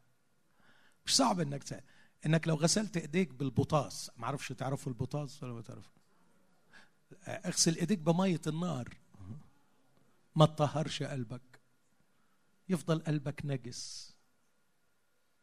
مش 1.05 1.15
صعب 1.15 1.39
إنك 1.39 1.63
تصدق. 1.63 1.83
إنك 2.25 2.47
لو 2.47 2.55
غسلت 2.55 2.97
إيديك 2.97 3.33
بالبطاس 3.33 4.11
ما 4.17 4.25
أعرفش 4.25 4.47
تعرفوا 4.49 4.91
البطاس 4.91 5.43
ولا 5.43 5.53
ما 5.53 5.61
تعرفوا 5.61 6.00
اغسل 7.27 7.75
ايديك 7.75 7.99
بمية 7.99 8.41
النار. 8.47 8.97
ما 10.35 10.45
تطهرش 10.45 11.03
قلبك. 11.03 11.61
يفضل 12.69 12.99
قلبك 12.99 13.45
نجس. 13.45 14.13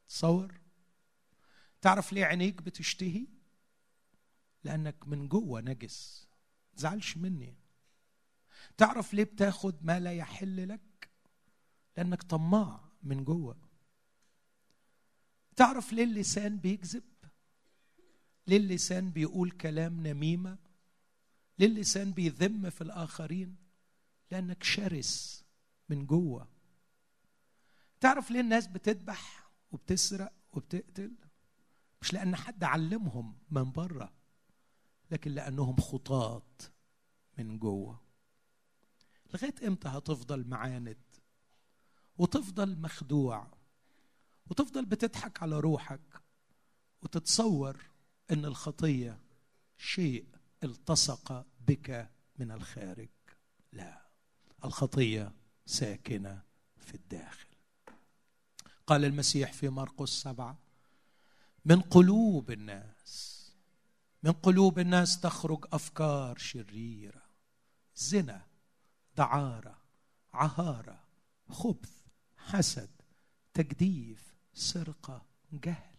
تصور؟ 0.08 0.60
تعرف 1.80 2.12
ليه 2.12 2.24
عينيك 2.24 2.62
بتشتهي؟ 2.62 3.26
لأنك 4.64 5.08
من 5.08 5.28
جوه 5.28 5.60
نجس. 5.60 6.28
زعلش 6.74 7.16
مني. 7.16 7.54
تعرف 8.76 9.14
ليه 9.14 9.24
بتاخد 9.24 9.84
ما 9.84 10.00
لا 10.00 10.12
يحل 10.12 10.68
لك؟ 10.68 11.10
لأنك 11.96 12.22
طماع 12.22 12.80
من 13.02 13.24
جوه. 13.24 13.56
تعرف 15.56 15.92
ليه 15.92 16.04
اللسان 16.04 16.58
بيكذب؟ 16.58 17.02
ليه 18.46 18.56
اللسان 18.56 19.10
بيقول 19.10 19.50
كلام 19.50 20.06
نميمة؟ 20.06 20.58
ليه 21.58 21.66
اللسان 21.66 22.12
بيذم 22.12 22.70
في 22.70 22.80
الآخرين 22.80 23.56
لأنك 24.30 24.62
شرس 24.62 25.44
من 25.88 26.06
جوة. 26.06 26.48
تعرف 28.00 28.30
ليه 28.30 28.40
الناس 28.40 28.66
بتذبح 28.66 29.50
وبتسرق 29.72 30.32
وبتقتل؟ 30.52 31.12
مش 32.02 32.12
لأن 32.12 32.36
حد 32.36 32.64
علمهم 32.64 33.38
من 33.50 33.72
بره 33.72 34.12
لكن 35.10 35.30
لأنهم 35.30 35.76
خطاط 35.76 36.70
من 37.38 37.58
جوة. 37.58 38.00
لغاية 39.34 39.54
إمتى 39.66 39.88
هتفضل 39.88 40.48
معاند؟ 40.48 40.98
وتفضل 42.18 42.78
مخدوع؟ 42.80 43.46
وتفضل 44.50 44.84
بتضحك 44.84 45.42
على 45.42 45.60
روحك؟ 45.60 46.22
وتتصور 47.02 47.84
إن 48.30 48.44
الخطية 48.44 49.20
شيء 49.78 50.26
التصق 50.64 51.46
بك 51.68 52.10
من 52.38 52.52
الخارج. 52.52 53.08
لا 53.72 54.02
الخطية 54.64 55.32
ساكنة 55.66 56.42
في 56.78 56.94
الداخل. 56.94 57.48
قال 58.86 59.04
المسيح 59.04 59.52
في 59.52 59.68
مرقس 59.68 60.08
سبعة 60.08 60.58
من 61.64 61.80
قلوب 61.80 62.50
الناس 62.50 63.38
من 64.22 64.32
قلوب 64.32 64.78
الناس 64.78 65.20
تخرج 65.20 65.66
أفكار 65.72 66.38
شريرة 66.38 67.22
زنا 67.96 68.46
دعارة 69.16 69.78
عهارة 70.32 71.04
خبث 71.48 71.92
حسد 72.36 72.90
تجديف 73.54 74.34
سرقة 74.54 75.26
جهل. 75.52 75.98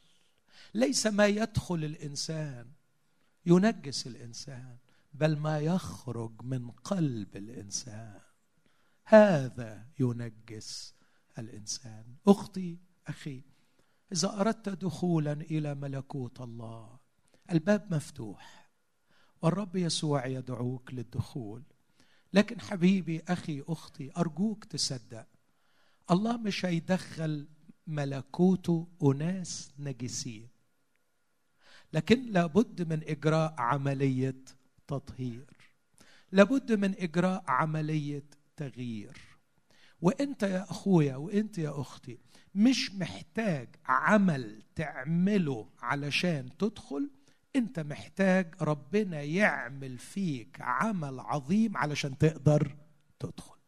ليس 0.74 1.07
ما 1.07 1.28
يدخل 1.28 1.76
الإنسان 1.76 2.72
ينجس 3.46 4.08
الإنسان 4.08 4.78
بل 5.14 5.38
ما 5.38 5.60
يخرج 5.60 6.42
من 6.42 6.72
قلب 6.72 7.36
الإنسان. 7.36 8.22
هذا 9.06 9.88
ينجس 10.00 10.96
الإنسان. 11.40 12.06
أختي 12.28 12.78
أخي 13.08 13.44
إذا 14.12 14.42
أردت 14.42 14.70
دخولا 14.70 15.34
إلى 15.34 15.76
ملكوت 15.76 16.42
الله 16.42 17.00
الباب 17.52 17.94
مفتوح 17.94 18.70
والرب 19.42 19.76
يسوع 19.76 20.26
يدعوك 20.26 20.94
للدخول. 20.94 21.64
لكن 22.34 22.62
حبيبي 22.62 23.24
أخي 23.28 23.64
أختي 23.68 24.12
أرجوك 24.18 24.66
تصدق 24.66 25.28
الله 26.12 26.38
مش 26.38 26.66
هيدخل 26.66 27.48
ملكوته 27.88 28.88
أناس 29.04 29.72
نجسين. 29.80 30.49
لكن 31.94 32.32
لابد 32.32 32.94
من 32.94 33.04
إجراء 33.04 33.56
عملية 33.58 34.44
تطهير. 34.88 35.46
لابد 36.32 36.72
من 36.72 36.96
إجراء 37.00 37.44
عملية 37.48 38.24
تغيير. 38.58 39.18
وإنت 40.02 40.44
يا 40.44 40.64
أخويا 40.72 41.16
وإنت 41.16 41.58
يا 41.58 41.82
أختي 41.82 42.18
مش 42.56 42.92
محتاج 42.92 43.76
عمل 43.86 44.64
تعمله 44.76 45.70
علشان 45.80 46.58
تدخل 46.58 47.10
إنت 47.56 47.80
محتاج 47.80 48.56
ربنا 48.62 49.22
يعمل 49.22 49.98
فيك 49.98 50.62
عمل 50.62 51.20
عظيم 51.20 51.78
علشان 51.78 52.18
تقدر 52.18 52.78
تدخل. 53.20 53.60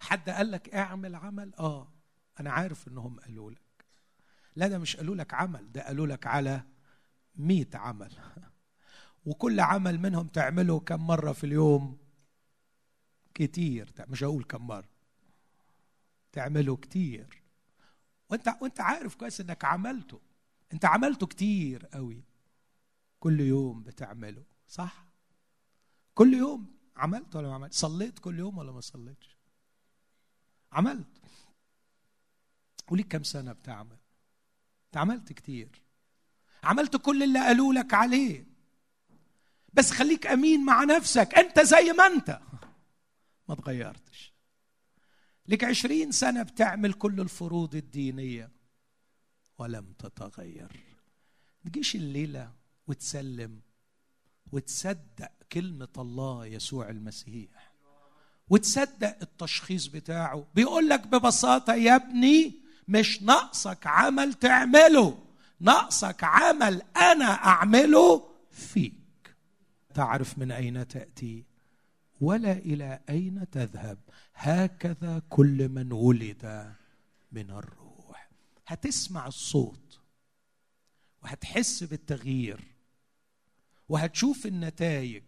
حد 0.00 0.30
قال 0.30 0.50
لك 0.50 0.74
اعمل 0.74 1.14
عمل؟ 1.14 1.54
آه 1.54 1.92
أنا 2.40 2.50
عارف 2.50 2.88
إنهم 2.88 3.20
قالوا 3.20 3.50
لك. 3.50 3.69
لا 4.60 4.68
ده 4.68 4.78
مش 4.78 4.96
قالوا 4.96 5.14
لك 5.16 5.34
عمل 5.34 5.72
ده 5.72 5.86
قالوا 5.86 6.06
لك 6.06 6.26
على 6.26 6.62
مئة 7.36 7.78
عمل. 7.78 8.12
وكل 9.26 9.60
عمل 9.60 9.98
منهم 9.98 10.26
تعمله 10.26 10.80
كم 10.80 11.06
مرة 11.06 11.32
في 11.32 11.44
اليوم؟ 11.44 11.98
كتير. 13.34 13.92
مش 14.08 14.24
هقول 14.24 14.44
كم 14.44 14.66
مرة. 14.66 14.88
تعمله 16.32 16.76
كتير. 16.76 17.42
وانت 18.30 18.48
وانت 18.60 18.80
عارف 18.80 19.14
كويس 19.14 19.40
انك 19.40 19.64
عملته. 19.64 20.20
انت 20.72 20.84
عملته 20.84 21.26
كتير 21.26 21.86
قوي. 21.86 22.24
كل 23.20 23.40
يوم 23.40 23.82
بتعمله 23.82 24.44
صح؟ 24.68 25.04
كل 26.14 26.34
يوم 26.34 26.74
عملت 26.96 27.36
ولا 27.36 27.48
ما 27.48 27.54
عملت؟ 27.54 27.72
صليت 27.72 28.18
كل 28.18 28.38
يوم 28.38 28.58
ولا 28.58 28.72
ما 28.72 28.80
صليتش؟ 28.80 29.36
عملت. 30.72 31.20
وليك 32.90 33.08
كم 33.08 33.22
سنة 33.22 33.52
بتعمل؟ 33.52 33.99
انت 34.90 34.96
عملت 34.96 35.32
كتير. 35.32 35.82
عملت 36.64 36.96
كل 36.96 37.22
اللي 37.22 37.38
قالوا 37.38 37.74
لك 37.74 37.94
عليه. 37.94 38.46
بس 39.72 39.90
خليك 39.90 40.26
أمين 40.26 40.64
مع 40.64 40.84
نفسك. 40.84 41.34
أنت 41.34 41.60
زي 41.60 41.92
ما 41.92 42.06
أنت. 42.06 42.40
ما 43.48 43.54
تغيرتش. 43.54 44.32
لك 45.48 45.64
عشرين 45.64 46.12
سنة 46.12 46.42
بتعمل 46.42 46.92
كل 46.92 47.20
الفروض 47.20 47.74
الدينية. 47.74 48.50
ولم 49.58 49.92
تتغير. 49.98 50.68
تجيش 51.64 51.96
الليلة 51.96 52.52
وتسلم 52.86 53.60
وتصدق 54.52 55.32
كلمة 55.52 55.88
الله 55.98 56.46
يسوع 56.46 56.88
المسيح. 56.88 57.72
وتصدق 58.48 59.16
التشخيص 59.22 59.86
بتاعه. 59.86 60.46
بيقول 60.54 60.88
لك 60.88 61.06
ببساطة 61.06 61.74
يا 61.74 61.96
ابني 61.96 62.69
مش 62.90 63.22
ناقصك 63.22 63.86
عمل 63.86 64.34
تعمله 64.34 65.18
ناقصك 65.60 66.24
عمل 66.24 66.82
أنا 66.96 67.24
أعمله 67.24 68.30
فيك. 68.50 69.34
تعرف 69.94 70.38
من 70.38 70.50
أين 70.52 70.88
تأتي؟ 70.88 71.44
ولا 72.20 72.52
إلى 72.52 73.00
أين 73.08 73.50
تذهب؟ 73.50 73.98
هكذا 74.34 75.22
كل 75.28 75.68
من 75.68 75.92
ولد 75.92 76.74
من 77.32 77.50
الروح. 77.50 78.30
هتسمع 78.66 79.26
الصوت 79.26 80.00
وهتحس 81.22 81.84
بالتغيير 81.84 82.60
وهتشوف 83.88 84.46
النتائج 84.46 85.22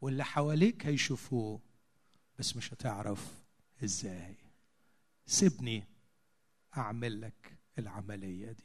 واللي 0.00 0.24
حواليك 0.24 0.86
هيشوفوه 0.86 1.60
بس 2.38 2.56
مش 2.56 2.72
هتعرف 2.72 3.26
إزاي. 3.84 4.36
سيبني 5.26 5.84
أعمل 6.78 7.20
لك 7.20 7.58
العملية 7.78 8.52
دي. 8.52 8.64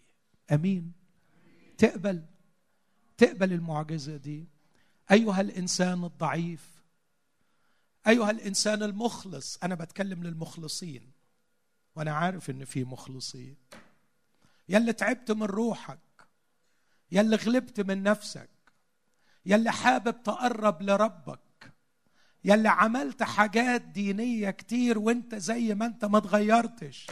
أمين. 0.51 0.93
تقبل. 1.77 2.25
تقبل 3.17 3.53
المعجزة 3.53 4.17
دي. 4.17 4.47
أيها 5.11 5.41
الإنسان 5.41 6.03
الضعيف. 6.03 6.83
أيها 8.07 8.31
الإنسان 8.31 8.83
المخلص. 8.83 9.59
أنا 9.63 9.75
بتكلم 9.75 10.23
للمخلصين. 10.23 11.11
وأنا 11.95 12.11
عارف 12.11 12.49
إن 12.49 12.65
في 12.65 12.83
مخلصين. 12.83 13.55
يا 14.69 14.77
اللي 14.77 14.93
تعبت 14.93 15.31
من 15.31 15.43
روحك. 15.43 15.99
يا 17.11 17.21
اللي 17.21 17.35
غلبت 17.35 17.81
من 17.81 18.03
نفسك. 18.03 18.49
يا 19.45 19.55
اللي 19.55 19.71
حابب 19.71 20.23
تقرب 20.23 20.81
لربك. 20.81 21.39
يا 22.43 22.55
اللي 22.55 22.69
عملت 22.69 23.23
حاجات 23.23 23.81
دينية 23.81 24.49
كتير 24.49 24.99
وأنت 24.99 25.35
زي 25.35 25.75
ما 25.75 25.85
أنت 25.85 26.05
ما 26.05 26.17
اتغيرتش 26.17 27.07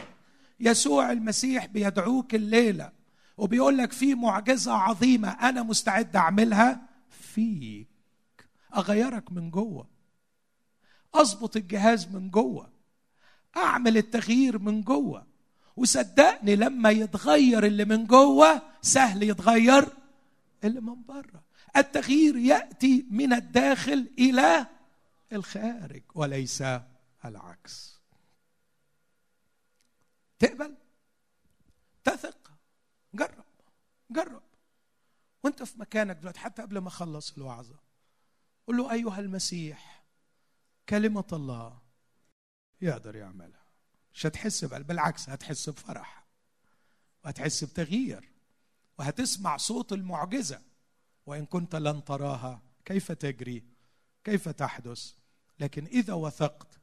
يسوع 0.62 1.12
المسيح 1.12 1.66
بيدعوك 1.66 2.34
الليلة 2.34 2.92
وبيقول 3.36 3.78
لك 3.78 3.92
في 3.92 4.14
معجزة 4.14 4.72
عظيمة 4.72 5.28
أنا 5.28 5.62
مستعد 5.62 6.16
أعملها 6.16 6.88
فيك. 7.10 7.88
أغيرك 8.76 9.32
من 9.32 9.50
جوه. 9.50 9.88
أظبط 11.14 11.56
الجهاز 11.56 12.08
من 12.08 12.30
جوه. 12.30 12.72
أعمل 13.56 13.96
التغيير 13.96 14.58
من 14.58 14.82
جوه. 14.82 15.26
وصدقني 15.76 16.56
لما 16.56 16.90
يتغير 16.90 17.66
اللي 17.66 17.84
من 17.84 18.06
جوه 18.06 18.62
سهل 18.82 19.22
يتغير 19.22 19.88
اللي 20.64 20.80
من 20.80 21.02
بره. 21.02 21.42
التغيير 21.76 22.36
يأتي 22.36 23.06
من 23.10 23.32
الداخل 23.32 24.10
إلى 24.18 24.66
الخارج 25.32 26.02
وليس 26.14 26.62
العكس. 27.24 27.91
تقبل؟ 30.42 30.76
تثق؟ 32.04 32.52
جرب 33.14 33.44
جرب. 34.10 34.42
وانت 35.42 35.62
في 35.62 35.80
مكانك 35.80 36.16
دلوقتي 36.16 36.40
حتى 36.40 36.62
قبل 36.62 36.78
ما 36.78 36.88
أخلص 36.88 37.32
الوعظة 37.36 37.76
قل 38.66 38.76
له 38.76 38.92
أيها 38.92 39.20
المسيح 39.20 40.04
كلمة 40.88 41.26
الله 41.32 41.78
يقدر 42.80 43.16
يعملها. 43.16 43.62
مش 44.14 44.26
هتحس 44.26 44.64
بالعكس 44.64 45.28
هتحس 45.28 45.68
بفرح 45.70 46.24
وهتحس 47.24 47.64
بتغيير 47.64 48.28
وهتسمع 48.98 49.56
صوت 49.56 49.92
المعجزة. 49.92 50.62
وإن 51.26 51.46
كنت 51.46 51.76
لن 51.76 52.04
تراها 52.04 52.62
كيف 52.84 53.12
تجري؟ 53.12 53.64
كيف 54.24 54.48
تحدث؟ 54.48 55.12
لكن 55.60 55.86
إذا 55.86 56.12
وثقت 56.12 56.81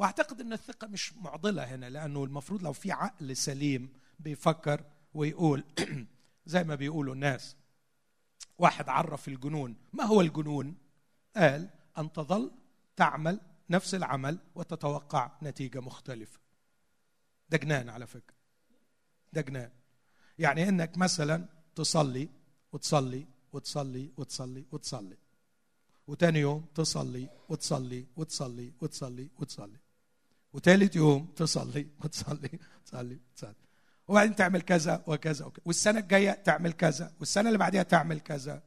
وأعتقد 0.00 0.40
إن 0.40 0.52
الثقة 0.52 0.86
مش 0.86 1.12
معضلة 1.16 1.62
هنا 1.62 1.90
لأنه 1.90 2.24
المفروض 2.24 2.62
لو 2.62 2.72
في 2.72 2.92
عقل 2.92 3.36
سليم 3.36 3.88
بيفكر 4.20 4.84
ويقول 5.14 5.64
زي 6.46 6.64
ما 6.64 6.74
بيقولوا 6.74 7.14
الناس. 7.14 7.56
واحد 8.58 8.88
عرف 8.88 9.28
الجنون. 9.28 9.76
ما 9.92 10.04
هو 10.04 10.20
الجنون؟ 10.20 10.74
قال 11.36 11.70
أن 11.98 12.12
تظل 12.12 12.50
تعمل 12.96 13.40
نفس 13.70 13.94
العمل 13.94 14.38
وتتوقع 14.54 15.30
نتيجة 15.42 15.80
مختلفة. 15.80 16.40
ده 17.48 17.58
جنان 17.58 17.88
على 17.88 18.06
فكرة. 18.06 18.36
ده 19.32 19.40
جنان. 19.40 19.70
يعني 20.38 20.68
إنك 20.68 20.98
مثلا 20.98 21.48
تصلي 21.74 22.28
وتصلي 22.72 23.26
وتصلي 23.52 24.10
وتصلي 24.16 24.64
وتصلي 24.72 25.16
وتاني 26.06 26.38
يوم 26.38 26.66
تصلي 26.74 27.28
وتصلي 27.48 28.06
وتصلي 28.16 28.72
وتصلي 28.80 29.30
وتصلي 29.38 29.79
وتالت 30.52 30.96
يوم 30.96 31.26
تصلي 31.26 31.88
وتصلي 32.04 32.58
وتصلي 32.80 33.20
وتصلي 33.32 33.54
وبعدين 34.08 34.36
تعمل 34.36 34.62
كذا 34.62 35.04
وكذا 35.06 35.44
وكذا. 35.44 35.62
والسنة 35.64 35.98
الجاية 35.98 36.30
تعمل 36.30 36.72
كذا 36.72 37.14
والسنة 37.20 37.48
اللي 37.48 37.58
بعدها 37.58 37.82
تعمل 37.82 38.20
كذا. 38.20 38.62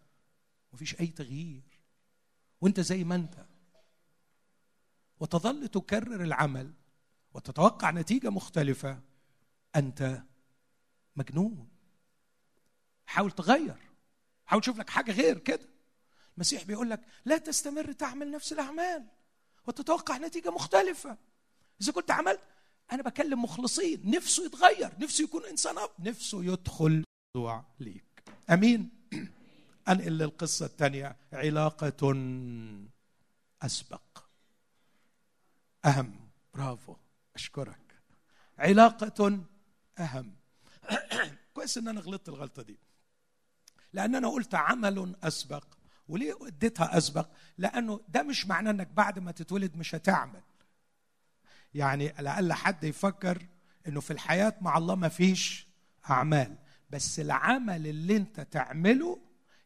مفيش 0.73 0.99
أي 0.99 1.07
تغيير. 1.07 1.79
وأنت 2.61 2.79
زي 2.79 3.03
ما 3.03 3.15
أنت. 3.15 3.45
وتظل 5.19 5.67
تكرر 5.67 6.23
العمل 6.23 6.73
وتتوقع 7.33 7.91
نتيجة 7.91 8.29
مختلفة. 8.29 9.01
أنت 9.75 10.23
مجنون. 11.15 11.69
حاول 13.05 13.31
تغير. 13.31 13.77
حاول 14.45 14.61
تشوف 14.61 14.77
لك 14.77 14.89
حاجة 14.89 15.11
غير 15.11 15.37
كده. 15.37 15.69
المسيح 16.35 16.63
بيقول 16.63 16.89
لك 16.89 17.01
لا 17.25 17.37
تستمر 17.37 17.91
تعمل 17.91 18.31
نفس 18.31 18.53
الأعمال 18.53 19.07
وتتوقع 19.67 20.17
نتيجة 20.17 20.51
مختلفة. 20.51 21.17
إذا 21.81 21.91
كنت 21.91 22.11
عملت 22.11 22.39
أنا 22.91 23.03
بكلم 23.03 23.43
مخلصين 23.43 24.09
نفسه 24.09 24.45
يتغير 24.45 24.91
نفسه 24.99 25.23
يكون 25.23 25.45
إنسان 25.45 25.77
أب 25.77 25.89
نفسه 25.99 26.43
يدخل 26.43 27.03
موضوع 27.35 27.65
ليك. 27.79 28.23
أمين. 28.49 28.89
أنقل 29.89 30.17
للقصة 30.17 30.65
الثانية 30.65 31.15
علاقة 31.33 32.15
أسبق. 33.61 34.23
أهم. 35.85 36.15
برافو. 36.53 36.95
أشكرك. 37.35 38.01
علاقة 38.59 39.43
أهم. 39.99 40.35
كويس 41.53 41.77
إن 41.77 41.87
أنا 41.87 42.01
غلطت 42.01 42.29
الغلطة 42.29 42.61
دي. 42.61 42.77
لأن 43.93 44.15
أنا 44.15 44.27
قلت 44.29 44.55
عمل 44.55 45.15
أسبق. 45.23 45.65
وليه 46.09 46.37
اديتها 46.41 46.97
أسبق؟ 46.97 47.29
لأنه 47.57 47.99
ده 48.09 48.23
مش 48.23 48.47
معناه 48.47 48.71
أنك 48.71 48.87
بعد 48.87 49.19
ما 49.19 49.31
تتولد 49.31 49.77
مش 49.77 49.95
هتعمل. 49.95 50.41
يعني 51.75 52.13
لعل 52.19 52.53
حد 52.53 52.83
يفكر 52.83 53.47
إنه 53.87 53.99
في 54.01 54.11
الحياة 54.11 54.53
مع 54.61 54.77
الله 54.77 54.95
ما 54.95 55.09
فيش 55.09 55.67
أعمال. 56.09 56.57
بس 56.89 57.19
العمل 57.19 57.87
اللي 57.87 58.17
أنت 58.17 58.39
تعمله 58.41 59.19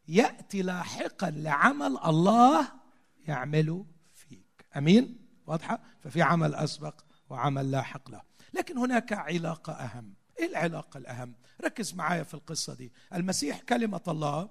يأتي 0.08 0.62
لاحقا 0.62 1.30
لعمل 1.30 1.98
الله 2.06 2.72
يعمله 3.28 3.86
فيك. 4.16 4.66
أمين؟ 4.78 5.28
واضحة؟ 5.48 5.84
ففي 6.00 6.22
عمل 6.22 6.56
أسبق 6.56 7.02
وعمل 7.30 7.72
لاحق 7.72 8.10
له. 8.10 8.22
لكن 8.54 8.78
هناك 8.78 9.14
علاقة 9.14 9.74
أهم. 9.74 10.14
إيه 10.40 10.46
العلاقة 10.46 10.98
الأهم؟ 10.98 11.36
ركز 11.64 11.94
معايا 11.94 12.24
في 12.24 12.34
القصة 12.34 12.74
دي. 12.74 12.94
المسيح 13.14 13.60
كلمة 13.60 14.02
الله 14.08 14.50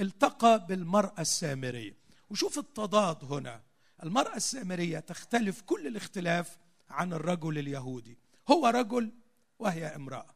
التقى 0.00 0.66
بالمرأة 0.66 1.20
السامرية. 1.20 1.96
وشوف 2.30 2.58
التضاد 2.58 3.32
هنا. 3.32 3.62
المرأة 4.02 4.36
السامرية 4.36 4.98
تختلف 4.98 5.60
كل 5.60 5.86
الاختلاف 5.86 6.58
عن 6.90 7.12
الرجل 7.12 7.58
اليهودي. 7.58 8.18
هو 8.50 8.66
رجل 8.66 9.12
وهي 9.58 9.86
امرأة. 9.86 10.34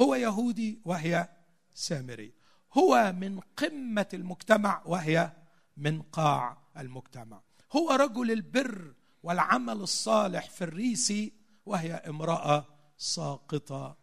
هو 0.00 0.14
يهودي 0.14 0.80
وهي 0.84 1.28
سامري. 1.74 2.32
هو 2.72 3.14
من 3.16 3.40
قمة 3.40 4.08
المجتمع 4.14 4.82
وهي 4.86 5.32
من 5.76 6.02
قاع 6.02 6.58
المجتمع. 6.76 7.42
هو 7.72 7.90
رجل 7.90 8.30
البر 8.30 8.94
والعمل 9.22 9.72
الصالح 9.72 10.50
في 10.50 10.64
الريسي 10.64 11.32
وهي 11.66 11.92
امرأة 11.92 12.66
ساقطة 12.98 13.96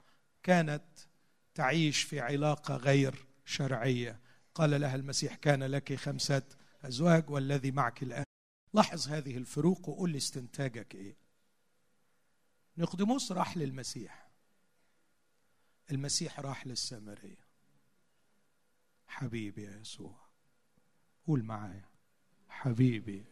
كانت 0.43 0.83
تعيش 1.55 2.01
في 2.01 2.19
علاقة 2.19 2.75
غير 2.75 3.25
شرعية. 3.45 4.19
قال 4.55 4.81
لها 4.81 4.95
المسيح 4.95 5.35
كان 5.35 5.63
لك 5.63 5.95
خمسة 5.95 6.41
أزواج 6.83 7.29
والذي 7.29 7.71
معك 7.71 8.03
الآن. 8.03 8.23
لاحظ 8.73 9.07
هذه 9.07 9.37
الفروق 9.37 9.89
وقول 9.89 10.09
لي 10.09 10.17
استنتاجك 10.17 10.95
إيه. 10.95 11.26
نقدموس 12.77 13.31
راح 13.31 13.57
للمسيح. 13.57 14.27
المسيح 15.91 16.39
راح 16.39 16.67
للسامرية. 16.67 17.47
حبيبي 19.07 19.63
يا 19.63 19.77
يسوع 19.79 20.15
قول 21.27 21.43
معايا 21.43 21.89
حبيبي 22.49 23.25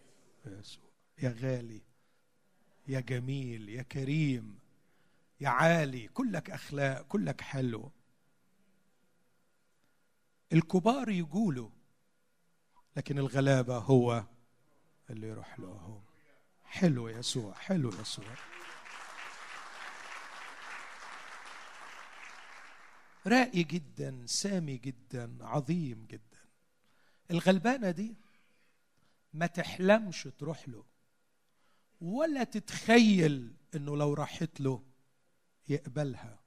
يا 0.45 0.59
يسوع 0.59 0.89
يا 1.17 1.29
غالي 1.29 1.81
يا 2.87 2.99
جميل 2.99 3.69
يا 3.69 3.81
كريم 3.81 4.59
يا 5.39 5.49
عالي 5.49 6.07
كلك 6.07 6.51
أخلاق 6.51 7.01
كلك 7.01 7.41
حلو. 7.41 7.91
الكبار 10.53 11.09
يقولوا 11.09 11.69
لكن 12.97 13.17
الغلابة 13.17 13.77
هو 13.77 14.25
اللي 15.09 15.27
يروح 15.27 15.59
له 15.59 16.01
حلو 16.63 17.07
يسوع 17.07 17.53
حلو 17.53 17.89
يسوع. 17.89 18.35
راقي 23.27 23.63
جدا 23.63 24.25
سامي 24.25 24.77
جدا 24.77 25.37
عظيم 25.41 26.05
جدا. 26.05 26.45
الغلبانة 27.31 27.91
دي 27.91 28.15
ما 29.33 29.45
تحلمش 29.45 30.23
تروح 30.37 30.69
له 30.69 30.85
ولا 32.01 32.43
تتخيل 32.43 33.53
إنه 33.75 33.97
لو 33.97 34.13
راحت 34.13 34.61
له 34.61 34.83
يقبلها. 35.69 36.39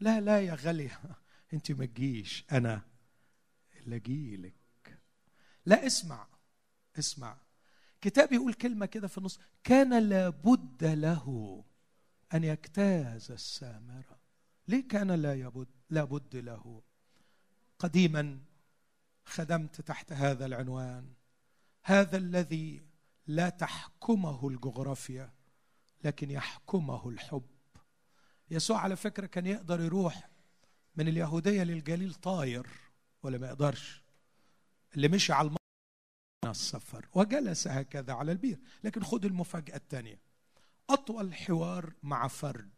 لا 0.00 0.20
لا 0.20 0.40
يا 0.40 0.54
غالية 0.54 1.00
أنت 1.54 1.72
ما 1.72 1.86
تجيش. 1.86 2.44
أنا 2.52 2.82
اللي 3.76 3.96
أجيلك. 3.96 4.98
لا 5.66 5.86
اسمع 5.86 6.26
اسمع. 6.98 7.38
كتاب 8.00 8.32
يقول 8.32 8.54
كلمة 8.54 8.86
كده 8.86 9.08
في 9.08 9.18
النص 9.18 9.40
كان 9.64 10.08
لابد 10.08 10.84
له 10.84 11.64
أن 12.34 12.44
يجتاز 12.44 13.30
السامرة. 13.30 14.15
ليه 14.68 14.88
كان 14.88 15.10
لا 15.10 15.34
يبد 15.34 15.68
لا 15.90 16.04
بد 16.04 16.36
له؟ 16.36 16.82
قديما 17.78 18.40
خدمت 19.24 19.80
تحت 19.80 20.12
هذا 20.12 20.46
العنوان. 20.46 21.12
هذا 21.82 22.16
الذي 22.16 22.82
لا 23.26 23.48
تحكمه 23.48 24.48
الجغرافيا 24.48 25.32
لكن 26.04 26.30
يحكمه 26.30 27.08
الحب. 27.08 27.46
يسوع 28.50 28.80
على 28.80 28.96
فكرة 28.96 29.26
كان 29.26 29.46
يقدر 29.46 29.80
يروح 29.80 30.28
من 30.96 31.08
اليهودية 31.08 31.62
للجليل 31.62 32.14
طاير 32.14 32.66
ولا 33.22 33.38
ما 33.38 33.46
يقدرش. 33.46 34.02
اللي 34.94 35.08
مشي 35.08 35.32
على 35.32 35.46
الماء 35.46 35.60
السفر 36.46 37.08
وجلس 37.14 37.68
هكذا 37.68 38.12
على 38.12 38.32
البير. 38.32 38.60
لكن 38.84 39.02
خد 39.02 39.24
المفاجأة 39.24 39.76
الثانية. 39.76 40.20
أطول 40.90 41.34
حوار 41.34 41.92
مع 42.02 42.28
فرد. 42.28 42.75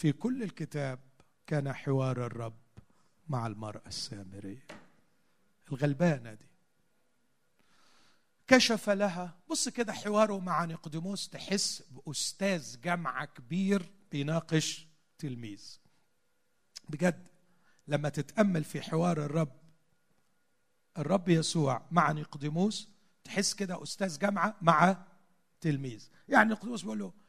في 0.00 0.12
كل 0.12 0.42
الكتاب 0.42 0.98
كان 1.46 1.72
حوار 1.72 2.26
الرب 2.26 2.58
مع 3.28 3.46
المرأة 3.46 3.82
السامرية. 3.86 4.66
الغلبانة 5.68 6.34
دي. 6.34 6.46
كشف 8.48 8.90
لها. 8.90 9.38
بص 9.50 9.68
كده 9.68 9.92
حواره 9.92 10.38
مع 10.38 10.64
نيقوديموس. 10.64 11.28
تحس 11.28 11.82
بأستاذ 11.90 12.80
جامعة 12.80 13.24
كبير 13.24 13.90
بيناقش 14.12 14.86
تلميذ. 15.18 15.78
بجد 16.88 17.26
لما 17.88 18.08
تتأمل 18.08 18.64
في 18.64 18.80
حوار 18.82 19.24
الرب 19.24 19.56
الرب 20.98 21.28
يسوع 21.28 21.86
مع 21.90 22.12
نيقوديموس 22.12 22.88
تحس 23.24 23.54
كده 23.54 23.82
أستاذ 23.82 24.18
جامعة 24.18 24.56
مع 24.62 25.06
تلميذ. 25.60 26.08
يعني 26.28 26.48
نيقوديموس 26.48 26.82
بيقول 26.82 26.98
له 26.98 27.19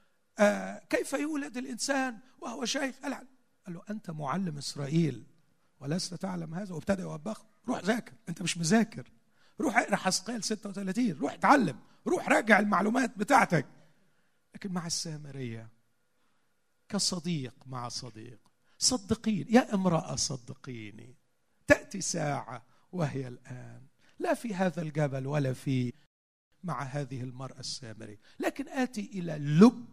كيف 0.90 1.14
يولد 1.14 1.58
الإنسان؟ 1.58 2.18
وهو 2.42 2.66
شيخ. 2.66 2.96
قال 3.04 3.28
له 3.68 3.82
أنت 3.90 4.12
معلم 4.12 4.58
إسرائيل 4.58 5.24
ولست 5.80 6.14
تعلم 6.14 6.54
هذا. 6.54 6.74
وابتدى 6.74 7.02
يوبخه. 7.02 7.46
روح 7.68 7.84
ذاكر. 7.84 8.14
أنت 8.30 8.42
مش 8.42 8.58
مذاكر. 8.58 9.12
روح 9.62 9.78
اقرأ 9.78 9.96
حسقيل 9.96 10.44
36 10.44 11.18
روح 11.18 11.34
اتعلم. 11.34 11.80
روح 12.08 12.30
راجع 12.30 12.60
المعلومات 12.60 13.18
بتاعتك. 13.18 13.66
لكن 14.56 14.72
مع 14.72 14.88
السامرية 14.88 15.70
كصديق 16.90 17.56
مع 17.66 17.90
صديق 17.90 18.40
صدقيني. 18.78 19.52
يا 19.52 19.74
امرأة 19.74 20.16
صدقيني 20.16 21.16
تأتي 21.68 22.02
ساعة 22.02 22.66
وهي 22.92 23.28
الآن. 23.28 23.82
لا 24.20 24.34
في 24.34 24.56
هذا 24.56 24.82
الجبل 24.82 25.28
ولا 25.28 25.54
في 25.54 25.94
مع 26.64 26.84
هذه 26.84 27.22
المرأة 27.22 27.60
السامرية. 27.60 28.20
لكن 28.40 28.68
آتي 28.68 29.10
إلى 29.14 29.38
لب 29.38 29.86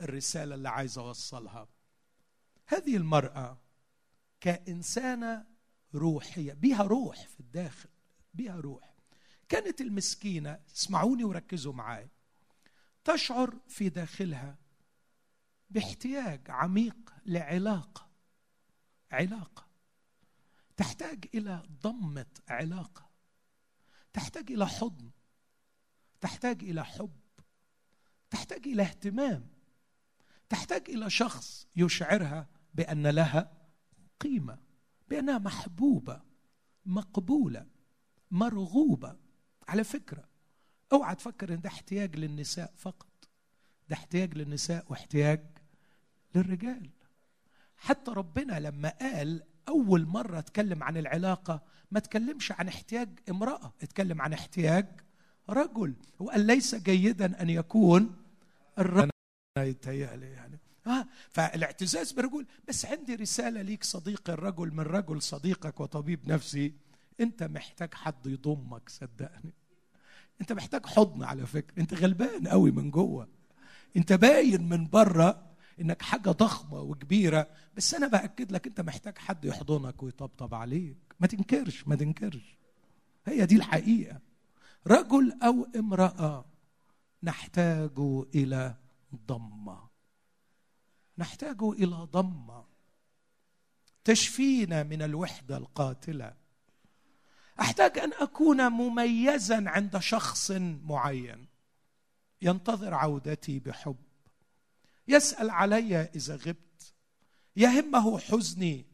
الرسالة 0.00 0.54
اللي 0.54 0.68
عايز 0.68 0.98
أوصلها. 0.98 1.68
هذه 2.66 2.96
المرأة 2.96 3.60
كإنسانة 4.40 5.46
روحية 5.94 6.52
بها 6.52 6.82
روح 6.82 7.28
في 7.28 7.40
الداخل 7.40 7.88
بها 8.34 8.56
روح. 8.56 8.94
كانت 9.48 9.80
المسكينة 9.80 10.60
اسمعوني 10.74 11.24
وركزوا 11.24 11.72
معاي 11.72 12.08
تشعر 13.04 13.58
في 13.68 13.88
داخلها 13.88 14.58
باحتياج 15.70 16.50
عميق 16.50 17.14
لعلاقة 17.26 18.10
علاقة. 19.10 19.68
تحتاج 20.76 21.24
إلى 21.34 21.62
ضمة 21.82 22.26
علاقة. 22.48 23.10
تحتاج 24.12 24.52
إلى 24.52 24.66
حضن. 24.66 25.10
تحتاج 26.20 26.64
إلى 26.64 26.84
حب. 26.84 27.20
تحتاج 28.30 28.68
إلى 28.68 28.82
اهتمام. 28.82 29.53
تحتاج 30.48 30.82
إلى 30.88 31.10
شخص 31.10 31.66
يشعرها 31.76 32.46
بأن 32.74 33.06
لها 33.06 33.52
قيمة 34.20 34.58
بأنها 35.08 35.38
محبوبة 35.38 36.20
مقبولة 36.86 37.66
مرغوبة. 38.30 39.16
على 39.68 39.84
فكرة 39.84 40.24
أوعى 40.92 41.14
تفكر 41.14 41.54
إن 41.54 41.60
ده 41.60 41.68
احتياج 41.68 42.16
للنساء 42.16 42.72
فقط 42.76 43.28
ده 43.88 43.96
احتياج 43.96 44.34
للنساء 44.34 44.84
واحتياج 44.88 45.40
للرجال. 46.34 46.90
حتى 47.76 48.10
ربنا 48.10 48.60
لما 48.60 48.88
قال 48.88 49.42
أول 49.68 50.06
مرة 50.06 50.38
اتكلم 50.38 50.82
عن 50.82 50.96
العلاقة 50.96 51.62
ما 51.90 52.00
تكلمش 52.00 52.52
عن 52.52 52.68
احتياج 52.68 53.08
امرأة 53.30 53.72
اتكلم 53.82 54.22
عن 54.22 54.32
احتياج 54.32 55.00
رجل. 55.48 55.94
وقال 56.18 56.46
ليس 56.46 56.74
جيدا 56.74 57.42
أن 57.42 57.50
يكون 57.50 58.16
الرجل 58.78 59.10
يتهيألي 59.62 60.26
يعني. 60.26 60.58
آه 60.86 61.06
فالاعتزاز 61.30 62.12
برجل 62.12 62.46
بس 62.68 62.86
عندي 62.86 63.14
رسالة 63.14 63.62
ليك 63.62 63.84
صديقي 63.84 64.32
الرجل 64.32 64.74
من 64.74 64.80
رجل 64.80 65.22
صديقك 65.22 65.80
وطبيب 65.80 66.28
نفسي. 66.28 66.74
انت 67.20 67.42
محتاج 67.42 67.94
حد 67.94 68.26
يضمك 68.26 68.88
صدقني. 68.88 69.52
انت 70.40 70.52
محتاج 70.52 70.86
حضن 70.86 71.22
على 71.22 71.46
فكرة. 71.46 71.80
انت 71.80 71.94
غلبان 71.94 72.48
قوي 72.48 72.70
من 72.70 72.90
جوه. 72.90 73.28
انت 73.96 74.12
باين 74.12 74.68
من 74.68 74.88
بره 74.88 75.50
انك 75.80 76.02
حاجة 76.02 76.30
ضخمة 76.30 76.80
وكبيرة 76.80 77.48
بس 77.76 77.94
أنا 77.94 78.06
بأكد 78.06 78.52
لك 78.52 78.66
انت 78.66 78.80
محتاج 78.80 79.18
حد 79.18 79.44
يحضنك 79.44 80.02
ويطبطب 80.02 80.54
عليك. 80.54 80.96
ما 81.20 81.26
تنكرش 81.26 81.88
ما 81.88 81.96
تنكرش. 81.96 82.56
هي 83.26 83.46
دي 83.46 83.56
الحقيقة. 83.56 84.20
رجل 84.86 85.38
أو 85.42 85.66
امرأة 85.76 86.44
نحتاج 87.22 87.98
إلى 88.34 88.74
ضمة. 89.26 89.88
نحتاج 91.18 91.62
إلى 91.62 92.08
ضمة 92.12 92.64
تشفينا 94.04 94.82
من 94.82 95.02
الوحدة 95.02 95.56
القاتلة. 95.56 96.34
أحتاج 97.60 97.98
أن 97.98 98.12
أكون 98.12 98.68
مميزا 98.68 99.64
عند 99.66 99.98
شخص 99.98 100.50
معين. 100.84 101.46
ينتظر 102.42 102.94
عودتي 102.94 103.58
بحب. 103.58 103.96
يسأل 105.08 105.50
علي 105.50 105.96
إذا 105.96 106.36
غبت. 106.36 106.94
يهمه 107.56 108.18
حزني 108.18 108.86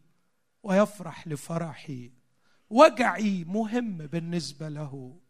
ويفرح 0.63 1.29
لفرحي. 1.29 2.13
وجعي 2.71 3.45
مهم 3.45 3.97
بالنسبة 3.97 4.69
له. 4.69 5.21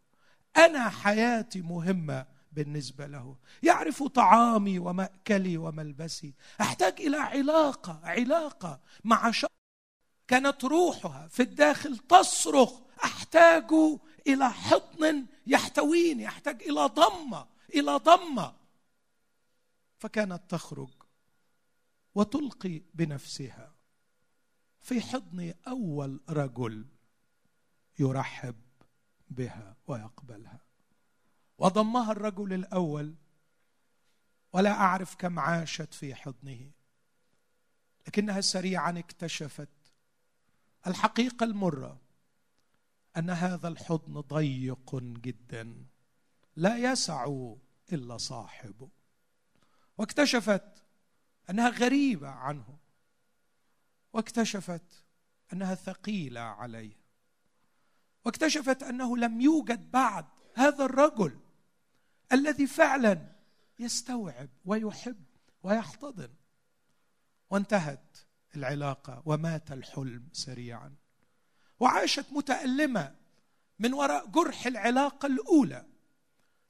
أنا 0.56 0.88
حياتي 0.88 1.60
مهمة. 1.60 2.26
بالنسبة 2.52 3.06
له. 3.06 3.36
يعرف 3.62 4.02
طعامي 4.02 4.78
ومأكلي 4.78 5.56
وملبسي. 5.56 6.34
أحتاج 6.60 7.00
إلى 7.00 7.16
علاقة 7.16 8.00
علاقة 8.04 8.80
مع 9.04 9.30
شخص 9.30 9.50
كانت 10.28 10.64
روحها 10.64 11.28
في 11.28 11.42
الداخل 11.42 11.98
تصرخ. 11.98 12.72
أحتاج 13.04 13.72
إلى 14.26 14.50
حضن 14.50 15.26
يحتويني. 15.46 16.28
أحتاج 16.28 16.62
إلى 16.62 16.86
ضمة 16.86 17.46
إلى 17.74 17.96
ضمة. 17.96 18.54
فكانت 19.98 20.42
تخرج 20.48 20.90
وتلقي 22.14 22.82
بنفسها 22.94 23.74
في 24.80 25.00
حضن 25.00 25.54
أول 25.68 26.20
رجل 26.28 26.86
يرحب 27.98 28.56
بها 29.30 29.76
ويقبلها. 29.86 30.69
وضمها 31.60 32.12
الرجل 32.12 32.52
الأول 32.52 33.14
ولا 34.52 34.70
أعرف 34.70 35.14
كم 35.14 35.38
عاشت 35.38 35.94
في 35.94 36.14
حضنه. 36.14 36.70
لكنها 38.06 38.40
سريعا 38.40 38.98
اكتشفت 38.98 39.68
الحقيقة 40.86 41.44
المرة 41.44 42.00
أن 43.16 43.30
هذا 43.30 43.68
الحضن 43.68 44.20
ضيق 44.20 44.94
جدا 44.96 45.86
لا 46.56 46.76
يسع 46.76 47.52
إلا 47.92 48.16
صاحبه 48.16 48.88
واكتشفت 49.98 50.84
أنها 51.50 51.68
غريبة 51.68 52.28
عنه. 52.28 52.78
واكتشفت 54.12 55.04
أنها 55.52 55.74
ثقيلة 55.74 56.40
عليه. 56.40 56.96
واكتشفت 58.24 58.82
أنه 58.82 59.16
لم 59.16 59.40
يوجد 59.40 59.90
بعد 59.90 60.26
هذا 60.54 60.84
الرجل. 60.84 61.38
الذي 62.32 62.66
فعلا 62.66 63.18
يستوعب 63.78 64.48
ويحب 64.64 65.24
ويحتضن. 65.62 66.30
وانتهت 67.50 68.18
العلاقة 68.56 69.22
ومات 69.26 69.72
الحلم 69.72 70.28
سريعا. 70.32 70.94
وعاشت 71.80 72.26
متألمة 72.32 73.14
من 73.78 73.92
وراء 73.94 74.26
جرح 74.26 74.66
العلاقة 74.66 75.26
الأولى. 75.26 75.86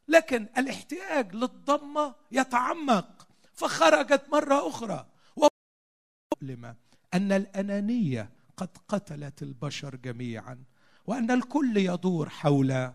لكن 0.08 0.48
الاحتياج 0.58 1.34
للضمة 1.34 2.14
يتعمق 2.32 3.28
فخرجت 3.52 4.28
مرة 4.28 4.68
أخرى. 4.68 5.06
ومؤلمة 5.36 6.76
أن 7.14 7.32
الأنانية 7.32 8.30
قد 8.56 8.68
قتلت 8.88 9.42
البشر 9.42 9.96
جميعا 9.96 10.64
وأن 11.06 11.30
الكل 11.30 11.76
يدور 11.76 12.28
حول 12.28 12.92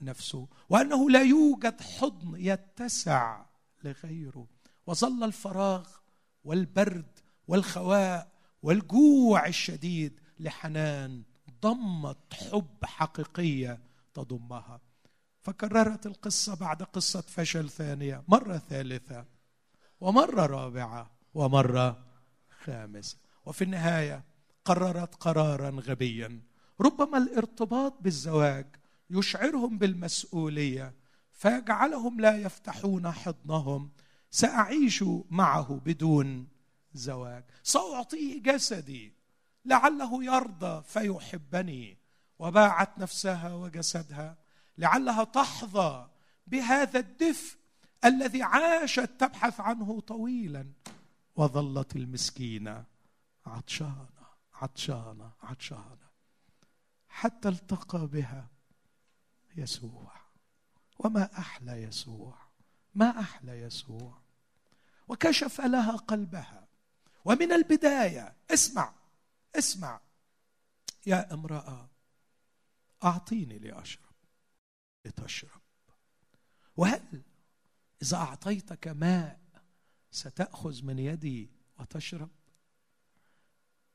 نفسه 0.00 0.48
وأنه 0.68 1.10
لا 1.10 1.22
يوجد 1.22 1.80
حضن 1.80 2.34
يتسع 2.36 3.44
لغيره. 3.84 4.46
وظل 4.86 5.24
الفراغ 5.24 5.88
والبرد 6.44 7.18
والخواء 7.48 8.28
والجوع 8.62 9.46
الشديد 9.46 10.20
لحنان 10.40 11.22
ضمت 11.62 12.34
حب 12.34 12.84
حقيقية 12.84 13.80
تضمها. 14.14 14.80
فكررت 15.40 16.06
القصة 16.06 16.54
بعد 16.54 16.82
قصة 16.82 17.20
فشل 17.20 17.70
ثانية 17.70 18.22
مرة 18.28 18.58
ثالثة 18.58 19.24
ومرة 20.00 20.46
رابعة 20.46 21.10
ومرة 21.34 22.06
خامسة. 22.64 23.16
وفي 23.46 23.64
النهاية 23.64 24.24
قررت 24.64 25.14
قرارا 25.14 25.70
غبيا. 25.70 26.40
ربما 26.80 27.18
الارتباط 27.18 27.94
بالزواج 28.00 28.66
يشعرهم 29.10 29.78
بالمسؤولية 29.78 30.94
فيجعلهم 31.32 32.20
لا 32.20 32.36
يفتحون 32.36 33.10
حضنهم. 33.10 33.90
سأعيش 34.30 35.04
معه 35.30 35.80
بدون 35.84 36.48
زواج. 36.94 37.44
ساعطيه 37.62 38.42
جسدي 38.42 39.12
لعله 39.64 40.24
يرضى 40.24 40.82
فيحبني. 40.82 41.98
وباعت 42.38 42.98
نفسها 42.98 43.54
وجسدها 43.54 44.38
لعلها 44.78 45.24
تحظى 45.24 46.08
بهذا 46.46 46.98
الدفء 46.98 47.58
الذي 48.04 48.42
عاشت 48.42 49.10
تبحث 49.18 49.60
عنه 49.60 50.00
طويلا. 50.00 50.66
وظلت 51.36 51.96
المسكينة 51.96 52.84
عطشانة 53.46 54.26
عطشانة 54.54 55.30
عطشانة. 55.42 56.06
حتى 57.08 57.48
التقى 57.48 58.06
بها 58.06 58.55
يسوع. 59.56 60.12
وما 60.98 61.38
أحلى 61.38 61.82
يسوع. 61.82 62.38
ما 62.94 63.20
أحلى 63.20 63.60
يسوع. 63.60 64.18
وكشف 65.08 65.60
لها 65.60 65.96
قلبها. 65.96 66.68
ومن 67.24 67.52
البداية 67.52 68.36
اسمع 68.50 68.94
اسمع. 69.54 70.00
يا 71.06 71.34
امرأة 71.34 71.90
أعطيني 73.04 73.58
لأشرب. 73.58 74.12
لتشرب. 75.04 75.60
وهل 76.76 77.22
إذا 78.02 78.16
أعطيتك 78.16 78.88
ماء 78.88 79.40
ستأخذ 80.10 80.84
من 80.84 80.98
يدي 80.98 81.50
وتشرب؟ 81.78 82.30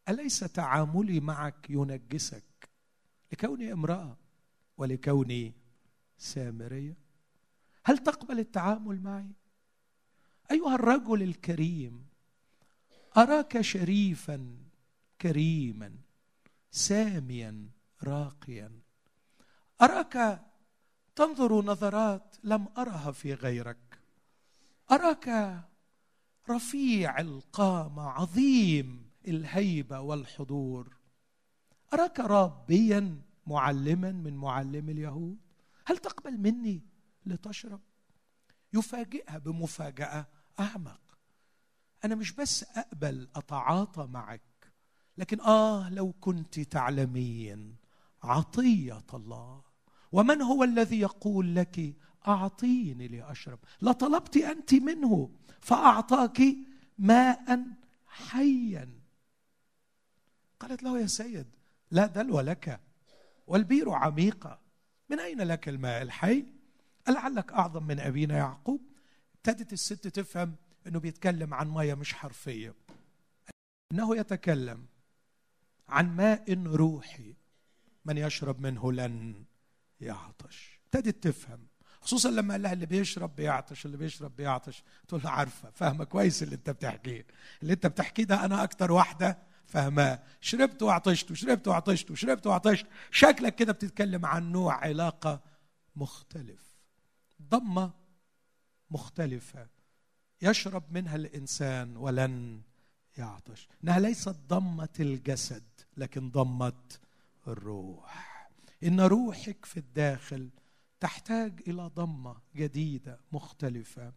أليس 0.10 0.40
تعاملي 0.40 1.20
معك 1.20 1.70
ينجسك؟ 1.70 2.70
لكوني 3.32 3.74
امرأة 3.74 4.18
ولكوني 4.82 5.54
سامريه 6.18 6.98
هل 7.84 7.98
تقبل 7.98 8.40
التعامل 8.40 9.02
معي؟ 9.02 9.32
أيها 10.52 10.76
الرجل 10.76 11.24
الكريم 11.24 12.06
أراك 13.18 13.62
شريفا 13.62 14.58
كريما 15.22 15.96
ساميا 16.72 17.70
راقيا. 18.04 18.72
أراك 19.82 20.42
تنظر 21.16 21.66
نظرات 21.66 22.36
لم 22.44 22.68
أرها 22.78 23.12
في 23.12 23.34
غيرك. 23.34 24.00
أراك 24.92 25.60
رفيع 26.50 27.20
القامه 27.20 28.10
عظيم 28.10 29.12
الهيبة 29.28 30.00
والحضور. 30.00 30.98
أراك 31.94 32.20
رابيا 32.20 33.22
معلما 33.48 34.12
من 34.12 34.34
معلم 34.38 34.90
اليهود؟ 34.90 35.38
هل 35.86 35.98
تقبل 35.98 36.38
مني 36.38 36.82
لتشرب؟ 37.26 37.82
يفاجئها 38.74 39.38
بمفاجأة 39.38 40.28
أعمق. 40.60 41.02
أنا 42.06 42.16
مش 42.16 42.32
بس 42.32 42.64
أقبل 42.64 43.30
أتعاطى 43.36 44.08
معك. 44.08 44.42
لكن 45.18 45.42
آه 45.42 45.90
لو 45.90 46.14
كنت 46.14 46.60
تعلمين 46.60 47.76
عطية 48.24 49.06
الله. 49.14 49.64
ومن 50.12 50.42
هو 50.42 50.64
الذي 50.64 51.00
يقول 51.00 51.56
لك 51.56 51.96
أعطيني 52.28 53.08
لأشرب؟ 53.08 53.60
لطلبت 53.82 54.38
أنت 54.38 54.74
منه 54.74 55.30
فأعطاك 55.62 56.42
ماء 56.98 57.66
حيا. 58.08 59.02
قالت 60.60 60.84
له 60.84 61.00
يا 61.00 61.08
سيد 61.08 61.48
لا 61.92 62.06
دلو 62.06 62.40
لك. 62.40 62.82
والبير 63.48 63.90
عميقة. 63.90 64.60
من 65.10 65.20
أين 65.20 65.42
لك 65.42 65.70
الماء 65.70 66.02
الحي؟ 66.02 66.46
لعلك 67.10 67.52
أعظم 67.54 67.84
من 67.88 68.00
أبينا 68.00 68.38
يعقوب. 68.38 68.82
ابتدت 69.36 69.74
الست 69.74 70.08
تفهم 70.08 70.56
أنه 70.88 71.00
بيتكلم 71.00 71.54
عن 71.54 71.70
مية 71.70 71.94
مش 71.94 72.14
حرفية. 72.14 72.74
أنه 73.92 74.18
يتكلم 74.18 74.86
عن 75.90 76.16
ماء 76.16 76.64
روحي. 76.64 77.36
من 78.06 78.18
يشرب 78.18 78.62
منه 78.62 78.92
لن 78.92 79.44
يعطش. 80.02 80.80
ابتدت 80.86 81.24
تفهم. 81.24 81.68
خصوصا 82.02 82.32
لما 82.32 82.54
قال 82.54 82.62
لها 82.62 82.74
اللي 82.74 82.86
بيشرب 82.86 83.36
بيعطش 83.36 83.86
اللي 83.86 83.98
بيشرب 83.98 84.36
بيعطش. 84.36 84.84
تقول 85.08 85.22
له 85.24 85.30
عارفة 85.30 85.70
فاهمة 85.70 86.04
كويس 86.04 86.44
اللي 86.44 86.56
أنت 86.56 86.70
بتحكيه. 86.70 87.26
اللي 87.62 87.74
أنت 87.74 87.88
بتحكيه 87.88 88.24
ده 88.24 88.46
أنا 88.46 88.64
أكتر 88.64 88.92
واحدة 88.92 89.38
فاهماه 89.72 90.20
شربت 90.42 90.84
وعطشت 90.84 91.32
وشربت 91.32 91.68
وعطشت 91.68 92.12
وشربت 92.12 92.48
وعطشت 92.48 92.86
شكلك 93.12 93.56
كده 93.56 93.74
بتتكلم 93.74 94.26
عن 94.26 94.52
نوع 94.52 94.74
علاقة 94.74 95.42
مختلف. 95.96 96.78
ضمة 97.42 97.92
مختلفة. 98.90 99.68
يشرب 100.42 100.84
منها 100.92 101.16
الإنسان 101.16 101.98
ولن 101.98 102.62
يعطش. 103.18 103.68
إنها 103.84 104.00
ليست 104.00 104.36
ضمة 104.48 104.90
الجسد 105.00 105.64
لكن 105.98 106.30
ضمة 106.30 106.82
الروح. 107.48 108.50
إن 108.84 109.02
روحك 109.02 109.66
في 109.66 109.78
الداخل 109.78 110.50
تحتاج 111.00 111.62
إلى 111.68 111.92
ضمة 111.96 112.36
جديدة 112.56 113.20
مختلفة. 113.32 114.14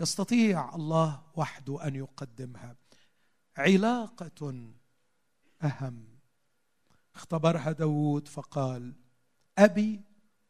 يستطيع 0.00 0.74
الله 0.74 1.22
وحده 1.36 1.86
أن 1.86 1.94
يقدمها. 1.94 2.76
علاقة 3.56 4.72
أهم. 5.62 6.04
اختبرها 7.14 7.72
داود 7.72 8.28
فقال 8.28 8.94
أبي 9.58 10.00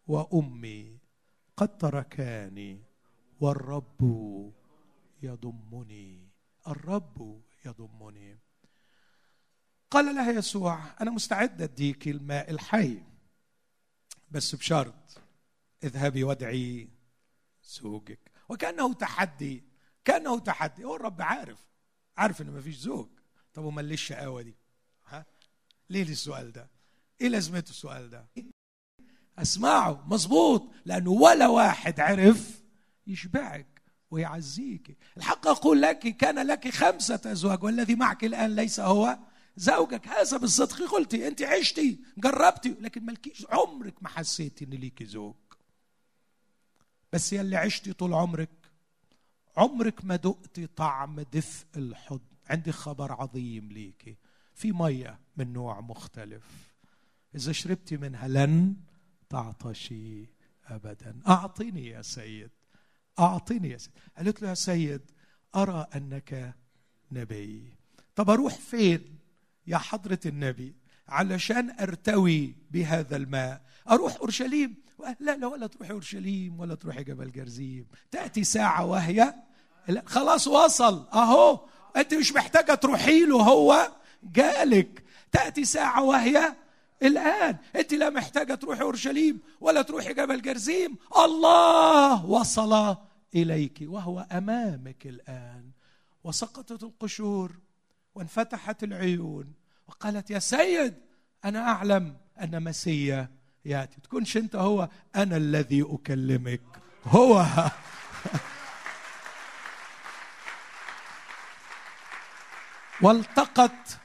وأمي 0.07 0.99
قد 1.57 1.79
تركاني 1.79 2.83
والرب 3.41 4.53
يضمني. 5.23 6.29
الرب 6.69 7.43
يضمني. 7.65 8.39
قال 9.91 10.15
لها 10.15 10.33
يسوع 10.33 10.81
أنا 11.01 11.11
مستعد 11.11 11.63
أديك 11.63 12.09
الماء 12.09 12.51
الحي 12.51 13.03
بس 14.31 14.55
بشرط 14.55 15.21
اذهبي 15.85 16.25
وادعي 16.25 16.89
زوجك. 17.65 18.31
وكأنه 18.49 18.93
تحدي 18.93 19.65
كأنه 20.05 20.39
تحدي. 20.39 20.85
هو 20.85 20.97
الرب 20.97 21.23
عارف 21.23 21.67
عارف 22.17 22.43
إن 22.43 22.51
مفيش 22.51 22.77
زوج. 22.77 23.09
طب 23.55 23.65
وما 23.65 23.81
ليه 23.81 23.95
الشقاوة 23.95 24.43
دي؟ 24.43 24.62
ليه 25.93 26.03
السؤال 26.03 26.53
ده؟ 26.53 26.71
إيه 27.21 27.29
لازمته 27.29 27.71
السؤال 27.71 28.11
ده؟ 28.11 28.27
أسمعه 29.39 30.05
مظبوط 30.09 30.71
لأنه 30.85 31.11
ولا 31.11 31.49
واحد 31.49 32.01
عرف 32.01 32.63
يشبعك 33.07 33.83
ويعزيك. 34.11 34.97
الحق 35.17 35.47
أقول 35.47 35.83
لك 35.83 35.99
كان 35.99 36.47
لك 36.47 36.69
خمسة 36.69 37.21
أزواج 37.27 37.65
والذي 37.65 37.95
معك 37.95 38.25
الآن 38.25 38.57
ليس 38.57 38.81
هو 38.81 39.19
زوجك. 39.57 40.09
هذا 40.09 40.37
بالصدق 40.37 40.83
قلتي 40.83 41.29
أنت 41.29 41.43
عشتي 41.43 42.01
جربتي 42.19 42.77
لكن 42.81 43.05
مالكيش 43.05 43.47
عمرك 43.51 44.03
ما 44.03 44.09
حسيتي 44.09 44.65
ان 44.65 44.71
ليكي 44.71 45.05
زوج. 45.05 45.35
بس 47.13 47.33
يلي 47.33 47.57
عشتي 47.57 47.93
طول 47.93 48.15
عمرك 48.15 48.51
عمرك 49.57 50.05
ما 50.05 50.17
دقتي 50.17 50.67
طعم 50.67 51.21
دفء 51.21 51.67
الحضن. 51.77 52.21
عندي 52.47 52.73
خبر 52.73 53.13
عظيم 53.13 53.73
ليكي. 53.73 54.17
في 54.55 54.73
مية 54.73 55.22
من 55.37 55.53
نوع 55.53 55.81
مختلف. 55.81 56.43
إذا 57.35 57.53
شربتي 57.53 57.97
منها 57.97 58.29
لن 58.29 58.75
تعطشي 59.29 60.27
ابدا. 60.67 61.21
أعطني 61.29 61.87
يا 61.87 62.03
سيد. 62.03 62.51
أعطني 63.19 63.71
يا 63.71 63.79
سيد. 63.79 63.93
قالت 64.17 64.43
له 64.43 64.49
يا 64.49 64.55
سيد 64.55 65.01
أرى 65.57 65.87
أنك 65.97 66.55
نبي. 67.13 67.75
طب 68.17 68.31
أروح 68.31 68.55
فين 68.55 69.19
يا 69.67 69.79
حضرة 69.79 70.21
النبي؟ 70.27 70.75
علشان 71.09 71.71
أرتوي 71.81 72.55
بهذا 72.71 73.17
الماء. 73.17 73.63
أروح 73.91 74.17
أورشليم؟ 74.17 74.75
لا 75.21 75.37
لا 75.37 75.47
ولا 75.47 75.67
تروحي 75.67 75.93
أورشليم 75.93 76.61
ولا 76.61 76.75
تروحي 76.75 77.05
جبل 77.05 77.33
جرزيم. 77.33 77.87
تأتي 78.11 78.45
ساعة 78.45 78.85
وهي؟ 78.85 79.35
خلاص 80.07 80.49
وصل 80.49 81.09
أهو 81.09 81.69
أنت 81.97 82.15
مش 82.15 82.33
محتاجة 82.33 82.75
تروحي 82.75 83.27
له. 83.27 83.43
هو 83.43 83.93
جالك 84.23 85.05
تأتي 85.33 85.65
ساعة 85.65 86.03
وهي 86.03 86.55
الآن. 87.03 87.57
أنت 87.77 87.95
لا 87.95 88.11
محتاجة 88.11 88.55
تروحي 88.55 88.83
أورشليم 88.83 89.41
ولا 89.61 89.83
تروحي 89.83 90.15
جبل 90.15 90.43
جرزيم. 90.43 90.99
الله 91.17 92.27
وصل 92.27 92.97
إليك 93.35 93.79
وهو 93.83 94.27
أمامك 94.33 95.07
الآن. 95.07 95.71
وسقطت 96.25 96.83
القشور 96.83 97.53
وانفتحت 98.15 98.83
العيون 98.83 99.53
وقالت 99.89 100.31
يا 100.31 100.39
سيد 100.39 100.95
أنا 101.45 101.69
أعلم 101.69 102.17
أن 102.43 102.63
مسيا 102.65 103.29
يأتي. 103.65 104.01
تكونش 104.01 104.37
انت 104.37 104.57
هو 104.57 104.89
أنا 105.17 105.37
الذي 105.37 105.83
أكلمك. 105.83 106.61
هو. 107.05 107.47
والتقت 113.03 113.99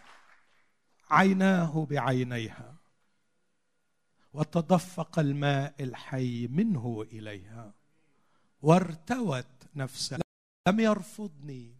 عيناه 1.10 1.88
بعينيها 1.90 2.76
وتدفق 4.34 5.20
الماء 5.20 5.74
الحي 5.80 6.48
منه 6.48 7.06
إليها 7.12 7.72
وارتوت 8.62 9.46
نفسها. 9.76 10.20
لم 10.68 10.80
يرفضني. 10.80 11.76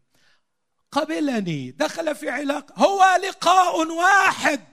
قبلني. 0.92 1.72
دخل 1.72 2.16
في 2.16 2.30
علاقه 2.30 2.86
هو 2.86 3.04
لقاء 3.28 3.88
واحد. 3.92 4.64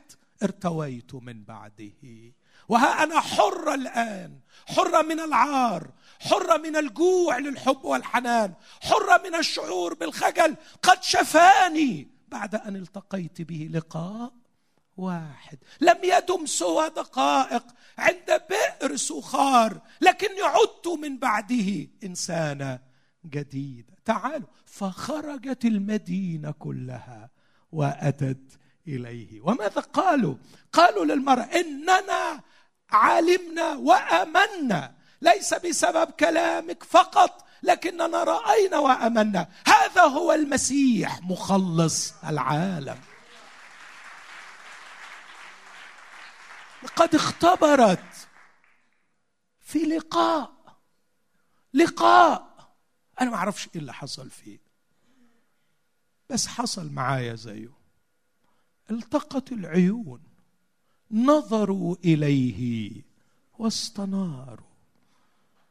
ارتويت 0.43 1.15
من 1.15 1.45
بعده. 1.45 2.33
وها 2.69 3.03
أنا 3.03 3.21
حره 3.21 3.75
الآن. 3.75 4.41
حره 4.67 5.03
من 5.03 5.21
العار. 5.21 5.91
حره 6.21 6.57
من 6.57 6.77
الجوع 6.77 7.39
للحب 7.39 7.85
والحنان. 7.85 8.55
حره 8.83 9.23
من 9.29 9.35
الشعور 9.35 9.95
بالخجل. 9.95 10.57
قد 10.83 11.03
شفاني. 11.03 12.09
بعد 12.29 12.55
أن 12.55 12.77
التقيت 12.77 13.43
به 13.43 13.71
لقاء 13.73 14.33
واحد. 14.97 15.59
لم 15.81 15.99
يدم 16.03 16.47
سوى 16.47 16.89
دقائق 16.89 17.65
عند 17.99 18.43
بئر 18.51 18.97
سخار 18.97 19.81
لكني 20.01 20.43
عدت 20.43 20.89
من 21.03 21.19
بعده 21.19 21.89
إنسانا 22.05 22.81
جديدا. 23.27 23.95
تعالوا. 24.05 24.49
فخرجت 24.67 25.65
المدينة 25.65 26.51
كلها 26.51 27.31
وأتت 27.73 28.59
إليه. 28.89 29.41
وماذا 29.41 29.81
قالوا؟ 29.81 30.35
قالوا 30.73 31.05
للمرأة 31.05 31.45
إننا 31.45 32.41
علمنا 32.91 33.77
وأمنا. 33.77 34.95
ليس 35.23 35.55
بسبب 35.55 36.11
كلامك 36.11 36.85
فقط 36.85 37.45
لكننا 37.63 38.25
رأينا 38.25 38.79
وأمنا. 38.79 39.49
هذا 39.67 40.03
هو 40.03 40.33
المسيح 40.33 41.23
مخلص 41.23 42.15
العالم. 42.29 42.97
قد 46.87 47.15
اختبرت 47.15 48.29
في 49.61 49.79
لقاء. 49.79 50.79
لقاء. 51.75 52.75
أنا 53.21 53.31
ما 53.31 53.37
أعرفش 53.37 53.69
إيه 53.75 53.81
اللي 53.81 53.93
حصل 53.93 54.31
فيه. 54.31 54.59
بس 56.31 56.47
حصل 56.47 56.91
معايا 56.91 57.35
زيه. 57.35 57.73
التقت 58.91 59.53
العيون. 59.53 60.23
نظروا 61.11 61.97
إليه 62.05 63.03
واستناروا. 63.59 64.75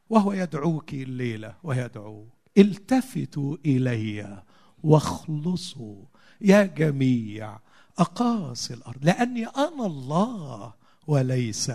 وهو 0.10 0.34
يدعوك 0.34 0.94
الليلة 0.94 1.58
ويدعوك. 1.64 2.30
التفتوا 2.58 3.58
إلي 3.66 4.44
واخلصوا. 4.84 6.06
يا 6.42 6.64
جميع 6.64 7.60
أقاصي 7.98 8.74
الأرض. 8.74 9.06
لأني 9.06 9.48
أنا 9.48 9.86
الله. 9.86 10.74
وليس 11.08 11.70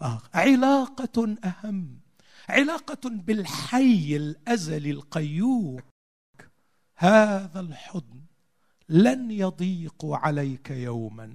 آخر. 0.00 0.28
علاقة 0.34 1.36
أهم. 1.44 1.98
علاقة 2.48 3.10
بالحي 3.10 4.16
الازلي 4.16 4.90
القيوم. 4.90 5.80
هذا 6.96 7.60
الحضن 7.60 8.20
لن 8.88 9.30
يضيق 9.30 10.04
عليك 10.04 10.70
يوما 10.70 11.32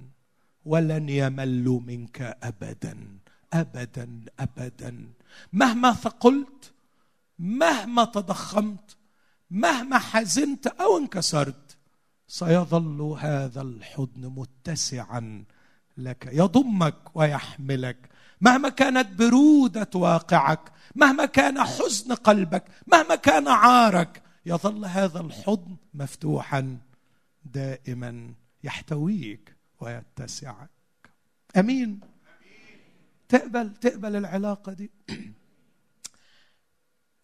ولن 0.64 1.08
يمل 1.08 1.64
منك 1.86 2.38
ابدا. 2.42 3.18
ابدا 3.52 4.24
ابدا. 4.40 5.12
مهما 5.52 5.92
ثقلت 5.92 6.72
مهما 7.38 8.04
تضخمت 8.04 8.96
مهما 9.50 9.98
حزنت 9.98 10.66
أو 10.66 10.98
انكسرت 10.98 11.76
سيظل 12.28 13.16
هذا 13.18 13.62
الحضن 13.62 14.26
متسعا 14.26 15.44
لك 15.96 16.28
يضمك 16.32 17.16
ويحملك. 17.16 18.08
مهما 18.40 18.68
كانت 18.68 19.18
برودة 19.18 19.90
واقعك 19.94 20.72
مهما 20.94 21.24
كان 21.24 21.64
حزن 21.64 22.14
قلبك 22.14 22.64
مهما 22.86 23.14
كان 23.14 23.48
عارك 23.48 24.22
يظل 24.46 24.84
هذا 24.84 25.20
الحضن 25.20 25.76
مفتوحا 25.94 26.78
دائما 27.44 28.34
يحتويك 28.64 29.56
ويتسعك. 29.80 30.70
أمين. 31.56 32.00
تقبل 33.28 33.74
تقبل 33.74 34.16
العلاقة 34.16 34.72
دي. 34.72 34.90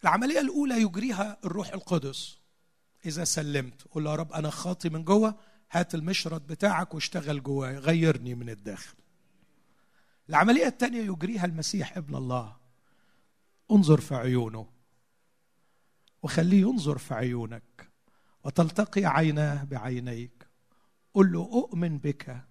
العملية 0.03 0.41
الأولى 0.41 0.83
يجريها 0.83 1.39
الروح 1.45 1.73
القدس. 1.73 2.39
إذا 3.07 3.25
سلمت 3.25 3.83
قول 3.91 4.07
يا 4.07 4.15
رب 4.15 4.33
أنا 4.33 4.51
خاطي 4.51 4.89
من 4.89 5.05
جوه 5.05 5.35
هات 5.71 5.95
المشرط 5.95 6.43
بتاعك 6.43 6.95
واشتغل 6.95 7.43
جواي 7.43 7.79
غيرني 7.79 8.35
من 8.35 8.49
الداخل. 8.49 8.97
العملية 10.29 10.67
الثانية 10.67 11.01
يجريها 11.01 11.45
المسيح 11.45 11.97
ابن 11.97 12.15
الله. 12.15 12.57
انظر 13.71 14.01
في 14.01 14.15
عيونه. 14.15 14.67
وخليه 16.23 16.61
ينظر 16.61 16.99
في 16.99 17.15
عيونك. 17.15 17.91
وتلتقي 18.45 19.05
عيناه 19.05 19.65
بعينيك. 19.65 20.47
قل 21.15 21.33
له 21.33 21.41
أؤمن 21.41 21.99
بك 21.99 22.45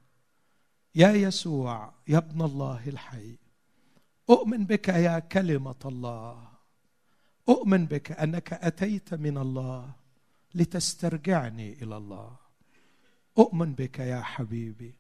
يا 0.95 1.11
يسوع 1.11 1.93
يا 2.07 2.17
ابن 2.17 2.41
الله 2.41 2.89
الحي. 2.89 3.38
أؤمن 4.30 4.65
بك 4.65 4.88
يا 4.88 5.20
كلمة 5.20 5.76
الله. 5.86 6.47
أؤمن 7.49 7.86
بك 7.86 8.11
أنك 8.11 8.53
أتيت 8.53 9.13
من 9.13 9.38
الله 9.38 9.91
لتسترجعني 10.55 11.74
إلى 11.84 11.97
الله. 11.97 12.49
أؤمن 13.39 13.73
بك 13.73 13.99
يا 13.99 14.21
حبيبي. 14.21 14.93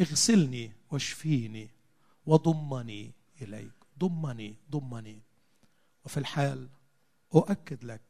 اغسلني 0.00 0.72
واشفيني 0.90 1.70
وضمني 2.26 3.12
إليك. 3.42 3.72
ضمني 3.98 4.54
ضمني. 4.70 5.22
وفي 6.04 6.16
الحال 6.16 6.68
أؤكد 7.34 7.84
لك 7.84 8.00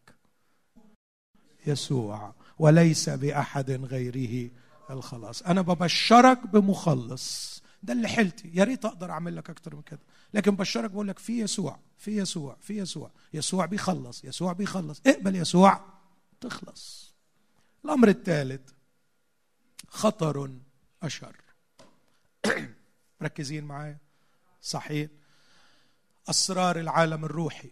يسوع 1.66 2.34
وليس 2.58 3.08
بأحد 3.08 3.70
غيره 3.70 4.50
الخلاص. 4.90 5.42
أنا 5.42 5.62
ببشرك 5.62 6.46
بمخلص. 6.46 7.62
ده 7.82 7.92
اللي 7.92 8.08
حيلتي 8.08 8.50
يا 8.54 8.64
ريت 8.64 8.84
أقدر 8.84 9.10
أعمل 9.10 9.36
لك 9.36 9.50
أكتر 9.50 9.76
من 9.76 9.82
كده. 9.82 10.00
لكن 10.34 10.56
بشرك 10.56 10.90
بقول 10.90 11.08
لك 11.08 11.18
في 11.18 11.40
يسوع 11.40 11.78
في 11.98 12.16
يسوع 12.16 12.56
في 12.60 12.78
يسوع. 12.78 13.10
يسوع 13.34 13.66
بيخلص 13.66 14.24
يسوع 14.24 14.52
بيخلص. 14.52 15.02
اقبل 15.06 15.36
يسوع 15.36 15.80
تخلص. 16.40 17.14
الأمر 17.84 18.08
الثالث 18.08 18.77
خطر 19.88 20.50
أشر. 21.02 21.36
مركزين 23.20 23.64
معايا. 23.64 23.98
صحيح. 24.60 25.08
أسرار 26.30 26.80
العالم 26.80 27.24
الروحي 27.24 27.70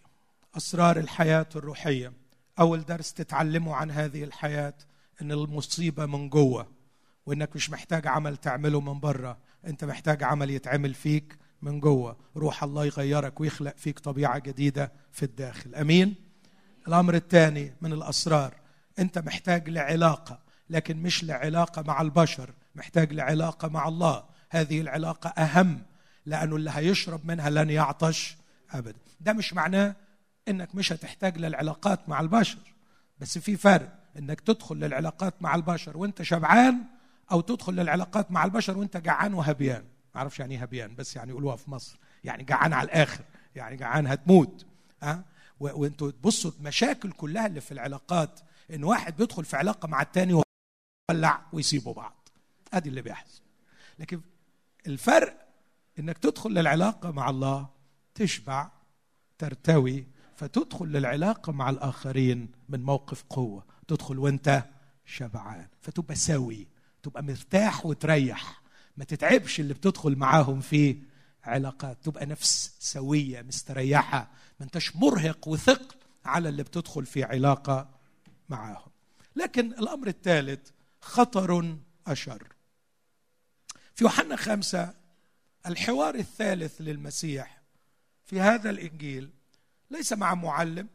أسرار 0.57 0.97
الحياة 0.97 1.49
الروحية. 1.57 2.13
أول 2.59 2.85
درس 2.85 3.15
تتعلموا 3.15 3.77
عن 3.77 3.91
هذه 3.91 4.25
الحياة 4.25 4.75
إن 5.23 5.33
المصيبة 5.33 6.07
من 6.07 6.29
جوه 6.29 6.67
وإنك 7.27 7.57
مش 7.57 7.71
محتاج 7.71 8.07
عمل 8.07 8.37
تعمله 8.37 8.81
من 8.81 9.01
بره 9.01 9.39
أنت 9.67 9.85
محتاج 9.85 10.23
عمل 10.23 10.51
يتعمل 10.51 10.95
فيك 10.95 11.39
من 11.63 11.81
جوه. 11.81 12.17
روح 12.37 12.63
الله 12.63 12.85
يغيرك 12.85 13.41
ويخلق 13.41 13.77
فيك 13.77 13.99
طبيعة 13.99 14.39
جديدة 14.39 14.93
في 15.13 15.23
الداخل. 15.23 15.75
أمين؟ 15.75 16.15
الأمر 16.89 17.15
الثاني 17.15 17.75
من 17.81 17.93
الأسرار 17.93 18.55
أنت 18.99 19.19
محتاج 19.19 19.71
لعلاقة. 19.71 20.46
لكن 20.71 20.97
مش 21.03 21.25
لعلاقة 21.25 21.83
مع 21.83 22.01
البشر 22.01 22.51
محتاج 22.75 23.13
لعلاقة 23.13 23.69
مع 23.69 23.89
الله. 23.89 24.25
هذه 24.51 24.81
العلاقة 24.81 25.29
أهم 25.31 25.83
لأنه 26.27 26.57
اللي 26.57 26.71
هيشرب 26.75 27.27
منها 27.27 27.51
لن 27.51 27.71
يعطش 27.71 28.37
ابدا. 28.71 28.99
ده 29.21 29.33
مش 29.33 29.55
معناه 29.55 29.97
إنك 30.49 30.75
مش 30.75 30.93
هتحتاج 30.93 31.39
للعلاقات 31.39 32.09
مع 32.09 32.21
البشر 32.21 32.59
بس 33.19 33.39
في 33.39 33.57
فرق. 33.57 33.99
إنك 34.19 34.41
تدخل 34.41 34.77
للعلاقات 34.77 35.35
مع 35.43 35.55
البشر 35.55 35.97
وأنت 35.97 36.23
شبعان 36.23 36.79
أو 37.33 37.41
تدخل 37.41 37.73
للعلاقات 37.73 38.33
مع 38.33 38.45
البشر 38.45 38.79
وأنت 38.79 38.97
جعان 38.97 39.35
وهبيان. 39.35 39.85
ما 40.15 40.21
أعرفش 40.21 40.41
يعني 40.41 40.55
إيه 40.55 40.63
هبيان 40.63 40.95
بس 40.95 41.17
يعني 41.17 41.31
يقولوها 41.31 41.57
في 41.57 41.71
مصر. 41.71 41.99
يعني 42.25 42.45
جعان 42.45 42.73
على 42.73 42.87
الآخر 42.87 43.25
يعني 43.55 43.77
جعان 43.77 44.07
هتموت. 44.07 44.67
ها؟ 45.03 45.25
وأنتوا 45.61 46.11
تبصوا 46.11 46.51
المشاكل 46.61 47.13
كلها 47.13 47.47
اللي 47.47 47.61
في 47.61 47.73
العلاقات 47.73 48.41
إن 48.75 48.85
واحد 48.85 49.17
بيدخل 49.17 49.45
في 49.45 49.57
علاقة 49.57 49.89
مع 49.89 50.03
الثاني 50.03 50.43
ويولع 51.11 51.43
ويسيبوا 51.53 51.95
بعض. 51.95 52.29
ادي 52.73 52.89
اللي 52.89 53.03
بيحصل. 53.03 53.43
لكن 53.99 54.21
الفرق 54.87 55.49
إنك 55.99 56.19
تدخل 56.19 56.51
للعلاقة 56.51 57.11
مع 57.11 57.31
الله 57.31 57.69
تشبع 58.15 58.71
ترتوي 59.39 60.07
فتدخل 60.37 60.87
للعلاقة 60.87 61.53
مع 61.53 61.71
الآخرين 61.71 62.49
من 62.69 62.83
موقف 62.83 63.25
قوة. 63.31 63.65
تدخل 63.89 64.19
وأنت 64.19 64.65
شبعان. 65.05 65.69
فتبقى 65.81 66.15
سوي 66.15 66.67
تبقى 67.03 67.23
مرتاح 67.23 67.87
وتريح. 67.87 68.63
ما 68.97 69.05
تتعبش 69.05 69.61
اللي 69.61 69.75
بتدخل 69.75 70.17
معاهم 70.17 70.61
في 70.61 71.03
علاقات. 71.45 72.05
تبقى 72.05 72.27
نفس 72.27 72.77
سوية 72.81 73.43
مستريحة. 73.43 74.31
ما 74.61 74.67
انتش 74.67 74.97
مرهق 74.97 75.49
وثقل 75.49 75.97
على 76.25 76.49
اللي 76.49 76.63
بتدخل 76.63 77.07
في 77.07 77.25
علاقة 77.25 77.89
معاهم. 78.49 78.91
لكن 79.37 79.73
الأمر 79.73 80.09
الثالث 80.09 80.71
خطر 81.07 81.77
أشر. 82.07 82.43
في 83.95 84.05
يوحنا 84.05 84.37
خمسة 84.37 84.95
الحوار 85.67 86.15
الثالث 86.15 86.81
للمسيح 86.81 87.63
في 88.25 88.41
هذا 88.41 88.71
الإنجيل 88.71 89.31
ليس 89.91 90.13
مع 90.13 90.35
معلم 90.35 90.89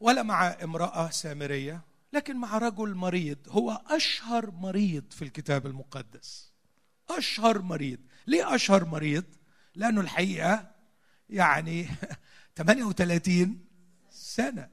ولا 0.00 0.22
مع 0.22 0.56
امرأة 0.62 1.10
سامرية 1.10 1.80
لكن 2.12 2.36
مع 2.36 2.58
رجل 2.58 2.94
مريض. 2.94 3.38
هو 3.48 3.82
أشهر 3.86 4.50
مريض 4.50 5.04
في 5.10 5.22
الكتاب 5.22 5.66
المقدس. 5.66 6.52
أشهر 7.10 7.62
مريض. 7.62 7.98
ليه 8.26 8.54
أشهر 8.54 8.84
مريض؟ 8.84 9.24
لأنه 9.74 10.00
الحقيقة 10.00 10.70
يعني 11.30 11.88
38 12.56 13.64
سنة. 14.10 14.68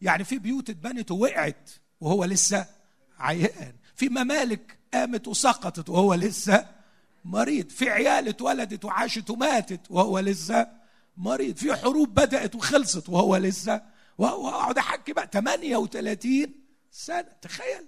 يعني 0.00 0.24
في 0.24 0.38
بيوت 0.38 0.70
اتبنت 0.70 1.10
ووقعت 1.10 1.70
وهو 2.00 2.24
لسه 2.24 2.79
عيان. 3.20 3.74
في 3.96 4.08
ممالك 4.08 4.78
قامت 4.94 5.28
وسقطت 5.28 5.88
وهو 5.88 6.14
لسه 6.14 6.68
مريض. 7.24 7.68
في 7.68 7.90
عيال 7.90 8.28
اتولدت 8.28 8.84
وعاشت 8.84 9.30
وماتت 9.30 9.90
وهو 9.90 10.18
لسه 10.18 10.68
مريض. 11.16 11.56
في 11.56 11.74
حروب 11.76 12.14
بدأت 12.14 12.54
وخلصت 12.54 13.08
وهو 13.08 13.36
لسه. 13.36 13.82
وأقعد 14.18 14.78
أحكي 14.78 15.12
بقى. 15.12 15.28
38 15.32 16.54
سنة. 16.90 17.28
تخيل. 17.42 17.86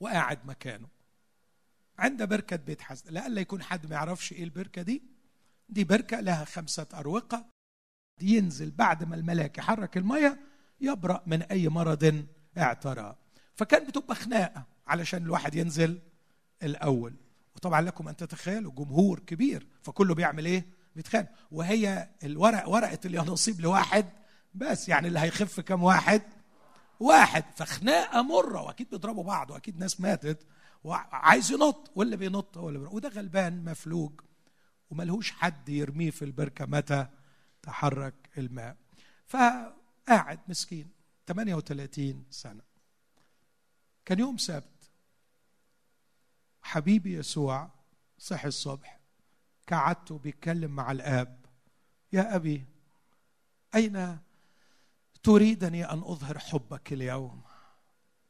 وقاعد 0.00 0.46
مكانه. 0.46 0.88
عند 1.98 2.22
بركة 2.22 2.56
بيت 2.56 2.80
حزن. 2.82 3.10
لألا 3.10 3.40
يكون 3.40 3.62
حد 3.62 3.86
ما 3.86 3.94
يعرفش 3.94 4.32
إيه 4.32 4.44
البركة 4.44 4.82
دي. 4.82 5.02
دي 5.68 5.84
بركة 5.84 6.20
لها 6.20 6.44
خمسة 6.44 6.86
أروقة. 6.94 7.46
ينزل 8.20 8.70
بعد 8.70 9.04
ما 9.04 9.14
الملاك 9.16 9.58
يحرك 9.58 9.96
المية 9.96 10.40
يبرأ 10.80 11.22
من 11.26 11.42
أي 11.42 11.68
مرض 11.68 12.24
اعترى. 12.58 13.16
فكان 13.58 13.86
بتبقى 13.86 14.14
خناقة 14.14 14.66
علشان 14.86 15.22
الواحد 15.22 15.54
ينزل 15.54 16.00
الأول. 16.62 17.14
وطبعا 17.56 17.80
لكم 17.80 18.08
أن 18.08 18.16
تتخيلوا 18.16 18.72
جمهور 18.72 19.18
كبير 19.18 19.66
فكله 19.82 20.14
بيعمل 20.14 20.46
إيه؟ 20.46 20.66
بيتخانق. 20.96 21.28
وهي 21.50 22.08
الورق 22.24 22.68
ورقة 22.68 22.98
اليانصيب 23.04 23.60
لواحد 23.60 24.06
بس 24.54 24.88
يعني 24.88 25.08
اللي 25.08 25.18
هيخف 25.18 25.60
كم 25.60 25.82
واحد؟ 25.82 26.22
واحد. 27.00 27.44
فخناقة 27.56 28.22
مرة 28.22 28.62
وأكيد 28.62 28.90
بيضربوا 28.90 29.24
بعض 29.24 29.50
وأكيد 29.50 29.78
ناس 29.78 30.00
ماتت 30.00 30.46
وعايز 30.84 31.52
ينط 31.52 31.90
واللي 31.96 32.16
بينط 32.16 32.58
هو 32.58 32.68
اللي 32.68 32.78
وده 32.78 33.08
غلبان 33.08 33.64
مفلوج 33.64 34.12
وملهوش 34.90 35.30
حد 35.30 35.68
يرميه 35.68 36.10
في 36.10 36.24
البركة 36.24 36.66
متى 36.66 37.06
تحرك 37.62 38.14
الماء. 38.38 38.76
فقاعد 39.26 40.38
مسكين 40.48 40.88
38 41.26 42.24
سنة. 42.30 42.67
كان 44.08 44.18
يوم 44.18 44.36
سبت. 44.36 44.90
حبيبي 46.62 47.14
يسوع 47.14 47.70
صحي 48.18 48.48
الصبح. 48.48 49.00
كعدته 49.66 50.18
بيتكلم 50.18 50.70
مع 50.70 50.92
الآب. 50.92 51.46
يا 52.12 52.36
أبي 52.36 52.64
أين 53.74 54.18
تريدني 55.22 55.84
أن 55.84 55.98
أظهر 55.98 56.38
حبك 56.38 56.92
اليوم؟ 56.92 57.42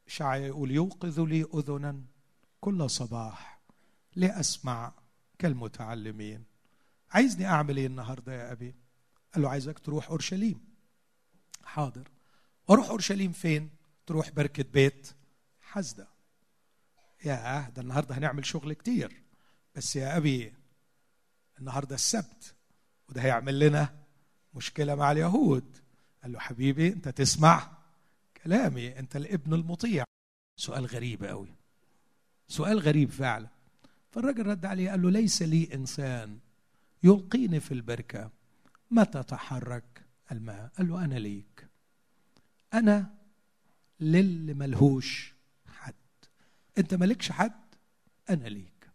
شعي 0.06 0.46
يقول 0.46 0.70
يوقظ 0.70 1.20
لي 1.20 1.46
أذنا 1.54 2.02
كل 2.60 2.90
صباح 2.90 3.60
لأسمع 4.16 4.92
كالمتعلمين. 5.38 6.44
عايزني 7.10 7.46
أعمل 7.46 7.76
إيه 7.76 7.86
النهاردة 7.86 8.32
يا 8.32 8.52
أبي؟ 8.52 8.74
قال 9.34 9.42
له 9.42 9.48
عايزك 9.50 9.78
تروح 9.78 10.08
أورشليم. 10.08 10.64
حاضر. 11.64 12.08
أروح 12.70 12.88
أورشليم 12.88 13.32
فين؟ 13.32 13.70
تروح 14.06 14.30
بركة 14.30 14.64
بيت. 14.72 15.17
حزدة. 15.68 16.08
يا 17.24 17.68
ده 17.68 17.82
النهاردة 17.82 18.18
هنعمل 18.18 18.46
شغل 18.46 18.72
كتير. 18.72 19.22
بس 19.74 19.96
يا 19.96 20.16
أبي 20.16 20.54
النهاردة 21.58 21.94
السبت 21.94 22.54
وده 23.08 23.22
هيعمل 23.22 23.58
لنا 23.58 23.94
مشكلة 24.54 24.94
مع 24.94 25.12
اليهود. 25.12 25.76
قال 26.22 26.32
له 26.32 26.38
حبيبي 26.38 26.88
أنت 26.88 27.08
تسمع 27.08 27.70
كلامي. 28.44 28.98
أنت 28.98 29.16
الابن 29.16 29.54
المطيع. 29.54 30.04
سؤال 30.56 30.86
غريب 30.86 31.24
قوي 31.24 31.54
سؤال 32.48 32.78
غريب 32.78 33.10
فعلا. 33.10 33.48
فالراجل 34.10 34.46
رد 34.46 34.66
عليه 34.66 34.90
قال 34.90 35.02
له 35.02 35.10
ليس 35.10 35.42
لي 35.42 35.74
إنسان 35.74 36.38
يلقيني 37.02 37.60
في 37.60 37.72
البركة. 37.74 38.30
متى 38.90 39.22
تحرك 39.22 40.04
الماء؟ 40.32 40.70
قال 40.78 40.88
له 40.88 41.04
أنا 41.04 41.14
ليك. 41.14 41.68
أنا 42.74 43.14
للي 44.00 44.54
ملهوش 44.54 45.37
أنت 46.78 46.94
مالكش 46.94 47.32
حد 47.32 47.74
أنا 48.30 48.48
ليك. 48.48 48.90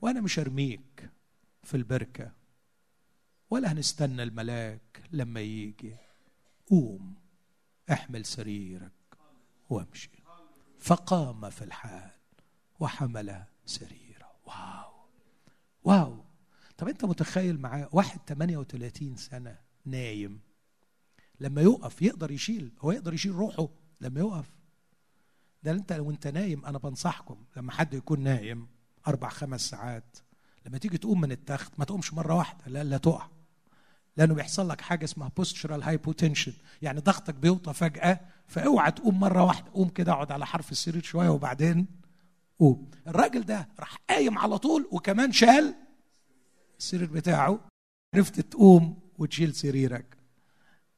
وأنا 0.00 0.20
مش 0.20 0.38
أرميك 0.38 1.10
في 1.62 1.76
البركة 1.76 2.32
ولا 3.50 3.72
هنستنى 3.72 4.22
الملاك 4.22 5.02
لما 5.12 5.40
يجي. 5.40 5.96
قوم 6.70 7.14
احمل 7.92 8.24
سريرك 8.24 8.92
وامشي. 9.70 10.10
فقام 10.78 11.50
في 11.50 11.64
الحال 11.64 12.10
وحمل 12.80 13.44
سريره. 13.66 14.32
واو! 14.46 14.92
واو! 15.84 16.24
طب 16.78 16.88
انت 16.88 17.04
متخيل 17.04 17.60
معايا 17.60 17.88
واحد 17.92 18.20
38 18.26 19.16
سنة 19.16 19.58
نايم 19.84 20.40
لما 21.40 21.62
يقف 21.62 22.02
يقدر 22.02 22.30
يشيل 22.30 22.72
هو 22.80 22.92
يقدر 22.92 23.14
يشيل 23.14 23.32
روحه 23.32 23.68
لما 24.00 24.20
يقف 24.20 24.59
ده 25.62 25.70
انت 25.70 25.92
لو 25.92 26.10
انت 26.10 26.26
نايم 26.26 26.64
أنا 26.66 26.78
بنصحكم 26.78 27.36
لما 27.56 27.72
حد 27.72 27.94
يكون 27.94 28.20
نايم 28.20 28.66
أربع 29.08 29.28
خمس 29.28 29.60
ساعات 29.70 30.16
لما 30.66 30.78
تيجي 30.78 30.98
تقوم 30.98 31.20
من 31.20 31.32
التخت 31.32 31.72
ما 31.78 31.84
تقومش 31.84 32.14
مرة 32.14 32.34
واحدة 32.34 32.64
لا 32.66 32.84
لا 32.84 32.96
تقع. 32.98 33.28
لأنه 34.16 34.34
بيحصل 34.34 34.68
لك 34.68 34.80
حاجة 34.80 35.04
اسمها 35.04 35.30
postural 35.36 35.82
hypotension 35.82 36.52
يعني 36.82 37.00
ضغطك 37.00 37.34
بيوطى 37.34 37.74
فجأة 37.74 38.20
فأوعى 38.46 38.90
تقوم 38.92 39.20
مرة 39.20 39.42
واحدة 39.44 39.70
قوم 39.74 39.88
كده 39.88 40.12
اقعد 40.12 40.32
على 40.32 40.46
حرف 40.46 40.72
السرير 40.72 41.02
شوية 41.02 41.28
وبعدين 41.28 41.86
قوم. 42.58 42.90
الراجل 43.06 43.42
ده 43.42 43.68
راح 43.80 43.96
قايم 44.10 44.38
على 44.38 44.58
طول 44.58 44.88
وكمان 44.92 45.32
شال 45.32 45.74
السرير 46.78 47.10
بتاعه 47.12 47.60
عرفت 48.14 48.40
تقوم 48.40 48.98
وتشيل 49.18 49.54
سريرك. 49.54 50.16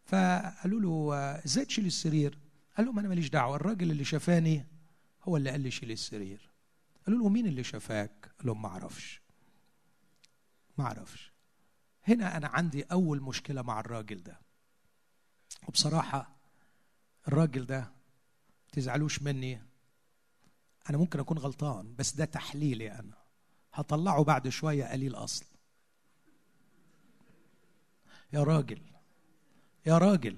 فقالوا 0.05 0.81
له 0.81 1.15
إزاي 1.45 1.65
تشيل 1.65 1.87
السرير؟ 1.87 2.39
قال 2.77 2.87
لهم 2.87 2.99
أنا 2.99 3.09
ماليش 3.09 3.29
دعوة 3.29 3.57
الراجل 3.57 3.91
اللي 3.91 4.05
شافاني 4.05 4.67
هو 5.23 5.37
اللي 5.37 5.51
قال 5.51 5.61
لي 5.61 5.71
شيل 5.71 5.91
السرير. 5.91 6.51
قالوا 7.07 7.21
له 7.21 7.29
مين 7.29 7.47
اللي 7.47 7.65
شافاك 7.65 8.31
قال 8.39 8.47
لهم 8.47 8.63
ما 8.63 8.69
أعرفش. 8.69 9.23
ما 10.79 10.85
أعرفش. 10.85 11.33
هنا 12.05 12.37
أنا 12.37 12.49
عندي 12.49 12.83
أول 12.83 13.21
مشكلة 13.23 13.63
مع 13.63 13.81
الراجل 13.81 14.23
ده. 14.23 14.41
وبصراحة 15.69 16.37
الراجل 17.29 17.67
ده 17.67 17.93
تزعلوش 18.73 19.23
مني. 19.23 19.63
أنا 20.91 20.99
ممكن 20.99 21.21
أكون 21.21 21.39
غلطان 21.39 21.95
بس 21.95 22.13
ده 22.13 22.25
تحليلي 22.25 22.93
أنا. 22.93 23.23
هطلعه 23.75 24.25
بعد 24.25 24.49
شوية 24.49 24.85
قليل 24.85 25.15
أصل. 25.15 25.47
يا 28.33 28.43
راجل 28.43 28.81
يا 29.87 29.99
راجل 29.99 30.37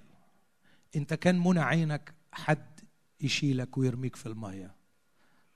أنت 0.96 1.14
كان 1.14 1.38
منى 1.38 1.60
عينك 1.60 2.14
حد 2.34 2.80
يشيلك 3.20 3.78
ويرميك 3.78 4.16
في 4.16 4.26
المية. 4.26 4.74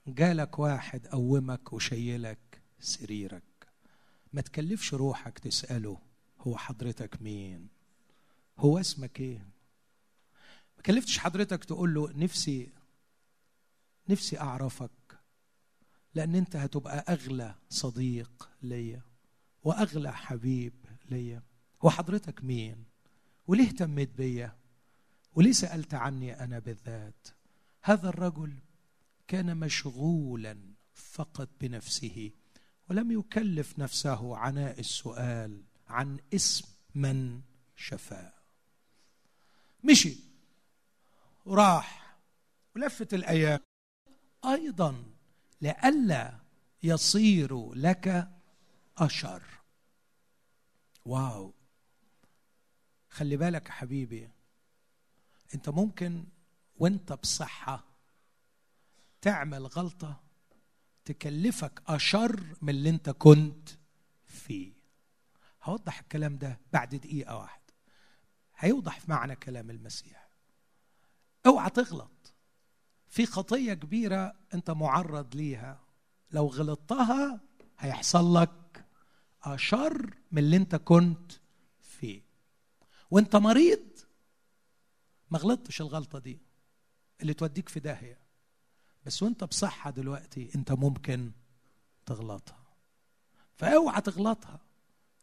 جالك 0.06 0.58
واحد 0.58 1.06
قومك 1.06 1.72
وشيلك 1.72 2.62
سريرك. 2.80 3.42
ما 4.32 4.40
تكلفش 4.40 4.94
روحك 4.94 5.38
تسأله 5.38 5.98
هو 6.40 6.56
حضرتك 6.56 7.22
مين؟ 7.22 7.68
هو 8.58 8.78
اسمك 8.78 9.20
إيه؟ 9.20 9.38
ما 10.76 10.82
كلفتش 10.86 11.18
حضرتك 11.18 11.64
تقول 11.64 11.94
له 11.94 12.12
نفسي 12.12 12.72
نفسي 14.08 14.40
أعرفك 14.40 14.90
لأن 16.14 16.34
أنت 16.34 16.56
هتبقى 16.56 16.98
أغلى 17.08 17.54
صديق 17.68 18.48
ليا 18.62 19.02
وأغلى 19.64 20.12
حبيب 20.12 20.74
ليا. 21.10 21.42
هو 21.82 21.90
حضرتك 21.90 22.44
مين؟ 22.44 22.84
وليه 23.46 23.66
اهتميت 23.68 24.10
بيا؟ 24.10 24.56
وليه 25.38 25.52
سألت 25.52 25.94
عني 25.94 26.44
أنا 26.44 26.58
بالذات؟ 26.58 27.28
هذا 27.82 28.08
الرجل 28.08 28.58
كان 29.28 29.56
مشغولا 29.56 30.58
فقط 30.94 31.48
بنفسه 31.60 32.30
ولم 32.90 33.12
يكلف 33.12 33.78
نفسه 33.78 34.36
عناء 34.36 34.80
السؤال 34.80 35.62
عن 35.88 36.18
اسم 36.34 36.68
من 36.94 37.40
شفاه. 37.76 38.32
مشي 39.84 40.16
وراح 41.46 42.16
ولفت 42.76 43.14
الأيام. 43.14 43.60
أيضا 44.44 45.04
لئلا 45.60 46.38
يصير 46.82 47.74
لك 47.74 48.28
أشر. 48.98 49.42
واو. 51.04 51.54
خلي 53.08 53.36
بالك 53.36 53.68
حبيبي 53.68 54.37
انت 55.54 55.68
ممكن 55.68 56.24
وانت 56.76 57.12
بصحة 57.12 57.84
تعمل 59.20 59.66
غلطة 59.66 60.20
تكلفك 61.04 61.82
أشر 61.86 62.40
من 62.62 62.68
اللي 62.70 62.90
انت 62.90 63.10
كنت 63.10 63.68
فيه. 64.26 64.72
هوضح 65.62 65.98
الكلام 65.98 66.38
ده 66.38 66.60
بعد 66.72 66.94
دقيقة 66.94 67.36
واحدة 67.36 67.74
هيوضح 68.56 69.00
في 69.00 69.10
معنى 69.10 69.36
كلام 69.36 69.70
المسيح. 69.70 70.28
اوعى 71.46 71.70
تغلط. 71.70 72.34
في 73.08 73.26
خطية 73.26 73.74
كبيرة 73.74 74.34
انت 74.54 74.70
معرض 74.70 75.36
ليها. 75.36 75.80
لو 76.30 76.46
غلطتها 76.46 77.40
هيحصل 77.78 78.34
لك 78.36 78.84
أشر 79.42 80.14
من 80.32 80.38
اللي 80.38 80.56
انت 80.56 80.74
كنت 80.76 81.32
فيه. 81.80 82.22
وانت 83.10 83.36
مريض 83.36 83.87
ما 85.30 85.38
غلطتش 85.38 85.80
الغلطة 85.80 86.18
دي 86.18 86.38
اللي 87.20 87.34
توديك 87.34 87.68
في 87.68 87.80
داهية. 87.80 88.18
بس 89.06 89.22
وانت 89.22 89.44
بصحة 89.44 89.90
دلوقتي 89.90 90.50
انت 90.54 90.72
ممكن 90.72 91.32
تغلطها. 92.06 92.66
فأوعى 93.56 94.00
تغلطها 94.00 94.60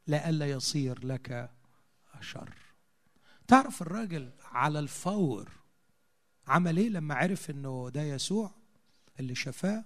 لئلا 0.08 0.50
يصير 0.50 1.06
لك 1.06 1.52
شر. 2.22 2.56
تعرف 3.48 3.82
الراجل 3.82 4.32
على 4.44 4.80
الفور 4.80 5.52
عمل 6.48 6.78
إيه 6.78 6.90
لما 6.90 7.16
عرف 7.16 7.50
إنه 7.50 7.90
ده 7.90 8.02
يسوع؟ 8.02 8.52
اللي 9.20 9.36
شفاه 9.36 9.86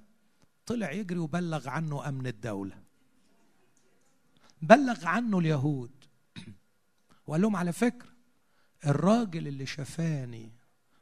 طلع 0.65 0.91
يجري 0.91 1.19
وبلغ 1.19 1.69
عنه 1.69 2.09
أمن 2.09 2.27
الدولة. 2.27 2.83
بلغ 4.61 5.05
عنه 5.05 5.39
اليهود. 5.39 5.91
وقال 7.27 7.41
لهم 7.41 7.55
على 7.55 7.73
فكرة 7.73 8.18
الراجل 8.85 9.47
اللي 9.47 9.65
شفاني 9.65 10.51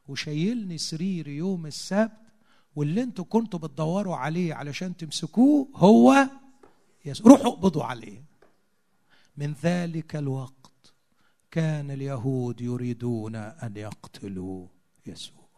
وشايلني 0.08 0.78
سريري 0.78 1.36
يوم 1.36 1.66
السبت 1.66 2.12
واللي 2.76 3.02
أنتوا 3.02 3.24
كنتوا 3.24 3.58
بتدوروا 3.58 4.16
عليه 4.16 4.54
علشان 4.54 4.96
تمسكوه 4.96 5.68
هو 5.74 6.28
يسوع 7.04 7.32
روحوا 7.32 7.52
اقبضوا 7.52 7.84
عليه. 7.84 8.24
من 9.36 9.52
ذلك 9.62 10.16
الوقت 10.16 10.94
كان 11.50 11.90
اليهود 11.90 12.60
يريدون 12.60 13.36
أن 13.36 13.76
يقتلوا 13.76 14.66
يسوع. 15.06 15.48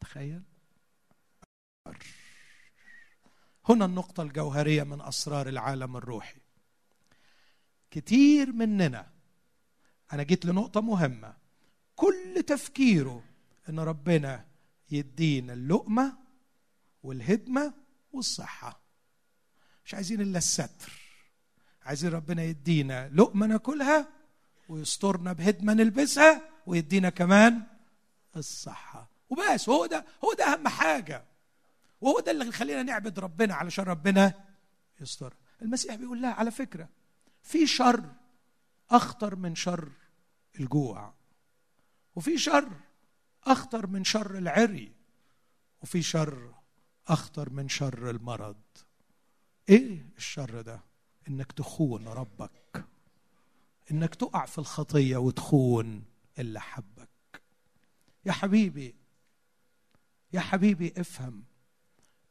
تخيل. 0.00 0.42
هنا 3.68 3.84
النقطة 3.84 4.22
الجوهرية 4.22 4.82
من 4.82 5.00
أسرار 5.00 5.48
العالم 5.48 5.96
الروحي. 5.96 6.40
كتير 7.90 8.52
مننا 8.52 9.10
أنا 10.12 10.22
جيت 10.22 10.44
لنقطة 10.44 10.80
مهمة 10.80 11.41
كل 11.96 12.42
تفكيره 12.46 13.24
إن 13.68 13.80
ربنا 13.80 14.46
يدينا 14.90 15.52
اللقمة 15.52 16.18
والهدمة 17.02 17.74
والصحة. 18.12 18.80
مش 19.84 19.94
عايزين 19.94 20.20
إلا 20.20 20.38
الستر. 20.38 20.92
عايزين 21.82 22.10
ربنا 22.10 22.42
يدينا 22.42 23.08
لقمة 23.14 23.46
ناكلها 23.46 24.08
ويسترنا 24.68 25.32
بهدمة 25.32 25.74
نلبسها 25.74 26.48
ويدينا 26.66 27.10
كمان 27.10 27.62
الصحة. 28.36 29.10
وبس 29.30 29.68
هو 29.68 29.86
ده 29.86 30.04
هو 30.24 30.32
ده 30.32 30.44
أهم 30.44 30.68
حاجة. 30.68 31.24
وهو 32.00 32.20
ده 32.20 32.30
اللي 32.30 32.48
يخلينا 32.48 32.82
نعبد 32.82 33.18
ربنا 33.18 33.54
علشان 33.54 33.84
ربنا 33.84 34.34
يستر. 35.00 35.34
المسيح 35.62 35.94
بيقول 35.94 36.22
لها 36.22 36.32
على 36.32 36.50
فكرة 36.50 36.88
في 37.42 37.66
شر 37.66 38.04
أخطر 38.90 39.36
من 39.36 39.54
شر 39.54 39.88
الجوع. 40.60 41.14
وفي 42.16 42.38
شر 42.38 42.68
أخطر 43.44 43.86
من 43.86 44.04
شر 44.04 44.38
العري 44.38 44.92
وفي 45.82 46.02
شر 46.02 46.54
أخطر 47.08 47.50
من 47.50 47.68
شر 47.68 48.10
المرض. 48.10 48.62
إيه 49.68 50.06
الشر 50.16 50.60
ده؟ 50.60 50.80
إنك 51.28 51.52
تخون 51.52 52.08
ربك 52.08 52.84
إنك 53.90 54.14
تقع 54.14 54.46
في 54.46 54.58
الخطية 54.58 55.16
وتخون 55.16 56.04
اللي 56.38 56.60
حبك. 56.60 57.08
يا 58.24 58.32
حبيبي 58.32 58.94
يا 60.32 60.40
حبيبي 60.40 60.92
افهم 60.96 61.44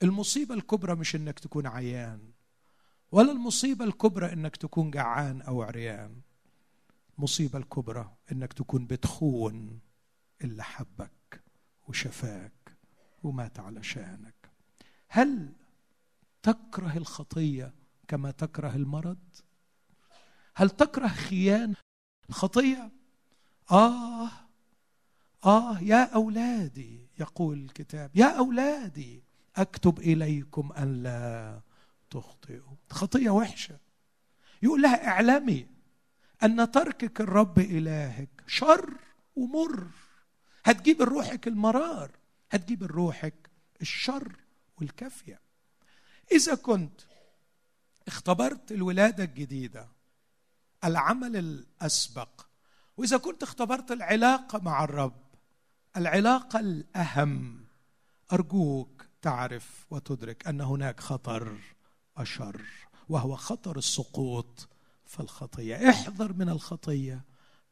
المصيبة 0.04 0.56
الكبرى 0.56 0.96
مش 0.96 1.16
إنك 1.16 1.40
تكون 1.40 1.68
عيان 1.68 2.32
ولا 3.12 3.32
المصيبة 3.32 3.86
الكبرى 3.86 4.34
إنك 4.34 4.56
تكون 4.56 4.92
جعان 4.92 5.42
أو 5.42 5.62
عريان. 5.62 6.22
المصيبة 7.22 7.60
الكبرى 7.60 8.18
إنك 8.32 8.54
تكون 8.54 8.86
بتخون 8.86 9.80
اللي 10.44 10.64
حبك 10.64 11.44
وشفاك 11.88 12.78
ومات 13.24 13.60
علشانك 13.60 14.52
هل 15.08 15.54
تكره 16.44 16.98
الخطية 16.98 17.74
كما 18.08 18.32
تكره 18.32 18.76
المرض؟ 18.76 19.18
هل 20.56 20.70
تكره 20.70 21.08
خيانة 21.08 21.76
الخطية؟ 22.30 22.92
آه 23.72 24.30
آه 25.46 25.80
يا 25.80 26.14
أولادي 26.16 27.08
يقول 27.20 27.58
الكتاب 27.64 28.12
يا 28.16 28.38
أولادي 28.38 29.24
أكتب 29.56 30.00
إليكم 30.00 30.72
أن 30.72 31.04
لا 31.04 31.62
تخطئوا 32.10 32.76
خطية 32.90 33.30
وحشة 33.30 33.80
يقول 34.64 34.82
لها 34.82 35.08
اعلمي 35.08 35.81
أن 36.44 36.72
تركك 36.72 37.22
الرب 37.22 37.60
إلهك 37.60 38.30
شر 38.48 38.94
ومر. 39.36 39.88
هتجيب 40.66 41.02
روحك 41.02 41.48
المرار 41.48 42.12
هتجيب 42.52 42.84
روحك 42.84 43.50
الشر 43.82 44.36
والكافية. 44.78 45.40
إذا 46.32 46.56
كنت 46.56 47.02
اختبرت 48.08 48.72
الولادة 48.72 49.24
الجديدة 49.24 49.88
العمل 50.84 51.38
الأسبق 51.38 52.46
وإذا 52.98 53.18
كنت 53.18 53.44
اختبرت 53.44 53.92
العلاقة 53.92 54.60
مع 54.60 54.84
الرب 54.84 55.22
العلاقة 55.98 56.60
الأهم 56.60 57.66
أرجوك 58.34 59.06
تعرف 59.22 59.86
وتدرك 59.90 60.48
أن 60.48 60.62
هناك 60.62 61.00
خطر 61.00 61.58
أشر 62.18 62.62
وهو 63.10 63.36
خطر 63.36 63.78
السقوط 63.78 64.70
في 65.12 65.20
الخطية. 65.20 65.90
احذر 65.90 66.34
من 66.34 66.50
الخطية. 66.50 67.26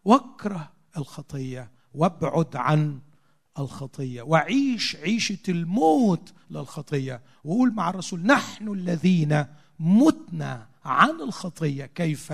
واكره 0.05 0.71
الخطية. 0.97 1.71
وابعد 1.93 2.55
عن 2.55 2.99
الخطية. 3.59 4.21
وعيش 4.21 4.95
عيشة 4.95 5.37
الموت 5.49 6.33
للخطية. 6.49 7.21
وقول 7.43 7.73
مع 7.73 7.89
الرسول 7.89 8.21
نحن 8.21 8.67
الذين 8.67 9.45
متنا 9.79 10.67
عن 10.85 11.21
الخطية. 11.21 11.85
كيف 11.85 12.33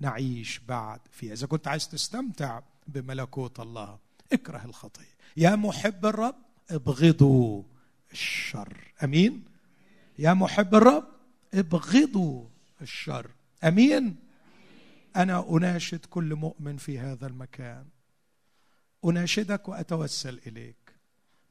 نعيش 0.00 0.58
بعد 0.58 1.00
فيها؟ 1.10 1.32
إذا 1.32 1.46
كنت 1.46 1.68
عايز 1.68 1.88
تستمتع 1.88 2.60
بملكوت 2.86 3.60
الله 3.60 3.98
اكره 4.32 4.64
الخطية. 4.64 5.14
يا 5.36 5.56
محب 5.56 6.06
الرب 6.06 6.36
ابغضوا 6.70 7.62
الشر. 8.12 8.92
أمين؟ 9.04 9.44
يا 10.18 10.34
محب 10.34 10.74
الرب 10.74 11.04
ابغضوا 11.54 12.44
الشر. 12.82 13.30
أمين؟ 13.64 14.23
أنا 15.16 15.50
أناشد 15.50 16.04
كل 16.04 16.34
مؤمن 16.34 16.76
في 16.76 16.98
هذا 16.98 17.26
المكان. 17.26 17.86
أناشدك 19.04 19.68
وأتوسل 19.68 20.40
إليك. 20.46 20.94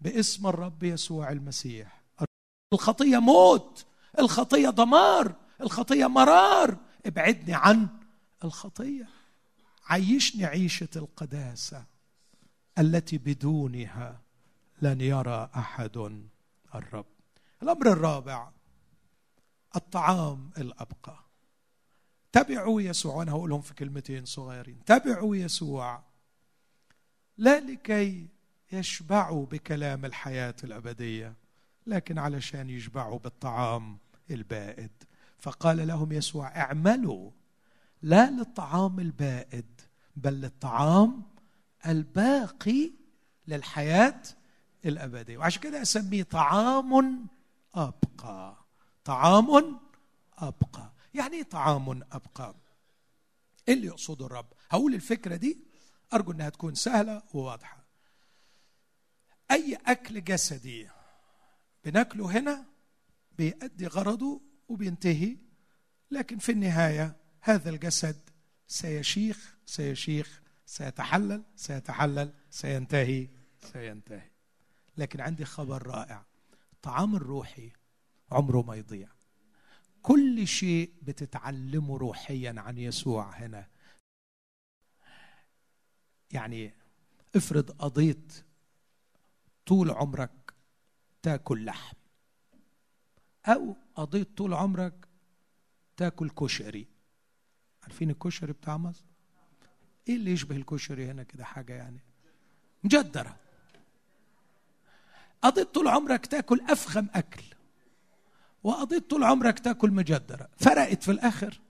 باسم 0.02 0.48
الرب 0.48 0.84
يسوع 0.84 1.32
المسيح. 1.32 2.04
الخطية 2.74 3.18
موت. 3.18 3.86
الخطية 4.20 4.70
دمار. 4.70 5.36
الخطية 5.62 6.08
مرار. 6.08 6.78
ابعدني 7.06 7.54
عن 7.54 7.88
الخطية. 8.44 9.08
عيشني 9.86 10.46
عيشة 10.46 10.90
القداسة 10.96 11.86
التي 12.80 13.18
بدونها 13.18 14.22
لن 14.82 15.02
يرى 15.02 15.50
أحد 15.56 16.22
الرب. 16.76 17.06
الأمر 17.64 17.92
الرابع 17.92 18.50
الطعام 19.76 20.52
الأبقى. 20.58 21.20
تبعوا 22.34 22.82
يسوع. 22.82 23.16
وأنا 23.16 23.32
هقولهم 23.32 23.62
في 23.62 23.74
كلمتين 23.74 24.26
صغيرين. 24.26 24.84
تبعوا 24.86 25.36
يسوع 25.36 26.04
لا 27.38 27.60
لكي 27.60 28.28
يشبعوا 28.72 29.46
بكلام 29.46 30.06
الحياة 30.06 30.56
الأبدية 30.64 31.34
لكن 31.88 32.18
علشان 32.18 32.70
يشبعوا 32.70 33.20
بالطعام 33.20 33.98
البائد. 34.32 34.92
فقال 35.40 35.88
لهم 35.88 36.12
يسوع 36.12 36.48
اعملوا 36.48 37.32
لا 38.02 38.30
للطعام 38.32 39.00
البائد 39.00 39.82
بل 40.16 40.34
للطعام 40.34 41.22
الباقي 41.86 42.92
للحياة 43.48 44.22
الأبدية. 44.86 45.38
وعشان 45.38 45.62
كده 45.62 45.82
أسميه 45.82 46.24
طعام 46.24 47.28
أبقى. 47.76 48.58
طعام 49.06 49.80
أبقى. 50.38 50.94
يعني 51.14 51.36
إيه 51.38 51.44
طعام 51.44 51.90
أبقى. 51.90 52.56
إيه 53.68 53.74
اللي 53.74 53.88
يقصده 53.88 54.26
الرب. 54.26 54.54
هقول 54.70 54.96
الفكرة 54.96 55.36
دي 55.36 55.58
أرجو 56.14 56.32
إنها 56.32 56.50
تكون 56.50 56.76
سهلة 56.76 57.24
وواضحة. 57.34 57.84
أي 59.52 59.78
أكل 59.86 60.24
جسدي 60.24 60.90
بناكله 61.86 62.40
هنا 62.40 62.66
بيأدي 63.38 63.88
غرضه 63.88 64.42
وبينتهي 64.70 65.38
لكن 66.12 66.38
في 66.38 66.52
النهاية 66.52 67.16
هذا 67.42 67.70
الجسد 67.70 68.30
سيشيخ 68.68 69.58
سيشيخ 69.66 70.42
سيتحلل 70.66 71.44
سيتحلل 71.56 72.34
سينتهي 72.50 73.28
سينتهي. 73.74 74.32
لكن 74.98 75.22
عندي 75.22 75.46
خبر 75.46 75.88
رائع. 75.88 76.26
الطعام 76.74 77.16
الروحي 77.16 77.72
عمره 78.32 78.62
ما 78.62 78.76
يضيع. 78.76 79.10
كل 80.04 80.48
شيء 80.48 80.94
بتتعلمه 81.02 81.98
روحيا 81.98 82.56
عن 82.58 82.78
يسوع 82.78 83.30
هنا. 83.30 83.68
يعني 86.32 86.74
افرض 87.36 87.72
قضيت 87.72 88.46
طول 89.66 89.92
عمرك 89.92 90.54
تاكل 91.22 91.66
لحم 91.66 91.96
أو 93.46 93.76
قضيت 93.96 94.38
طول 94.38 94.54
عمرك 94.54 95.08
تاكل 95.98 96.30
كشري. 96.30 96.88
عارفين 97.84 98.10
الكشري 98.10 98.54
بتاع 98.54 98.78
مصر؟ 98.78 99.06
إيه 100.10 100.16
اللي 100.16 100.32
يشبه 100.32 100.56
الكشري 100.56 101.12
هنا 101.12 101.24
كده 101.24 101.44
حاجة 101.44 101.74
يعني؟ 101.74 102.00
مجدرة. 102.84 103.38
قضيت 105.42 105.68
طول 105.68 105.88
عمرك 105.88 106.26
تاكل 106.26 106.62
أفخم 106.70 107.08
أكل. 107.14 107.44
وقضيت 108.64 109.10
طول 109.10 109.24
عمرك 109.24 109.60
تأكل 109.60 109.92
مجدرة. 109.92 110.50
فرقت 110.58 111.04
في 111.04 111.12
الآخر. 111.12 111.62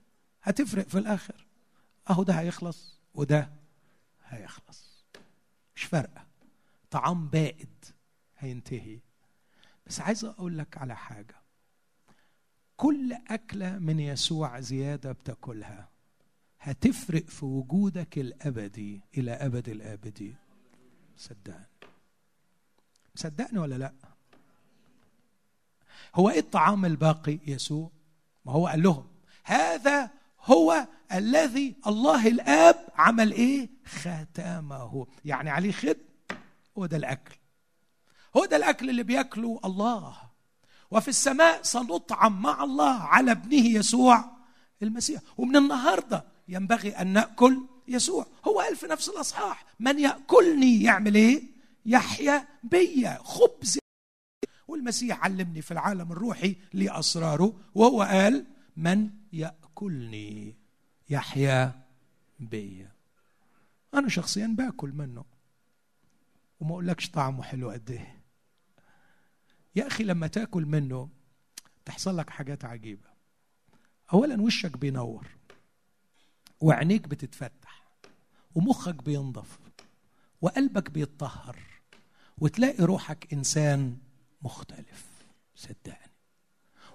هتفرق 0.42 0.88
في 0.88 0.98
الآخر. 0.98 1.46
أهو 2.10 2.22
ده 2.22 2.34
هيخلص 2.34 2.98
وده 3.14 3.50
هيخلص. 4.24 5.04
مش 5.76 5.84
فارقة. 5.84 6.26
طعام 6.90 7.28
بائد 7.28 7.84
هينتهي. 8.38 8.98
بس 9.86 10.00
عايز 10.00 10.24
أقول 10.24 10.58
لك 10.58 10.78
على 10.78 10.96
حاجة. 10.96 11.34
كل 12.76 13.12
أكلة 13.12 13.78
من 13.78 14.00
يسوع 14.00 14.60
زيادة 14.60 15.12
بتاكلها. 15.12 15.88
هتفرق 16.60 17.24
في 17.26 17.44
وجودك 17.44 18.18
الأبدي 18.18 19.00
إلى 19.18 19.32
أبد 19.32 19.68
الآبدين. 19.68 20.36
صدقني. 21.16 21.66
صدقني 23.14 23.58
ولا 23.58 23.74
لأ؟ 23.74 23.92
هو 26.14 26.30
إيه 26.30 26.38
الطعام 26.40 26.84
الباقي 26.84 27.38
يسوع؟ 27.46 27.90
ما 28.44 28.52
هو 28.52 28.66
قال 28.66 28.82
لهم 28.82 29.06
هذا 29.44 30.10
هو 30.44 30.86
الذي 31.12 31.74
الله 31.86 32.28
الآب 32.28 32.76
عمل 32.96 33.32
إيه؟ 33.32 33.70
ختامه. 33.86 35.06
يعني 35.24 35.50
عليه 35.50 35.72
ختم 35.72 35.96
هو 36.78 36.86
ده 36.86 36.96
الأكل. 36.96 37.34
هو 38.36 38.44
ده 38.44 38.56
الأكل 38.56 38.90
اللي 38.90 39.02
بياكله 39.02 39.60
الله. 39.64 40.16
وفي 40.90 41.08
السماء 41.08 41.62
سنطعم 41.62 42.42
مع 42.42 42.64
الله 42.64 42.98
على 42.98 43.30
ابنه 43.30 43.66
يسوع 43.66 44.24
المسيح. 44.82 45.20
ومن 45.38 45.56
النهارده 45.56 46.24
ينبغي 46.48 46.90
أن 46.90 47.06
نأكل 47.06 47.66
يسوع. 47.88 48.26
هو 48.48 48.60
قال 48.60 48.76
في 48.76 48.86
نفس 48.86 49.08
الأصحاح 49.08 49.64
من 49.80 49.98
يأكلني 49.98 50.82
يعمل 50.82 51.14
إيه؟ 51.14 51.42
يحيا 51.86 52.48
بيا 52.62 53.18
خبز 53.24 53.78
والمسيح 54.68 55.24
علمني 55.24 55.62
في 55.62 55.70
العالم 55.70 56.12
الروحي 56.12 56.56
لأسراره 56.72 57.60
وهو 57.74 58.02
قال 58.02 58.46
من 58.76 59.10
يأكلني 59.32 60.56
يحيا 61.10 61.84
بيا 62.40 62.92
أنا 63.94 64.08
شخصيا 64.08 64.46
باكل 64.46 64.92
منه 64.92 65.24
وما 66.60 66.70
أقولكش 66.70 67.10
طعمه 67.10 67.42
حلو 67.42 67.70
قد 67.70 67.90
إيه. 67.90 68.20
يا 69.76 69.86
أخي 69.86 70.04
لما 70.04 70.26
تأكل 70.26 70.66
منه 70.66 71.08
تحصل 71.84 72.16
لك 72.16 72.30
حاجات 72.30 72.64
عجيبة. 72.64 73.08
اولا 74.12 74.42
وشك 74.42 74.76
بينور 74.78 75.26
وعينيك 76.60 77.08
بتتفتح 77.08 77.84
ومخك 78.54 79.02
بينضف 79.04 79.58
وقلبك 80.40 80.90
بيتطهر 80.90 81.56
وتلاقي 82.38 82.84
روحك 82.84 83.32
إنسان 83.32 83.96
مختلف 84.44 85.06
صدقني. 85.54 86.14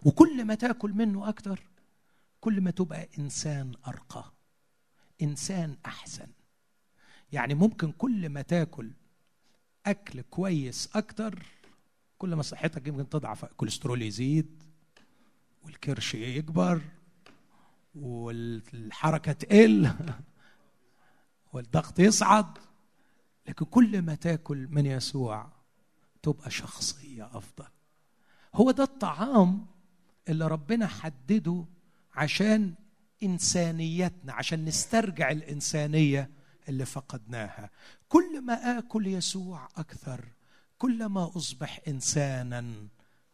وكل 0.06 0.46
ما 0.46 0.56
تاكل 0.56 0.94
منه 0.94 1.30
أكتر 1.30 1.60
كل 2.42 2.62
ما 2.62 2.72
تبقى 2.72 3.10
إنسان 3.20 3.72
أرقى 3.88 4.34
إنسان 5.22 5.78
أحسن. 5.86 6.28
يعني 7.32 7.54
ممكن 7.54 7.92
كل 7.92 8.30
ما 8.30 8.42
تاكل 8.42 8.92
أكل 9.86 10.22
كويس 10.22 10.90
أكتر 10.96 11.46
كل 12.18 12.34
ما 12.34 12.42
صحتك 12.42 12.88
يمكن 12.88 13.10
تضعف 13.10 13.46
الكوليسترول 13.46 14.02
يزيد 14.02 14.64
والكرش 15.64 16.16
يكبر 16.16 16.82
والحركة 17.96 19.32
تقل 19.32 19.92
والضغط 21.54 22.00
يصعد. 22.00 22.58
لكن 23.48 23.66
كل 23.66 24.02
ما 24.02 24.16
تاكل 24.16 24.68
من 24.72 24.86
يسوع 24.86 25.59
تبقى 26.22 26.52
شخصية 26.52 27.30
أفضل. 27.34 27.68
هو 28.56 28.72
ده 28.72 28.84
الطعام 28.84 29.66
اللي 30.30 30.48
ربنا 30.48 30.88
حدده 30.88 31.66
عشان 32.16 32.74
إنسانيتنا 33.24 34.34
عشان 34.34 34.66
نسترجع 34.66 35.32
الإنسانية 35.32 36.30
اللي 36.70 36.86
فقدناها. 36.86 37.70
كل 38.10 38.42
ما 38.42 38.54
آكل 38.78 39.08
يسوع 39.08 39.68
أكثر 39.78 40.26
كلما 40.78 41.32
أصبح 41.38 41.80
إنسانا 41.88 42.88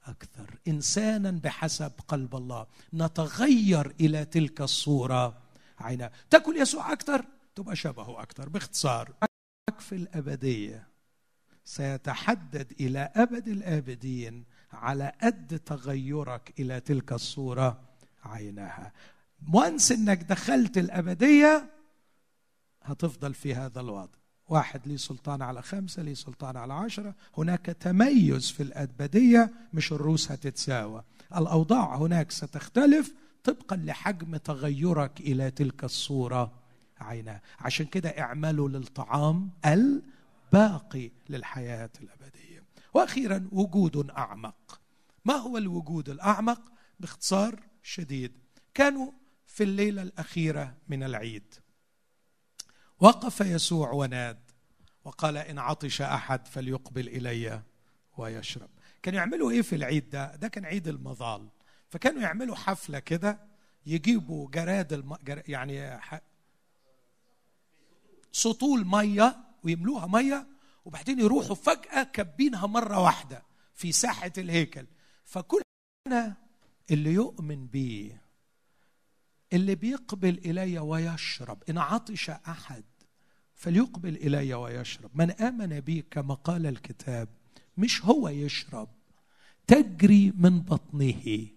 أكثر. 0.05 0.59
إنسانا 0.67 1.31
بحسب 1.31 1.91
قلب 2.07 2.35
الله. 2.35 2.67
نتغير 2.93 3.95
إلى 3.99 4.25
تلك 4.25 4.61
الصورة 4.61 5.37
عينا 5.79 6.11
تأكل 6.29 6.57
يسوع 6.57 6.91
أكثر 6.93 7.25
تبقى 7.55 7.75
شبهه 7.75 8.21
أكثر. 8.21 8.49
باختصار 8.49 9.13
في 9.79 9.95
الأبدية. 9.95 10.94
سيتحدد 11.65 12.73
إلى 12.79 13.11
أبد 13.15 13.47
الآبدين 13.47 14.43
على 14.73 15.11
قد 15.23 15.59
تغيرك 15.65 16.53
إلى 16.59 16.79
تلك 16.79 17.13
الصورة 17.13 17.81
عينها 18.23 18.93
وانس 19.53 19.91
إنك 19.91 20.23
دخلت 20.23 20.77
الأبدية 20.77 21.69
هتفضل 22.83 23.33
في 23.33 23.55
هذا 23.55 23.79
الوضع. 23.81 24.17
واحد 24.47 24.81
ليه 24.87 24.97
سلطان 24.97 25.41
على 25.41 25.61
خمسة 25.61 26.01
ليه 26.03 26.13
سلطان 26.13 26.57
على 26.57 26.73
عشرة. 26.73 27.15
هناك 27.37 27.65
تميز 27.65 28.51
في 28.51 28.63
الأبدية 28.63 29.53
مش 29.73 29.91
الروس 29.91 30.31
هتتساوى. 30.31 31.03
الأوضاع 31.37 31.95
هناك 31.97 32.31
ستختلف 32.31 33.13
طبقا 33.43 33.75
لحجم 33.75 34.35
تغيرك 34.35 35.19
إلى 35.19 35.51
تلك 35.51 35.83
الصورة 35.83 36.51
عينها 36.99 37.41
عشان 37.59 37.85
كده 37.85 38.09
اعملوا 38.09 38.69
للطعام 38.69 39.49
الباقي 40.45 41.11
للحياة 41.29 41.89
الأبدية. 42.01 42.63
وأخيرا 42.93 43.49
وجود 43.51 44.09
أعمق. 44.09 44.81
ما 45.25 45.33
هو 45.33 45.57
الوجود 45.57 46.09
الأعمق؟ 46.09 46.61
باختصار 46.99 47.59
شديد. 47.83 48.31
كانوا 48.73 49.11
في 49.45 49.63
الليلة 49.63 50.01
الأخيرة 50.01 50.77
من 50.87 51.03
العيد. 51.03 51.53
وقف 52.99 53.41
يسوع 53.41 53.91
وناد 53.91 54.39
وقال 55.05 55.37
إن 55.37 55.59
عطش 55.59 56.01
أحد 56.01 56.47
فليقبل 56.47 57.07
إلي 57.07 57.61
ويشرب. 58.17 58.69
كانوا 59.03 59.19
يعملوا 59.19 59.51
إيه 59.51 59.61
في 59.61 59.75
العيد 59.75 60.09
ده؟ 60.09 60.35
ده 60.35 60.47
كان 60.47 60.65
عيد 60.65 60.87
المظال. 60.87 61.49
فكانوا 61.89 62.21
يعملوا 62.21 62.55
حفلة 62.55 62.99
كده 62.99 63.39
يجيبوا 63.85 64.49
جراد 64.49 64.93
الم... 64.93 65.15
جر... 65.15 65.41
يعني 65.47 65.99
ح... 65.99 66.21
سطول 68.31 68.85
مية 68.87 69.44
ويملوها 69.65 70.07
مية 70.07 70.47
وبعدين 70.85 71.19
يروحوا 71.19 71.55
فجأة 71.55 72.03
كبينها 72.03 72.67
مرة 72.67 72.99
واحدة 72.99 73.43
في 73.75 73.91
ساحة 73.91 74.31
الهيكل. 74.37 74.85
فكل 75.25 75.61
اللي 76.91 77.13
يؤمن 77.13 77.67
بيه 77.67 78.21
اللي 79.53 79.75
بيقبل 79.75 80.37
إلي 80.45 80.79
ويشرب. 80.79 81.63
إن 81.69 81.77
عطش 81.77 82.29
أحد 82.29 82.83
فليقبل 83.55 84.15
إلي 84.15 84.53
ويشرب. 84.53 85.11
من 85.15 85.31
آمن 85.31 85.79
بي 85.79 86.05
كما 86.11 86.33
قال 86.33 86.65
الكتاب 86.65 87.27
مش 87.77 88.05
هو 88.05 88.29
يشرب. 88.29 88.89
تجري 89.67 90.33
من 90.37 90.61
بطنه 90.61 91.47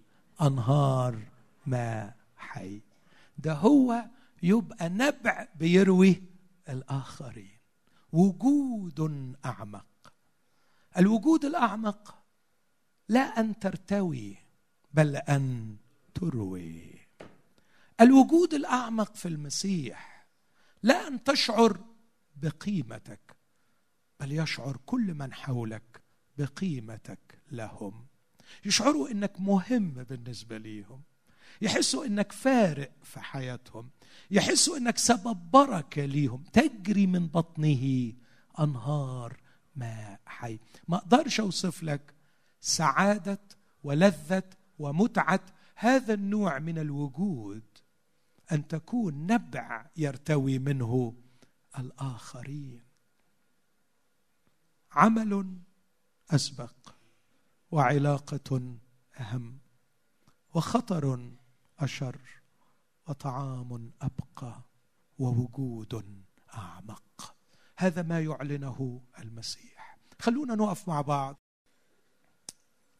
أنهار 0.42 1.18
ماء 1.66 2.16
حي. 2.36 2.80
ده 3.38 3.52
هو 3.52 4.04
يبقى 4.42 4.88
نبع 4.88 5.48
بيروي 5.56 6.22
الآخرين. 6.68 7.57
وجود 8.12 9.00
أعمق. 9.44 10.12
الوجود 10.98 11.44
الأعمق 11.44 12.18
لا 13.08 13.20
أن 13.20 13.58
ترتوي 13.58 14.36
بل 14.92 15.16
أن 15.16 15.76
تروي. 16.14 16.98
الوجود 18.00 18.54
الأعمق 18.54 19.14
في 19.14 19.28
المسيح 19.28 20.26
لا 20.82 21.08
أن 21.08 21.24
تشعر 21.24 21.84
بقيمتك 22.36 23.36
بل 24.20 24.32
يشعر 24.32 24.76
كل 24.86 25.14
من 25.14 25.32
حولك 25.32 26.02
بقيمتك 26.38 27.38
لهم. 27.50 28.06
يشعروا 28.64 29.10
إنك 29.10 29.40
مهم 29.40 29.90
بالنسبة 29.90 30.58
ليهم. 30.58 31.02
يحسوا 31.62 32.06
إنك 32.06 32.32
فارق 32.32 32.92
في 33.02 33.20
حياتهم. 33.20 33.90
يحسوا 34.30 34.76
إنك 34.76 34.98
سبب 34.98 35.50
بركة 35.50 36.04
ليهم. 36.04 36.44
تجري 36.52 37.06
من 37.06 37.26
بطنه 37.26 38.12
أنهار 38.60 39.40
ماء 39.76 40.20
حي. 40.26 40.58
ما 40.88 40.96
أقدرش 40.96 41.40
أوصف 41.40 41.82
لك 41.82 42.14
سعادة 42.60 43.40
ولذة 43.84 44.42
ومتعة 44.78 45.40
هذا 45.74 46.14
النوع 46.14 46.58
من 46.58 46.78
الوجود 46.78 47.62
أن 48.52 48.68
تكون 48.68 49.26
نبع 49.26 49.86
يرتوي 49.96 50.58
منه 50.58 51.14
الآخرين. 51.78 52.82
عمل 54.92 55.58
أسبق 56.30 56.94
وعلاقة 57.70 58.78
أهم 59.20 59.58
وخطر 60.54 61.32
أشر 61.78 62.37
وطعام 63.08 63.92
أبقى 64.02 64.62
ووجود 65.18 66.24
أعمق. 66.54 67.34
هذا 67.76 68.02
ما 68.02 68.20
يعلنه 68.20 69.02
المسيح. 69.18 69.98
خلونا 70.20 70.54
نقف 70.54 70.88
مع 70.88 71.00
بعض. 71.00 71.36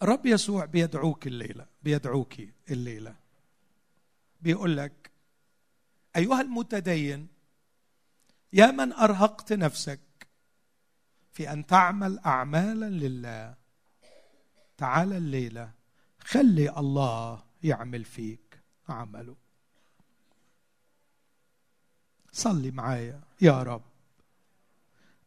الرب 0.02 0.26
يسوع 0.26 0.64
بيدعوك 0.64 1.26
الليلة 1.26 1.66
بيدعوك 1.82 2.34
الليلة. 2.70 3.16
بيقول 4.40 4.76
لك 4.76 5.10
أيها 6.16 6.40
المتدين 6.40 7.28
يا 8.52 8.70
من 8.70 8.92
أرهقت 8.92 9.52
نفسك 9.52 10.00
في 11.32 11.52
أن 11.52 11.66
تعمل 11.66 12.18
أعمالا 12.18 12.90
لله 12.90 13.54
تعال 14.76 15.12
الليلة 15.12 15.72
خلي 16.18 16.78
الله 16.78 17.44
يعمل 17.62 18.04
فيك 18.04 18.62
عمله. 18.88 19.47
صلي 22.32 22.70
معايا 22.70 23.20
يا 23.40 23.62
رب. 23.62 23.82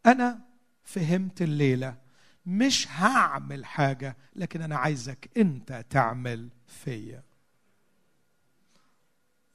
أنا 0.05 0.41
فهمت 0.83 1.41
الليلة 1.41 1.97
مش 2.45 2.87
هعمل 2.87 3.65
حاجة 3.65 4.17
لكن 4.35 4.61
أنا 4.61 4.75
عايزك 4.77 5.29
أنت 5.37 5.85
تعمل 5.89 6.49
فيا. 6.67 7.23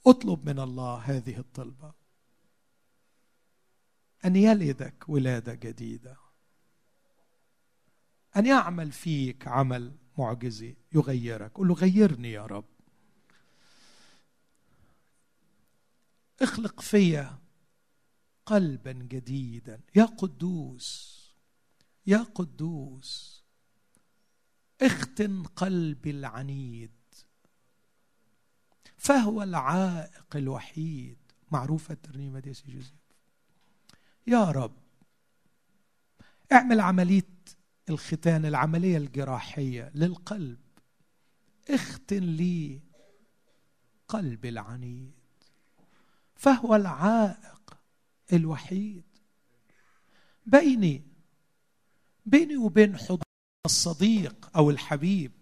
اطلب 0.07 0.49
من 0.49 0.59
الله 0.61 0.97
هذه 0.97 1.39
الطلبة. 1.39 1.93
أن 4.25 4.37
يلدك 4.37 5.05
ولادة 5.09 5.55
جديدة. 5.55 6.17
أن 8.37 8.47
يعمل 8.47 8.93
فيك 8.93 9.49
عمل 9.49 9.97
معجزي 10.19 10.77
يغيرك. 10.93 11.53
قل 11.55 11.69
له 11.69 11.75
غيرني 11.75 12.33
يا 12.33 12.47
رب. 12.47 12.76
اخلق 16.43 16.81
فيا 16.81 17.39
قلبا 18.47 18.93
جديدا. 18.93 19.81
يا 19.95 20.05
قدوس 20.05 21.17
يا 22.07 22.19
قدوس 22.19 23.45
اختن 24.83 25.43
قلبي 25.43 26.11
العنيد. 26.11 26.91
فهو 28.97 29.43
العائق 29.43 30.37
الوحيد. 30.37 31.19
معروفة 31.51 31.95
الترنيمة 31.95 32.41
دي 32.41 32.49
يا 32.49 32.55
جوزيف. 32.67 32.93
يا 34.27 34.45
رب 34.45 34.77
اعمل 36.53 36.81
عملية 36.81 37.37
الختان 37.91 38.47
العملية 38.47 38.97
الجراحية 38.97 39.91
للقلب. 39.95 40.59
اختن 41.71 42.23
لي 42.23 42.81
قلبي 44.09 44.49
العنيد. 44.49 45.16
فهو 46.37 46.75
العائق 46.75 47.79
الوحيد. 48.33 49.05
بيني 50.47 51.03
بيني 52.27 52.57
وبين 52.57 52.99
حضن 52.99 53.23
الصديق 53.67 54.51
أو 54.57 54.71
الحبيب 54.71 55.33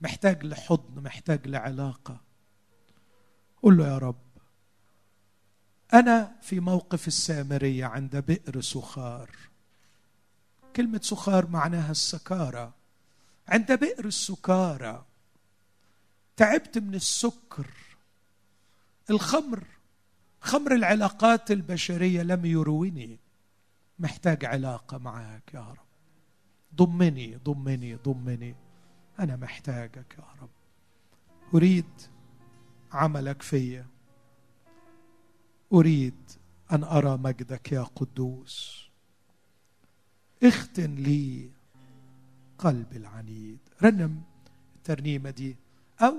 محتاج 0.00 0.44
لحضن 0.44 1.02
محتاج 1.02 1.48
لعلاقة. 1.48 2.20
قل 3.62 3.76
له 3.76 3.86
يا 3.86 3.98
رب 3.98 4.22
أنا 5.94 6.36
في 6.42 6.60
موقف 6.60 7.08
السامرية 7.08 7.84
عند 7.84 8.16
بئر 8.16 8.60
سخار. 8.60 9.30
كلمة 10.76 11.00
سخار 11.02 11.46
معناها 11.46 11.90
السكارة. 11.90 12.74
عند 13.48 13.72
بئر 13.72 14.04
السكارة 14.04 15.06
تعبت 16.36 16.78
من 16.78 16.94
السكر 16.94 17.70
الخمر 19.10 19.64
خمر 20.42 20.74
العلاقات 20.74 21.50
البشرية 21.50 22.22
لم 22.22 22.44
يرويني. 22.44 23.18
محتاج 23.98 24.44
علاقة 24.44 24.98
معك 24.98 25.54
يا 25.54 25.60
رب. 25.60 25.86
ضمني 26.74 27.36
ضمني 27.36 27.94
ضمني. 27.94 28.54
أنا 29.20 29.36
محتاجك 29.36 30.14
يا 30.18 30.42
رب. 30.42 30.50
أريد 31.54 31.90
عملك 32.92 33.42
فيا. 33.42 33.86
أريد 35.72 36.30
أن 36.72 36.84
أرى 36.84 37.16
مجدك 37.16 37.72
يا 37.72 37.82
قدوس. 37.82 38.86
اختن 40.42 40.94
لي 40.94 41.50
قلبي 42.58 42.96
العنيد. 42.96 43.58
رنم 43.82 44.22
الترنيمة 44.76 45.30
دي. 45.30 45.56
أو 46.00 46.14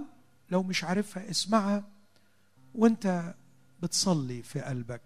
لو 0.52 0.64
مش 0.64 0.84
عارفها 0.84 1.30
اسمعها 1.30 1.84
وانت 2.76 3.36
بتصلي 3.84 4.42
في 4.42 4.62
قلبك. 4.62 5.02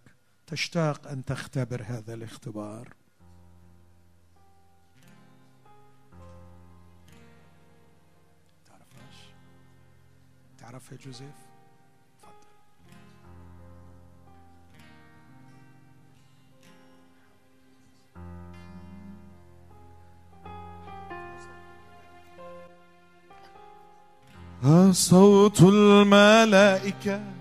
تشتاق 0.48 1.08
أن 1.08 1.26
تختبر 1.26 1.84
هذا 1.86 2.14
الاختبار. 2.14 2.94
تعرفهاش 8.66 9.16
تعرفها 10.58 10.98
يا 10.98 11.06
جوزيف؟ 11.06 11.48
صوت 24.92 25.62
الملائكة. 25.62 27.37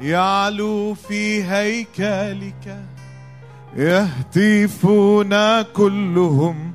يعلو 0.00 0.94
في 0.94 1.44
هيكلك 1.44 2.84
يهتفون 3.76 5.62
كلهم. 5.62 6.72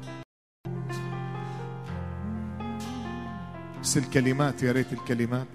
بس 3.81 3.97
الكلمات 3.97 4.63
يا 4.63 4.71
ريت 4.71 4.93
الكلمات. 4.93 5.47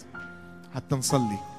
حتى 0.74 0.94
نصلي. 0.94 1.53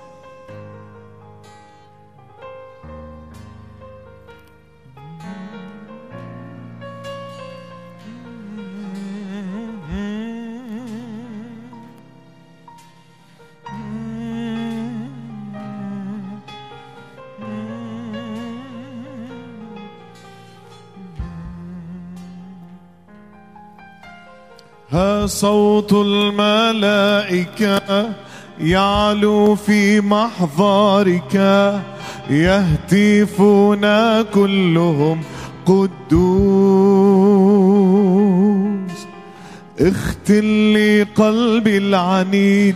صوت 25.25 25.93
الملائكة 25.93 27.81
يعلو 28.59 29.55
في 29.55 30.01
محضرك 30.01 31.35
يهتفون 32.29 33.81
كلهم 34.21 35.21
قدوس. 35.65 36.15
اختل 39.79 40.45
لي 40.45 41.03
قلبي 41.03 41.77
العنيد 41.77 42.75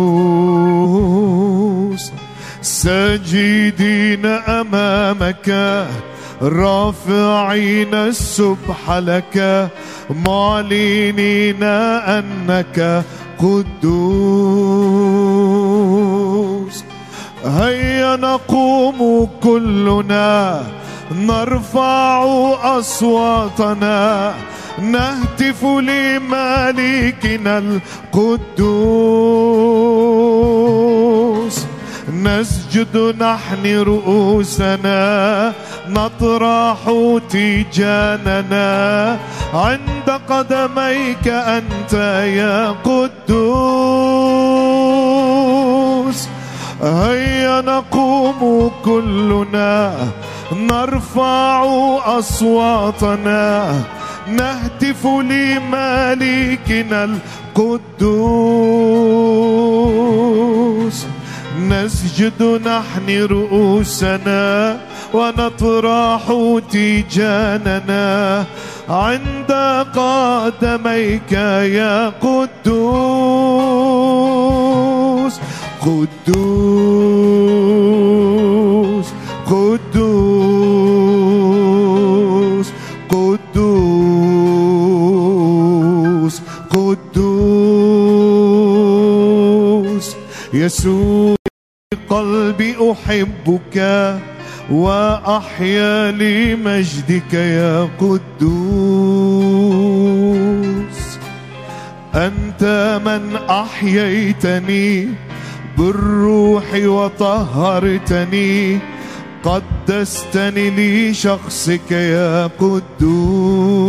ساجدين 2.62 4.26
أمامك 4.26 5.48
رافعين 6.42 7.94
السبح 7.94 8.90
لك 8.90 9.68
معلنين 10.26 11.62
أنك 11.62 13.04
قدوس. 13.38 13.88
هيا 17.44 18.16
نقوم 18.16 19.28
كلنا 19.42 20.62
نرفع 21.12 22.24
أصواتنا 22.78 24.34
نهتف 24.82 25.64
لمالكنا 25.64 27.58
القدوس. 27.58 28.58
نسجد 32.12 32.96
نحن 33.20 33.66
رؤوسنا 33.66 35.52
نطرح 35.88 36.78
تيجاننا 37.30 39.16
عند 39.54 40.10
قدميك 40.28 41.28
أنت 41.28 41.92
يا 42.24 42.74
قدوس. 42.84 43.38
هيا 46.82 47.60
نقوم 47.60 48.70
كلنا 48.84 49.94
نرفع 50.52 51.64
أصواتنا. 52.18 53.72
نهتف 54.28 55.06
لمالكنا 55.06 57.04
القدوس. 57.04 58.38
نسجد 61.68 62.42
نحن 62.42 63.08
رؤوسنا 63.30 64.76
ونطرح 65.14 66.22
تيجاننا 66.70 68.44
عند 68.88 69.52
قدميك 69.96 71.32
يا 71.78 72.08
قدوس 72.08 73.28
قدوس 75.86 76.78
قدوس 79.46 80.28
قدوس 83.10 83.86
قدوس. 86.70 87.58
يسوع 90.52 91.37
قلبي 92.10 92.76
أحبك 92.92 93.76
وأحيا 94.70 96.10
لمجدك 96.10 97.34
يا 97.34 97.88
قدوس. 98.00 98.48
أنت 102.14 103.00
من 103.04 103.36
أحييتني 103.50 105.08
بالروح 105.78 106.74
وطهرتني 106.74 108.48
قدستني 109.44 110.70
لشخصك 111.10 111.90
يا 111.90 112.46
قدوس. 112.46 113.87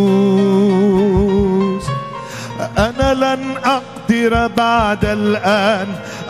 أنا 2.78 3.14
لن 3.14 3.56
أقدر 3.64 4.48
بعد 4.48 5.06
الآن 5.06 5.88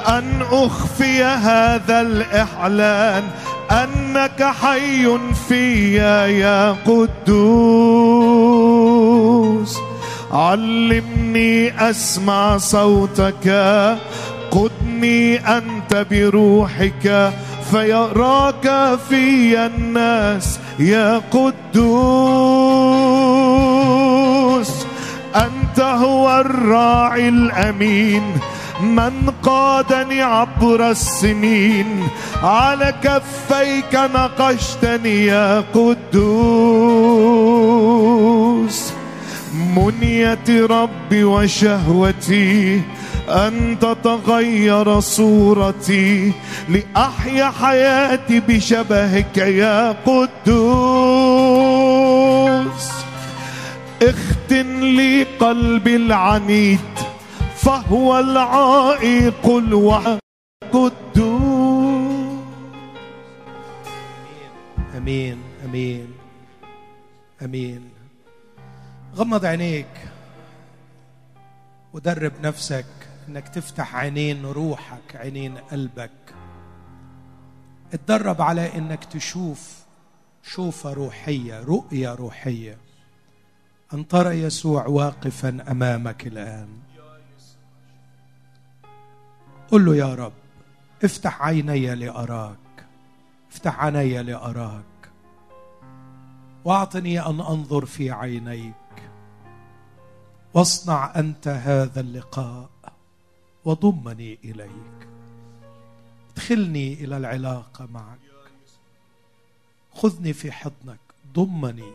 أن 0.08 0.42
أخفي 0.52 1.24
هذا 1.24 2.02
الإعلان 2.02 3.24
أنك 3.72 4.44
حي 4.44 5.18
فيا 5.48 6.26
يا 6.26 6.76
قدوس. 6.86 8.20
علمني 10.32 11.90
أسمع 11.90 12.58
صوتك 12.58 13.50
قدني 14.52 15.38
أنت 15.58 16.06
بروحك 16.12 17.34
فيراك 17.72 18.98
في 19.10 19.66
الناس 19.66 20.60
يا 20.80 21.22
قدوس. 21.32 22.50
أنت 25.36 25.80
هو 25.80 26.40
الراعي 26.40 27.30
الأمين. 27.30 28.24
من 28.82 29.34
قادني 29.44 30.22
عبر 30.22 30.90
السنين. 30.90 32.08
على 32.44 32.94
كفيك 33.04 33.96
نقشتني 33.96 35.26
يا 35.26 35.60
قدوس. 35.60 36.00
منية 39.76 40.40
ربي 40.50 41.24
وشهوتي 41.24 42.82
أن 43.30 43.78
تتغير 43.82 45.00
صورتي 45.00 46.34
لأحيا 46.70 47.52
حياتي 47.62 48.40
بشبهك 48.40 49.38
يا 49.38 49.96
قدوس. 50.06 51.10
اختن 54.02 54.80
لي 54.80 55.24
قلبي 55.24 55.96
العنيد 55.96 56.80
فهو 57.56 58.20
العائق 58.20 59.48
القدوس 59.48 61.20
آمين 64.98 65.38
آمين 65.66 66.14
آمين. 67.42 67.90
غمض 69.16 69.46
عينيك 69.46 70.10
ودرب 71.94 72.34
نفسك 72.44 72.86
إنك 73.28 73.48
تفتح 73.50 73.96
عينين 73.96 74.46
روحك 74.46 75.16
عينين 75.16 75.58
قلبك. 75.58 76.12
اتدرب 77.94 78.42
على 78.42 78.78
إنك 78.78 79.04
تشوف 79.06 79.80
شوفة 80.44 80.94
روحية 80.94 81.64
رؤية 81.64 82.16
روحية. 82.16 82.78
أن 83.94 84.08
ترى 84.08 84.42
يسوع 84.42 84.88
واقفا 84.88 85.72
أمامك 85.72 86.28
الآن. 86.28 86.68
قل 89.72 89.86
له 89.86 89.96
يا 89.96 90.16
رب 90.16 90.34
افتح 91.04 91.42
عيني 91.42 91.96
لأراك 91.96 92.86
افتح 93.52 93.84
عيني 93.84 94.24
لأراك 94.24 94.84
وأعطني 96.66 97.20
أن 97.20 97.42
أنظر 97.42 97.86
في 97.86 98.12
عينيك 98.12 98.74
واصنع 100.54 101.14
أنت 101.16 101.48
هذا 101.48 102.00
اللقاء 102.00 102.70
وضمني 103.66 104.40
إليك. 104.44 105.08
ادخلني 106.34 106.94
إلى 106.94 107.18
العلاقة 107.18 107.86
معك. 107.86 108.20
خذني 109.94 110.34
في 110.34 110.52
حضنك 110.52 111.00
ضمني 111.34 111.92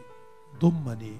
ضمني 0.60 1.16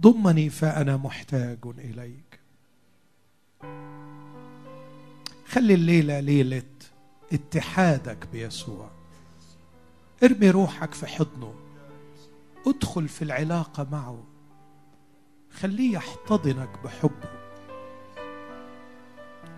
ضمني 0.00 0.50
فأنا 0.50 0.96
محتاج 0.96 1.58
إليك. 1.64 2.40
خلي 5.48 5.74
الليلة 5.74 6.20
ليلة 6.20 6.62
اتحادك 7.32 8.26
بيسوع. 8.32 8.90
ارمي 10.22 10.50
روحك 10.50 10.94
في 10.94 11.06
حضنه. 11.06 11.54
ادخل 12.66 13.08
في 13.08 13.22
العلاقة 13.22 13.86
معه. 13.92 14.24
خليه 15.50 15.92
يحتضنك 15.92 16.68
بحبه. 16.84 17.30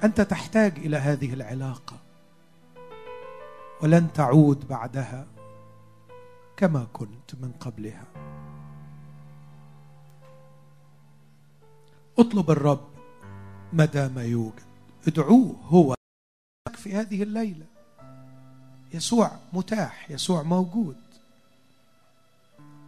أنت 0.05 0.21
تحتاج 0.21 0.79
إلى 0.79 0.97
هذه 0.97 1.35
العلاقة. 1.35 1.97
ولن 3.83 4.13
تعود 4.13 4.69
بعدها 4.69 5.27
كما 6.57 6.87
كنت 6.93 7.35
من 7.41 7.53
قبلها. 7.61 8.05
اطلب 12.19 12.51
الرب 12.51 12.89
ما 13.73 13.85
دام 13.85 14.19
يوجد. 14.19 14.63
ادعوه 15.09 15.57
هو 15.63 15.95
في 16.75 16.95
هذه 16.95 17.23
الليلة. 17.23 17.67
يسوع 18.95 19.31
متاح 19.53 20.11
يسوع 20.11 20.43
موجود. 20.43 20.97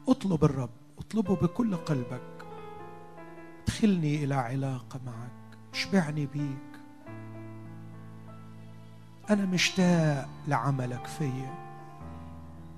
اطلب 0.08 0.44
الرب 0.44 0.70
اطلبه 0.98 1.36
بكل 1.36 1.76
قلبك. 1.76 2.46
ادخلني 3.62 4.24
إلى 4.24 4.34
علاقة 4.34 5.00
معك 5.06 5.58
اشبعني 5.72 6.26
بيك. 6.26 6.80
أنا 9.30 9.46
مشتاق 9.46 10.28
لعملك 10.48 11.06
فيا. 11.06 11.54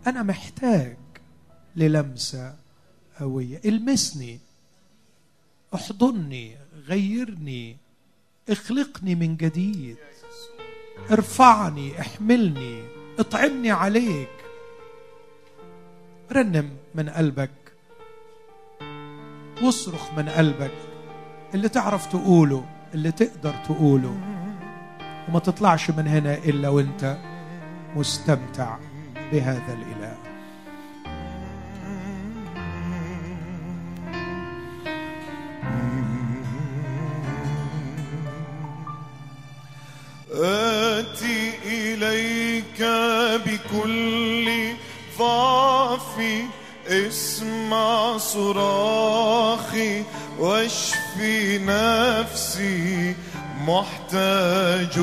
أنا 0.06 0.22
محتاج 0.22 0.96
للمسة 1.76 2.56
قويه 3.20 3.60
المسني 3.64 4.40
احضني 5.74 6.56
غيرني 6.88 7.76
اخلقني 8.50 9.14
من 9.14 9.36
جديد. 9.36 9.96
ارفعني 11.10 12.00
احملني 12.00 12.82
اطعمني 13.18 13.70
عليك. 13.70 14.28
رنم 16.32 16.70
من 16.94 17.08
قلبك. 17.08 17.50
واصرخ 19.62 20.12
من 20.16 20.28
قلبك. 20.28 20.74
اللي 21.54 21.68
تعرف 21.68 22.06
تقوله 22.06 22.64
اللي 22.94 23.12
تقدر 23.12 23.54
تقوله. 23.64 24.20
وما 25.28 25.38
تطلعش 25.38 25.90
من 25.90 26.06
هنا 26.06 26.34
إلا 26.34 26.68
وأنت 26.68 27.18
مستمتع 27.96 28.78
بهذا 29.32 29.72
الاله 29.72 29.99
إليك 41.94 42.80
بكل 43.46 44.46
ضعفي 45.18 46.42
اسمع 46.88 48.16
صراخي 48.18 50.02
واشفي 50.38 51.58
نفسي 51.58 53.14
محتاج 53.66 54.98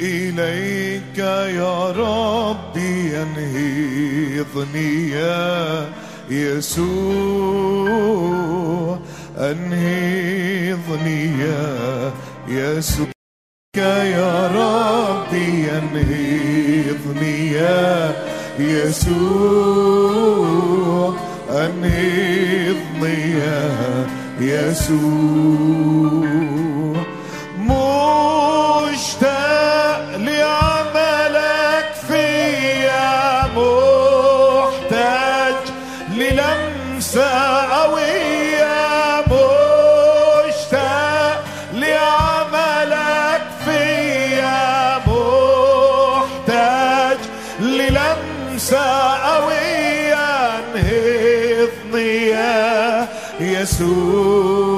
إليك 0.00 1.18
يا 1.18 1.90
ربي 1.90 3.22
أنهضني 3.22 5.10
يا 5.10 5.92
يسوع 6.30 7.86
أنهضني 9.38 11.20
يا 11.40 12.12
يسوع. 12.48 13.15
يا 13.78 14.46
ربي 14.46 15.70
أنهضني 15.70 17.52
يا 17.52 18.12
يسوع. 18.58 20.06
أنهضني 21.50 23.30
يا 23.30 24.06
يسوع. 24.40 26.55
للمسة 48.14 48.86
قوية 49.16 50.58
انهضني 50.58 52.26
يا 52.26 53.08
يسوع. 53.40 54.76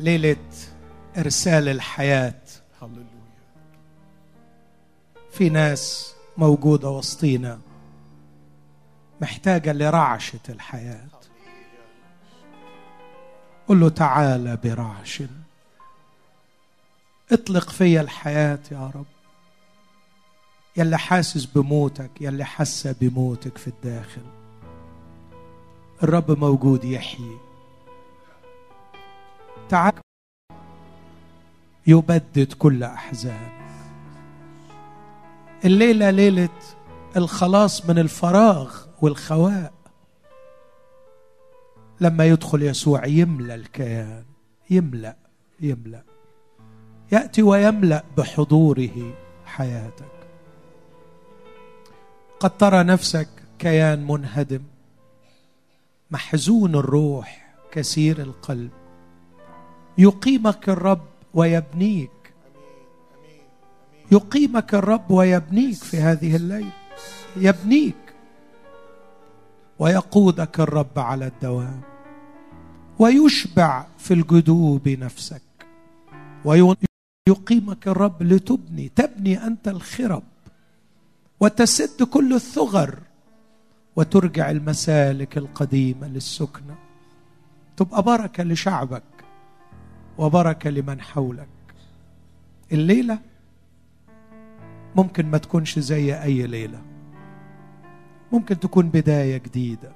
ليلة 0.00 0.36
إرسال 1.18 1.68
الحياة. 1.68 2.42
هللويا. 2.82 3.04
في 5.32 5.48
ناس 5.48 6.14
موجودة 6.36 6.90
وسطينا 6.90 7.60
محتاجة 9.20 9.72
لرعشة 9.72 10.40
الحياة. 10.48 11.06
قل 13.68 13.80
له 13.80 13.88
تعالى 13.88 14.58
برعش. 14.64 15.22
اطلق 17.32 17.70
فيا 17.70 18.00
الحياة 18.00 18.58
يا 18.72 18.90
رب. 18.94 19.06
يلي 20.76 20.98
حاسس 20.98 21.44
بموتك 21.44 22.10
يلي 22.20 22.44
حاسة 22.44 22.94
بموتك 23.00 23.58
في 23.58 23.68
الداخل. 23.68 24.24
الرب 26.02 26.38
موجود 26.38 26.84
يحيي. 26.84 27.49
تعال 29.70 29.92
يبدد 31.86 32.52
كل 32.58 32.82
أحزان. 32.82 33.48
الليلة 35.64 36.10
ليلة 36.10 36.48
الخلاص 37.16 37.86
من 37.86 37.98
الفراغ 37.98 38.74
والخواء. 39.02 39.72
لما 42.00 42.26
يدخل 42.26 42.62
يسوع 42.62 43.06
يملأ 43.06 43.54
الكيان 43.54 44.24
يملأ 44.70 45.16
يملأ. 45.60 46.02
يأتي 47.12 47.42
ويملأ 47.42 48.04
بحضوره 48.16 49.14
حياتك. 49.46 50.28
قد 52.40 52.56
ترى 52.58 52.82
نفسك 52.82 53.28
كيان 53.58 54.06
منهدم 54.06 54.62
محزون 56.10 56.74
الروح 56.74 57.54
كثير 57.72 58.22
القلب. 58.22 58.79
يقيمك 59.98 60.68
الرب 60.68 61.06
ويبنيك. 61.34 62.10
يقيمك 64.12 64.74
الرب 64.74 65.10
ويبنيك 65.10 65.76
في 65.76 65.96
هذه 65.96 66.36
الليل. 66.36 66.70
يبنيك. 67.36 67.94
ويقودك 69.78 70.60
الرب 70.60 70.98
على 70.98 71.26
الدوام. 71.26 71.80
ويشبع 72.98 73.86
في 73.98 74.14
الجدوب 74.14 74.88
نفسك. 74.88 75.42
ويقيمك 76.44 77.88
الرب 77.88 78.22
لتبني. 78.22 78.88
تبني 78.96 79.46
أنت 79.46 79.68
الخرب. 79.68 80.22
وتسد 81.40 82.02
كل 82.02 82.34
الثغر. 82.34 82.98
وترجع 83.96 84.50
المسالك 84.50 85.38
القديمة 85.38 86.08
للسكنة. 86.08 86.74
تبقى 87.76 88.02
بركة 88.02 88.42
لشعبك. 88.44 89.02
وبركة 90.18 90.70
لمن 90.70 91.00
حولك. 91.00 91.48
الليلة 92.72 93.18
ممكن 94.96 95.26
ما 95.26 95.38
تكونش 95.38 95.78
زي 95.78 96.22
أي 96.22 96.46
ليلة. 96.46 96.82
ممكن 98.32 98.60
تكون 98.60 98.88
بداية 98.88 99.36
جديدة. 99.38 99.92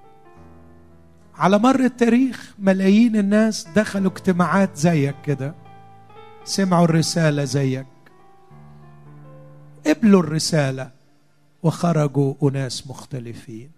على 1.34 1.58
مر 1.58 1.80
التاريخ 1.80 2.54
ملايين 2.58 3.16
الناس 3.16 3.68
دخلوا 3.76 4.10
اجتماعات 4.10 4.76
زيك 4.76 5.14
كده. 5.24 5.54
سمعوا 6.44 6.84
الرسالة 6.84 7.44
زيك. 7.44 7.86
قبلوا 9.86 10.20
الرسالة 10.20 10.90
وخرجوا 11.62 12.34
أناس 12.42 12.86
مختلفين. 12.86 13.70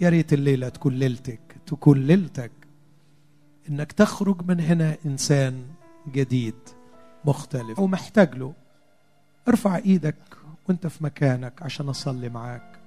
يا 0.00 0.08
ريت 0.08 0.32
الليلة 0.32 0.68
تكون 0.68 0.94
ليلتك 0.94 1.56
تكون 1.66 1.98
ليلتك 1.98 2.50
إنك 3.70 3.92
تخرج 3.92 4.42
من 4.48 4.60
هنا 4.60 4.96
إنسان 5.06 5.66
جديد 6.12 6.54
مختلف. 7.24 7.78
ومحتاج 7.78 8.34
له. 8.34 8.54
ارفع 9.48 9.76
إيدك 9.76 10.16
وأنت 10.68 10.86
في 10.86 11.04
مكانك 11.04 11.62
عشان 11.62 11.88
أصلي 11.88 12.28
معاك. 12.28 12.80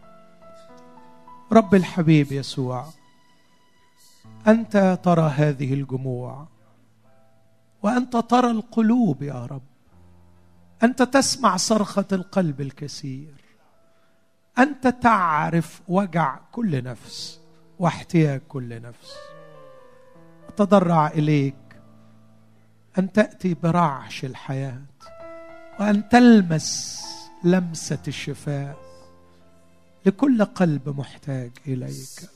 رب 1.51 1.75
الحبيب 1.75 2.31
يسوع 2.31 2.85
أنت 4.47 4.99
ترى 5.03 5.29
هذه 5.29 5.73
الجموع 5.73 6.47
وأنت 7.83 8.17
ترى 8.17 8.51
القلوب 8.51 9.23
يا 9.23 9.45
رب. 9.45 9.61
أنت 10.83 11.01
تسمع 11.03 11.57
صرخة 11.57 12.05
القلب 12.11 12.61
الكثير. 12.61 13.33
أنت 14.57 14.87
تعرف 14.87 15.81
وجع 15.87 16.39
كل 16.51 16.83
نفس 16.83 17.39
واحتياج 17.79 18.41
كل 18.47 18.81
نفس. 18.81 19.28
اتضرع 20.49 21.07
إليك 21.07 21.55
أن 22.97 23.11
تأتي 23.11 23.53
برعش 23.53 24.25
الحياة 24.25 24.81
وأن 25.79 26.09
تلمس 26.09 27.01
لمسة 27.43 27.99
الشفاء 28.07 28.77
لكل 30.05 30.45
قلب 30.45 30.89
محتاج 30.89 31.51
إليك. 31.67 32.29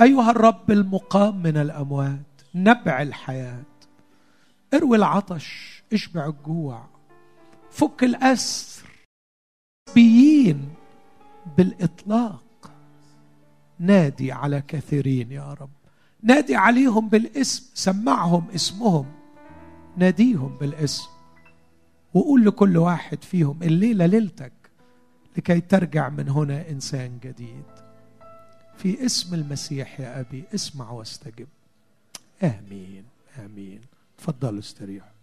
أيها 0.00 0.30
الرب 0.30 0.70
المقام 0.70 1.42
من 1.42 1.56
الأموات 1.56 2.42
نبع 2.54 3.02
الحياة. 3.02 3.62
اروي 4.74 4.96
العطش 4.96 5.82
اشبع 5.92 6.26
الجوع. 6.26 6.86
فك 7.70 8.04
الأسر 8.04 8.86
بيين 9.94 10.74
بالإطلاق. 11.56 12.70
نادي 13.78 14.32
على 14.32 14.62
كثيرين 14.68 15.32
يا 15.32 15.54
رب. 15.54 15.75
نادي 16.26 16.56
عليهم 16.56 17.08
بالاسم 17.08 17.70
سمعهم 17.74 18.46
اسمهم 18.54 19.06
ناديهم 19.96 20.56
بالاسم. 20.60 21.08
وقول 22.14 22.44
لكل 22.44 22.76
واحد 22.76 23.24
فيهم 23.24 23.62
الليلة 23.62 24.06
ليلتك 24.06 24.52
لكي 25.36 25.60
ترجع 25.60 26.08
من 26.08 26.28
هنا 26.28 26.70
إنسان 26.70 27.18
جديد. 27.22 27.64
في 28.76 29.06
اسم 29.06 29.34
المسيح 29.34 30.00
يا 30.00 30.20
أبي 30.20 30.44
اسمع 30.54 30.90
واستجب. 30.90 31.48
آمين 32.42 33.04
آمين. 33.44 33.80
تفضلوا 34.18 34.58
استريحوا 34.58 35.15